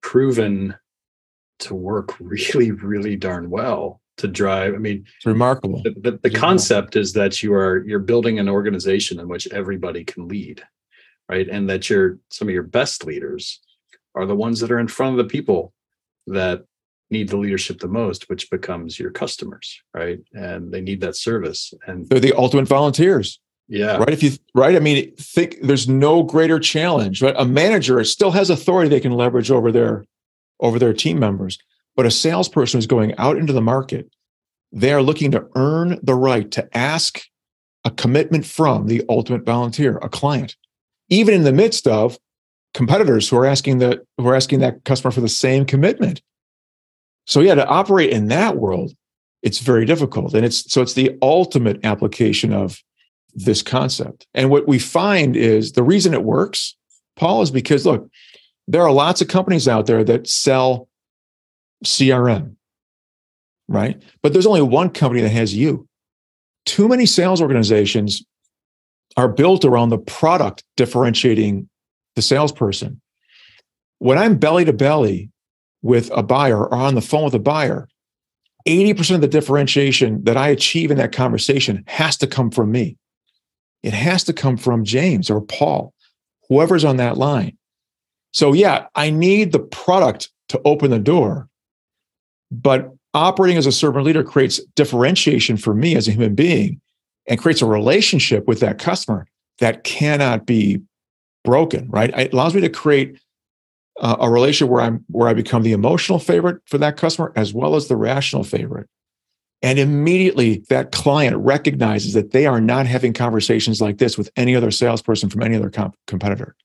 proven 0.01 0.75
to 1.59 1.75
work 1.75 2.15
really, 2.19 2.71
really 2.71 3.15
darn 3.15 3.49
well 3.49 4.01
to 4.17 4.27
drive. 4.27 4.73
I 4.73 4.77
mean, 4.77 5.05
it's 5.17 5.25
remarkable. 5.25 5.81
The, 5.83 5.91
the, 5.91 6.19
the 6.23 6.29
concept 6.29 6.95
is 6.95 7.13
that 7.13 7.41
you 7.41 7.53
are 7.53 7.85
you're 7.85 7.99
building 7.99 8.39
an 8.39 8.49
organization 8.49 9.19
in 9.19 9.27
which 9.27 9.47
everybody 9.47 10.03
can 10.03 10.27
lead, 10.27 10.63
right? 11.29 11.47
And 11.47 11.69
that 11.69 11.89
you're 11.89 12.17
some 12.29 12.47
of 12.47 12.53
your 12.53 12.63
best 12.63 13.05
leaders 13.05 13.61
are 14.15 14.25
the 14.25 14.35
ones 14.35 14.59
that 14.59 14.71
are 14.71 14.79
in 14.79 14.87
front 14.87 15.17
of 15.19 15.25
the 15.25 15.31
people 15.31 15.73
that 16.27 16.63
need 17.09 17.29
the 17.29 17.37
leadership 17.37 17.79
the 17.79 17.87
most, 17.87 18.27
which 18.29 18.49
becomes 18.49 18.99
your 18.99 19.11
customers, 19.11 19.81
right? 19.93 20.19
And 20.33 20.71
they 20.71 20.81
need 20.81 21.01
that 21.01 21.15
service. 21.15 21.73
And 21.85 22.09
they're 22.09 22.19
the 22.19 22.33
ultimate 22.33 22.67
volunteers. 22.67 23.39
Yeah. 23.67 23.97
Right. 23.97 24.09
If 24.09 24.21
you 24.21 24.31
right, 24.53 24.75
I 24.75 24.79
mean, 24.79 25.15
think 25.15 25.57
there's 25.61 25.87
no 25.87 26.23
greater 26.23 26.59
challenge. 26.59 27.21
Right. 27.21 27.35
A 27.37 27.45
manager 27.45 28.03
still 28.03 28.31
has 28.31 28.49
authority 28.49 28.89
they 28.89 28.99
can 28.99 29.13
leverage 29.13 29.51
over 29.51 29.71
their 29.71 30.05
over 30.59 30.79
their 30.79 30.93
team 30.93 31.19
members. 31.19 31.57
But 31.95 32.05
a 32.05 32.11
salesperson 32.11 32.77
who's 32.77 32.87
going 32.87 33.15
out 33.17 33.37
into 33.37 33.53
the 33.53 33.61
market, 33.61 34.09
they 34.71 34.91
are 34.91 35.01
looking 35.01 35.31
to 35.31 35.47
earn 35.55 35.99
the 36.01 36.15
right 36.15 36.49
to 36.51 36.77
ask 36.77 37.21
a 37.85 37.91
commitment 37.91 38.45
from 38.45 38.87
the 38.87 39.03
ultimate 39.09 39.45
volunteer, 39.45 39.97
a 39.97 40.09
client, 40.09 40.55
even 41.09 41.33
in 41.33 41.43
the 41.43 41.53
midst 41.53 41.87
of 41.87 42.17
competitors 42.73 43.29
who 43.29 43.37
are 43.37 43.45
asking 43.45 43.79
that 43.79 44.01
who 44.17 44.27
are 44.27 44.35
asking 44.35 44.59
that 44.59 44.83
customer 44.83 45.11
for 45.11 45.21
the 45.21 45.29
same 45.29 45.65
commitment. 45.65 46.21
So 47.25 47.39
yeah, 47.39 47.55
to 47.55 47.65
operate 47.67 48.09
in 48.09 48.27
that 48.27 48.57
world, 48.57 48.93
it's 49.41 49.59
very 49.59 49.85
difficult. 49.85 50.33
And 50.33 50.45
it's 50.45 50.71
so 50.71 50.81
it's 50.81 50.93
the 50.93 51.17
ultimate 51.21 51.83
application 51.85 52.51
of 52.51 52.81
this 53.35 53.61
concept. 53.61 54.27
And 54.33 54.49
what 54.49 54.67
we 54.67 54.79
find 54.79 55.35
is 55.35 55.71
the 55.71 55.83
reason 55.83 56.13
it 56.13 56.23
works, 56.23 56.75
Paul, 57.15 57.41
is 57.41 57.51
because 57.51 57.85
look, 57.85 58.09
there 58.67 58.81
are 58.81 58.91
lots 58.91 59.21
of 59.21 59.27
companies 59.27 59.67
out 59.67 59.87
there 59.87 60.03
that 60.03 60.27
sell 60.27 60.87
CRM, 61.85 62.55
right? 63.67 64.01
But 64.21 64.33
there's 64.33 64.45
only 64.45 64.61
one 64.61 64.89
company 64.89 65.21
that 65.21 65.29
has 65.29 65.55
you. 65.55 65.87
Too 66.65 66.87
many 66.87 67.05
sales 67.05 67.41
organizations 67.41 68.23
are 69.17 69.27
built 69.27 69.65
around 69.65 69.89
the 69.89 69.97
product 69.97 70.63
differentiating 70.77 71.69
the 72.15 72.21
salesperson. 72.21 73.01
When 73.99 74.17
I'm 74.17 74.37
belly 74.37 74.65
to 74.65 74.73
belly 74.73 75.29
with 75.81 76.09
a 76.13 76.23
buyer 76.23 76.65
or 76.65 76.73
on 76.73 76.95
the 76.95 77.01
phone 77.01 77.25
with 77.25 77.35
a 77.35 77.39
buyer, 77.39 77.87
80% 78.67 79.15
of 79.15 79.21
the 79.21 79.27
differentiation 79.27 80.23
that 80.23 80.37
I 80.37 80.47
achieve 80.47 80.89
in 80.89 80.97
that 80.97 81.11
conversation 81.11 81.83
has 81.87 82.15
to 82.17 82.27
come 82.27 82.49
from 82.49 82.71
me. 82.71 82.97
It 83.83 83.93
has 83.93 84.23
to 84.25 84.33
come 84.33 84.57
from 84.57 84.83
James 84.83 85.29
or 85.29 85.41
Paul, 85.41 85.93
whoever's 86.49 86.85
on 86.85 86.97
that 86.97 87.17
line. 87.17 87.57
So, 88.31 88.53
yeah, 88.53 88.87
I 88.95 89.09
need 89.09 89.51
the 89.51 89.59
product 89.59 90.29
to 90.49 90.61
open 90.65 90.89
the 90.89 90.99
door, 90.99 91.49
but 92.51 92.91
operating 93.13 93.57
as 93.57 93.67
a 93.67 93.71
servant 93.71 94.05
leader 94.05 94.23
creates 94.23 94.59
differentiation 94.75 95.57
for 95.57 95.75
me 95.75 95.95
as 95.95 96.07
a 96.07 96.11
human 96.11 96.33
being 96.33 96.81
and 97.27 97.39
creates 97.39 97.61
a 97.61 97.65
relationship 97.65 98.47
with 98.47 98.59
that 98.61 98.79
customer 98.79 99.27
that 99.59 99.83
cannot 99.83 100.45
be 100.45 100.81
broken, 101.43 101.89
right? 101.89 102.09
It 102.17 102.33
allows 102.33 102.55
me 102.55 102.61
to 102.61 102.69
create 102.69 103.19
uh, 103.99 104.17
a 104.19 104.29
relationship 104.29 104.71
where 104.71 104.81
I'm 104.81 105.05
where 105.07 105.29
I 105.29 105.33
become 105.33 105.61
the 105.61 105.73
emotional 105.73 106.19
favorite 106.19 106.61
for 106.65 106.77
that 106.79 106.97
customer 106.97 107.31
as 107.35 107.53
well 107.53 107.75
as 107.75 107.87
the 107.87 107.95
rational 107.95 108.43
favorite. 108.43 108.89
And 109.63 109.79
immediately 109.79 110.63
that 110.69 110.91
client 110.91 111.37
recognizes 111.37 112.13
that 112.13 112.31
they 112.31 112.45
are 112.45 112.61
not 112.61 112.85
having 112.85 113.13
conversations 113.13 113.81
like 113.81 113.97
this 113.97 114.17
with 114.17 114.29
any 114.35 114.55
other 114.55 114.71
salesperson 114.71 115.29
from 115.29 115.41
any 115.41 115.55
other 115.55 115.69
comp- 115.69 115.95
competitor. 116.05 116.55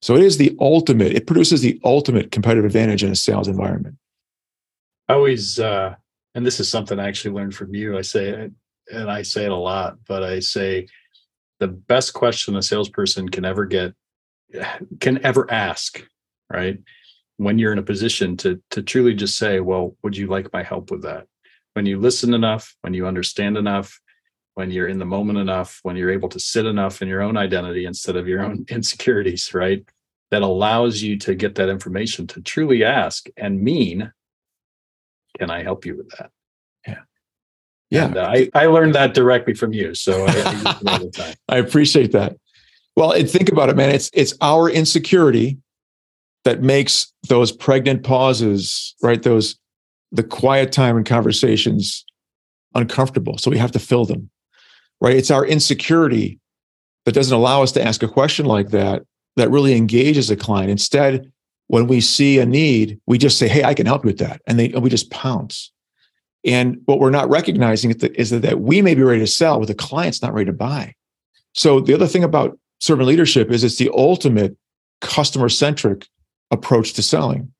So 0.00 0.16
it 0.16 0.22
is 0.22 0.38
the 0.38 0.56
ultimate, 0.58 1.12
it 1.12 1.26
produces 1.26 1.60
the 1.60 1.78
ultimate 1.84 2.32
competitive 2.32 2.64
advantage 2.64 3.04
in 3.04 3.12
a 3.12 3.14
sales 3.14 3.46
environment. 3.46 3.96
I 5.08 5.14
always, 5.14 5.60
uh, 5.60 5.94
and 6.34 6.46
this 6.46 6.58
is 6.58 6.70
something 6.70 6.98
I 6.98 7.08
actually 7.08 7.34
learned 7.34 7.54
from 7.54 7.74
you. 7.74 7.98
I 7.98 8.00
say, 8.00 8.28
it, 8.28 8.52
and 8.90 9.10
I 9.10 9.22
say 9.22 9.44
it 9.44 9.50
a 9.50 9.56
lot, 9.56 9.98
but 10.08 10.22
I 10.22 10.40
say 10.40 10.86
the 11.58 11.68
best 11.68 12.14
question 12.14 12.56
a 12.56 12.62
salesperson 12.62 13.28
can 13.28 13.44
ever 13.44 13.66
get 13.66 13.94
can 14.98 15.24
ever 15.24 15.48
ask, 15.50 16.02
right? 16.52 16.78
When 17.36 17.58
you're 17.58 17.72
in 17.72 17.78
a 17.78 17.84
position 17.84 18.36
to 18.38 18.60
to 18.70 18.82
truly 18.82 19.14
just 19.14 19.38
say, 19.38 19.60
"Well, 19.60 19.96
would 20.02 20.16
you 20.16 20.26
like 20.26 20.52
my 20.52 20.62
help 20.62 20.90
with 20.90 21.02
that?" 21.02 21.26
When 21.74 21.86
you 21.86 21.98
listen 21.98 22.34
enough, 22.34 22.74
when 22.82 22.94
you 22.94 23.06
understand 23.06 23.56
enough, 23.56 24.00
when 24.54 24.70
you're 24.70 24.88
in 24.88 24.98
the 24.98 25.04
moment 25.04 25.38
enough, 25.38 25.80
when 25.82 25.96
you're 25.96 26.10
able 26.10 26.28
to 26.28 26.40
sit 26.40 26.66
enough 26.66 27.02
in 27.02 27.08
your 27.08 27.22
own 27.22 27.36
identity 27.36 27.84
instead 27.86 28.16
of 28.16 28.28
your 28.28 28.42
own 28.42 28.64
insecurities, 28.68 29.54
right? 29.54 29.84
That 30.30 30.42
allows 30.42 31.02
you 31.02 31.18
to 31.18 31.34
get 31.34 31.56
that 31.56 31.68
information 31.68 32.26
to 32.28 32.40
truly 32.40 32.84
ask 32.84 33.28
and 33.36 33.62
mean, 33.62 34.12
"Can 35.38 35.50
I 35.50 35.62
help 35.62 35.84
you 35.84 35.96
with 35.96 36.08
that?" 36.10 36.30
Yeah. 36.86 37.00
Yeah, 37.90 38.04
and, 38.06 38.16
uh, 38.16 38.32
I, 38.32 38.50
I 38.54 38.66
learned 38.66 38.94
that 38.94 39.14
directly 39.14 39.54
from 39.54 39.72
you. 39.72 39.94
So 39.94 40.24
I, 40.28 41.32
I 41.48 41.56
appreciate 41.58 42.12
that. 42.12 42.36
Well, 42.96 43.12
and 43.12 43.28
think 43.28 43.50
about 43.50 43.70
it, 43.70 43.76
man. 43.76 43.90
It's 43.90 44.10
it's 44.12 44.34
our 44.40 44.68
insecurity 44.68 45.58
that 46.44 46.62
makes 46.62 47.12
those 47.28 47.52
pregnant 47.52 48.02
pauses, 48.02 48.94
right? 49.02 49.22
Those 49.22 49.56
the 50.12 50.22
quiet 50.22 50.72
time 50.72 50.96
and 50.96 51.06
conversations 51.06 52.04
uncomfortable. 52.74 53.38
So 53.38 53.50
we 53.50 53.58
have 53.58 53.72
to 53.72 53.78
fill 53.78 54.04
them. 54.04 54.30
Right? 55.00 55.16
It's 55.16 55.30
our 55.30 55.46
insecurity 55.46 56.38
that 57.04 57.14
doesn't 57.14 57.36
allow 57.36 57.62
us 57.62 57.72
to 57.72 57.82
ask 57.82 58.02
a 58.02 58.08
question 58.08 58.46
like 58.46 58.70
that 58.70 59.02
that 59.36 59.50
really 59.50 59.74
engages 59.74 60.30
a 60.30 60.36
client. 60.36 60.70
Instead, 60.70 61.32
when 61.68 61.86
we 61.86 62.00
see 62.00 62.38
a 62.38 62.46
need, 62.46 63.00
we 63.06 63.16
just 63.16 63.38
say, 63.38 63.48
"Hey, 63.48 63.64
I 63.64 63.74
can 63.74 63.86
help 63.86 64.04
you 64.04 64.08
with 64.08 64.18
that," 64.18 64.42
and 64.46 64.58
they 64.58 64.70
and 64.72 64.82
we 64.82 64.90
just 64.90 65.10
pounce. 65.10 65.70
And 66.44 66.80
what 66.86 66.98
we're 66.98 67.10
not 67.10 67.28
recognizing 67.28 67.90
is 67.90 68.30
that, 68.30 68.42
that 68.42 68.60
we 68.60 68.82
may 68.82 68.94
be 68.94 69.02
ready 69.02 69.20
to 69.20 69.26
sell, 69.26 69.58
but 69.58 69.68
the 69.68 69.74
client's 69.74 70.22
not 70.22 70.32
ready 70.32 70.46
to 70.46 70.52
buy. 70.52 70.94
So 71.54 71.80
the 71.80 71.94
other 71.94 72.06
thing 72.06 72.24
about 72.24 72.58
servant 72.78 73.08
leadership 73.08 73.50
is 73.50 73.62
it's 73.62 73.76
the 73.76 73.90
ultimate 73.94 74.56
customer 75.00 75.48
centric 75.48 76.08
approach 76.50 76.94
to 76.94 77.02
selling. 77.02 77.52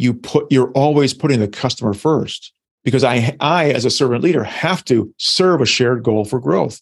You 0.00 0.14
put 0.14 0.50
you're 0.50 0.70
always 0.70 1.12
putting 1.12 1.40
the 1.40 1.48
customer 1.48 1.92
first 1.92 2.54
because 2.84 3.04
I 3.04 3.36
I 3.38 3.70
as 3.70 3.84
a 3.84 3.90
servant 3.90 4.24
leader 4.24 4.42
have 4.42 4.82
to 4.86 5.12
serve 5.18 5.60
a 5.60 5.66
shared 5.66 6.02
goal 6.02 6.24
for 6.24 6.40
growth. 6.40 6.80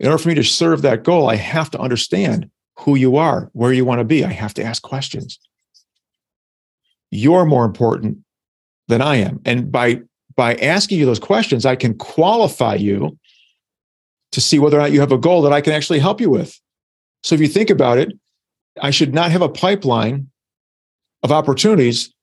In 0.00 0.06
order 0.06 0.16
for 0.16 0.30
me 0.30 0.34
to 0.36 0.42
serve 0.42 0.80
that 0.80 1.04
goal, 1.04 1.28
I 1.28 1.36
have 1.36 1.70
to 1.72 1.78
understand 1.78 2.50
who 2.78 2.94
you 2.94 3.16
are, 3.16 3.50
where 3.52 3.72
you 3.72 3.84
want 3.84 3.98
to 3.98 4.04
be. 4.04 4.24
I 4.24 4.32
have 4.32 4.54
to 4.54 4.64
ask 4.64 4.82
questions. 4.82 5.38
You're 7.10 7.44
more 7.44 7.66
important 7.66 8.18
than 8.86 9.02
I 9.02 9.16
am. 9.16 9.40
And 9.44 9.70
by 9.70 10.00
by 10.34 10.54
asking 10.54 11.00
you 11.00 11.04
those 11.04 11.18
questions, 11.18 11.66
I 11.66 11.76
can 11.76 11.98
qualify 11.98 12.76
you 12.76 13.18
to 14.32 14.40
see 14.40 14.58
whether 14.58 14.78
or 14.78 14.80
not 14.80 14.92
you 14.92 15.00
have 15.00 15.12
a 15.12 15.18
goal 15.18 15.42
that 15.42 15.52
I 15.52 15.60
can 15.60 15.74
actually 15.74 15.98
help 15.98 16.18
you 16.18 16.30
with. 16.30 16.58
So 17.22 17.34
if 17.34 17.42
you 17.42 17.48
think 17.48 17.68
about 17.68 17.98
it, 17.98 18.10
I 18.80 18.90
should 18.90 19.12
not 19.12 19.32
have 19.32 19.42
a 19.42 19.50
pipeline 19.50 20.30
of 21.22 21.30
opportunities 21.30 22.14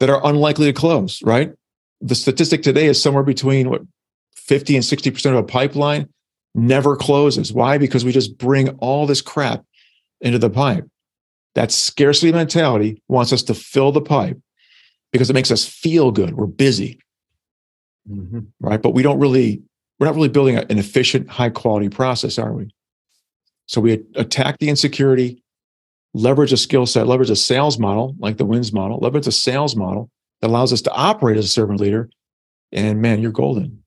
that 0.00 0.10
are 0.10 0.24
unlikely 0.26 0.66
to 0.66 0.72
close, 0.72 1.22
right? 1.22 1.52
The 2.00 2.14
statistic 2.14 2.62
today 2.62 2.86
is 2.86 3.00
somewhere 3.00 3.22
between 3.22 3.70
what 3.70 3.82
50 4.36 4.76
and 4.76 4.84
60% 4.84 5.30
of 5.30 5.36
a 5.36 5.42
pipeline 5.42 6.08
never 6.54 6.96
closes. 6.96 7.52
Why? 7.52 7.78
Because 7.78 8.04
we 8.04 8.12
just 8.12 8.36
bring 8.36 8.70
all 8.78 9.06
this 9.06 9.22
crap 9.22 9.64
into 10.20 10.38
the 10.38 10.50
pipe. 10.50 10.86
That 11.54 11.70
scarcity 11.70 12.32
mentality 12.32 13.02
wants 13.08 13.32
us 13.32 13.42
to 13.44 13.54
fill 13.54 13.92
the 13.92 14.00
pipe 14.00 14.38
because 15.12 15.30
it 15.30 15.34
makes 15.34 15.50
us 15.50 15.64
feel 15.64 16.10
good. 16.10 16.34
We're 16.34 16.46
busy. 16.46 16.98
Mm-hmm. 18.10 18.40
Right. 18.60 18.82
But 18.82 18.90
we 18.90 19.02
don't 19.02 19.20
really, 19.20 19.62
we're 19.98 20.06
not 20.06 20.16
really 20.16 20.28
building 20.28 20.56
an 20.56 20.78
efficient, 20.78 21.30
high 21.30 21.50
quality 21.50 21.88
process, 21.88 22.38
are 22.38 22.52
we? 22.52 22.74
So 23.66 23.80
we 23.80 24.04
attack 24.16 24.58
the 24.58 24.68
insecurity, 24.68 25.42
leverage 26.14 26.52
a 26.52 26.56
skill 26.56 26.86
set, 26.86 27.06
leverage 27.06 27.30
a 27.30 27.36
sales 27.36 27.78
model 27.78 28.14
like 28.18 28.38
the 28.38 28.44
wins 28.44 28.72
model, 28.72 28.98
leverage 29.00 29.26
a 29.26 29.32
sales 29.32 29.76
model 29.76 30.10
that 30.40 30.48
allows 30.48 30.72
us 30.72 30.80
to 30.82 30.92
operate 30.92 31.36
as 31.36 31.44
a 31.44 31.48
servant 31.48 31.80
leader. 31.80 32.08
And 32.72 33.02
man, 33.02 33.20
you're 33.20 33.32
golden. 33.32 33.82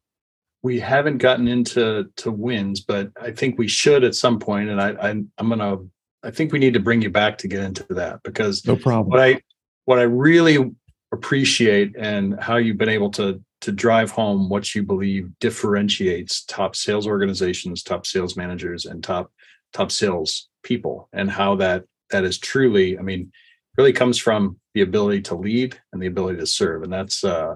We 0.61 0.79
haven't 0.79 1.19
gotten 1.19 1.47
into 1.47 2.09
to 2.17 2.31
wins, 2.31 2.81
but 2.81 3.11
I 3.19 3.31
think 3.31 3.57
we 3.57 3.67
should 3.67 4.03
at 4.03 4.15
some 4.15 4.39
point. 4.39 4.69
And 4.69 4.81
I, 4.81 4.89
I 4.91 5.09
I'm 5.09 5.49
gonna 5.49 5.77
I 6.23 6.31
think 6.31 6.51
we 6.51 6.59
need 6.59 6.73
to 6.73 6.79
bring 6.79 7.01
you 7.01 7.09
back 7.09 7.37
to 7.39 7.47
get 7.47 7.63
into 7.63 7.85
that 7.91 8.21
because 8.23 8.65
no 8.65 8.75
problem. 8.75 9.09
What 9.09 9.21
I 9.21 9.41
what 9.85 9.99
I 9.99 10.03
really 10.03 10.71
appreciate 11.13 11.95
and 11.97 12.37
how 12.39 12.57
you've 12.57 12.77
been 12.77 12.89
able 12.89 13.11
to 13.11 13.41
to 13.61 13.71
drive 13.71 14.11
home 14.11 14.49
what 14.49 14.75
you 14.75 14.83
believe 14.83 15.29
differentiates 15.39 16.43
top 16.43 16.75
sales 16.75 17.07
organizations, 17.07 17.81
top 17.81 18.05
sales 18.05 18.35
managers, 18.35 18.85
and 18.85 19.03
top 19.03 19.31
top 19.73 19.91
sales 19.91 20.49
people, 20.63 21.07
and 21.13 21.29
how 21.29 21.55
that 21.55 21.83
that 22.11 22.23
is 22.23 22.37
truly, 22.37 22.97
I 22.97 23.01
mean, 23.01 23.31
really 23.77 23.93
comes 23.93 24.17
from 24.17 24.57
the 24.73 24.81
ability 24.81 25.21
to 25.21 25.35
lead 25.35 25.79
and 25.91 26.01
the 26.01 26.07
ability 26.07 26.39
to 26.39 26.47
serve, 26.47 26.83
and 26.83 26.91
that's 26.91 27.23
uh, 27.23 27.55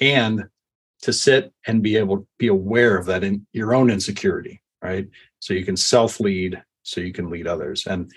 and 0.00 0.44
to 1.02 1.12
sit 1.12 1.52
and 1.66 1.82
be 1.82 1.96
able 1.96 2.18
to 2.18 2.26
be 2.38 2.48
aware 2.48 2.96
of 2.96 3.06
that 3.06 3.24
in 3.24 3.46
your 3.52 3.74
own 3.74 3.90
insecurity, 3.90 4.62
right? 4.82 5.08
So 5.40 5.54
you 5.54 5.64
can 5.64 5.76
self 5.76 6.20
lead, 6.20 6.62
so 6.82 7.00
you 7.00 7.12
can 7.12 7.30
lead 7.30 7.46
others, 7.46 7.86
and 7.86 8.10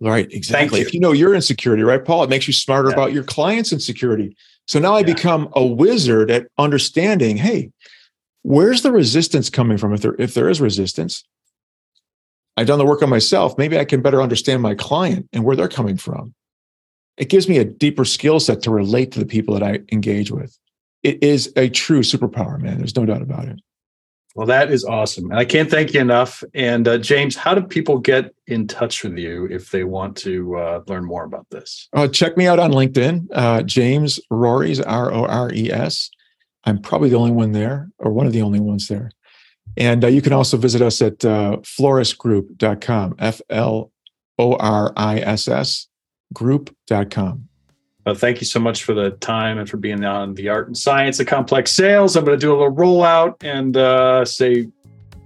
Right, 0.00 0.30
exactly. 0.32 0.80
You. 0.80 0.86
If 0.86 0.94
you 0.94 1.00
know 1.00 1.12
your 1.12 1.34
insecurity, 1.34 1.82
right, 1.82 2.04
Paul, 2.04 2.22
it 2.22 2.30
makes 2.30 2.46
you 2.46 2.52
smarter 2.52 2.88
yeah. 2.88 2.94
about 2.94 3.12
your 3.12 3.24
client's 3.24 3.72
insecurity. 3.72 4.36
So 4.66 4.78
now 4.78 4.94
I 4.94 5.00
yeah. 5.00 5.06
become 5.06 5.48
a 5.54 5.64
wizard 5.64 6.30
at 6.30 6.46
understanding, 6.56 7.36
hey, 7.36 7.72
where's 8.42 8.82
the 8.82 8.92
resistance 8.92 9.50
coming 9.50 9.78
from? 9.78 9.92
If 9.92 10.02
there 10.02 10.14
if 10.18 10.34
there 10.34 10.48
is 10.48 10.60
resistance, 10.60 11.24
I've 12.58 12.66
done 12.66 12.80
the 12.80 12.84
work 12.84 13.04
on 13.04 13.08
myself. 13.08 13.56
Maybe 13.56 13.78
I 13.78 13.84
can 13.84 14.02
better 14.02 14.20
understand 14.20 14.62
my 14.62 14.74
client 14.74 15.28
and 15.32 15.44
where 15.44 15.54
they're 15.54 15.68
coming 15.68 15.96
from. 15.96 16.34
It 17.16 17.28
gives 17.28 17.48
me 17.48 17.58
a 17.58 17.64
deeper 17.64 18.04
skill 18.04 18.40
set 18.40 18.62
to 18.62 18.72
relate 18.72 19.12
to 19.12 19.20
the 19.20 19.26
people 19.26 19.54
that 19.54 19.62
I 19.62 19.78
engage 19.92 20.32
with. 20.32 20.58
It 21.04 21.22
is 21.22 21.52
a 21.54 21.68
true 21.68 22.00
superpower, 22.00 22.60
man. 22.60 22.78
There's 22.78 22.96
no 22.96 23.06
doubt 23.06 23.22
about 23.22 23.46
it. 23.46 23.60
Well, 24.34 24.48
that 24.48 24.72
is 24.72 24.84
awesome. 24.84 25.30
And 25.30 25.38
I 25.38 25.44
can't 25.44 25.70
thank 25.70 25.94
you 25.94 26.00
enough. 26.00 26.42
And 26.52 26.88
uh, 26.88 26.98
James, 26.98 27.36
how 27.36 27.54
do 27.54 27.62
people 27.62 27.98
get 27.98 28.34
in 28.48 28.66
touch 28.66 29.04
with 29.04 29.16
you 29.16 29.46
if 29.46 29.70
they 29.70 29.84
want 29.84 30.16
to 30.18 30.56
uh, 30.56 30.80
learn 30.88 31.04
more 31.04 31.22
about 31.22 31.46
this? 31.50 31.88
Uh, 31.92 32.08
check 32.08 32.36
me 32.36 32.48
out 32.48 32.58
on 32.58 32.72
LinkedIn, 32.72 33.28
uh, 33.34 33.62
James 33.62 34.18
Rores, 34.30 34.80
R 34.80 35.12
O 35.12 35.26
R 35.26 35.52
E 35.52 35.70
S. 35.70 36.10
I'm 36.64 36.80
probably 36.82 37.08
the 37.08 37.16
only 37.16 37.30
one 37.30 37.52
there, 37.52 37.88
or 37.98 38.10
one 38.10 38.26
of 38.26 38.32
the 38.32 38.42
only 38.42 38.58
ones 38.58 38.88
there. 38.88 39.12
And 39.76 40.04
uh, 40.04 40.08
you 40.08 40.22
can 40.22 40.32
also 40.32 40.56
visit 40.56 40.82
us 40.82 41.00
at 41.02 41.24
uh, 41.24 41.58
florissgroup.com, 41.62 43.16
F 43.18 43.40
L 43.50 43.92
O 44.38 44.56
R 44.56 44.92
I 44.96 45.18
S 45.18 45.48
S 45.48 45.88
group.com. 46.32 47.48
Uh, 48.06 48.14
thank 48.14 48.40
you 48.40 48.46
so 48.46 48.58
much 48.58 48.84
for 48.84 48.94
the 48.94 49.10
time 49.10 49.58
and 49.58 49.68
for 49.68 49.76
being 49.76 50.02
on 50.02 50.34
the 50.34 50.48
art 50.48 50.66
and 50.66 50.76
science 50.76 51.20
of 51.20 51.26
complex 51.26 51.72
sales. 51.72 52.16
I'm 52.16 52.24
going 52.24 52.38
to 52.38 52.40
do 52.40 52.52
a 52.52 52.56
little 52.56 52.74
rollout 52.74 53.36
and 53.42 53.76
uh, 53.76 54.24
say 54.24 54.68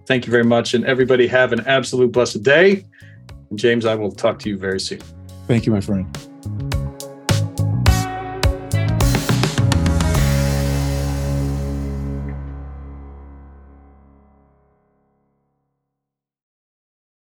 thank 0.07 0.27
you 0.27 0.33
very 0.33 0.45
much. 0.45 0.75
And 0.75 0.85
everybody 0.85 1.29
have 1.29 1.53
an 1.53 1.61
absolute 1.61 2.11
blessed 2.11 2.43
day. 2.43 2.85
And 3.51 3.59
James, 3.59 3.87
I 3.87 3.95
will 3.95 4.11
talk 4.11 4.39
to 4.41 4.49
you 4.49 4.59
very 4.59 4.81
soon. 4.81 5.01
Thank 5.47 5.65
you, 5.67 5.73
my 5.73 5.81
friend. 5.81 6.72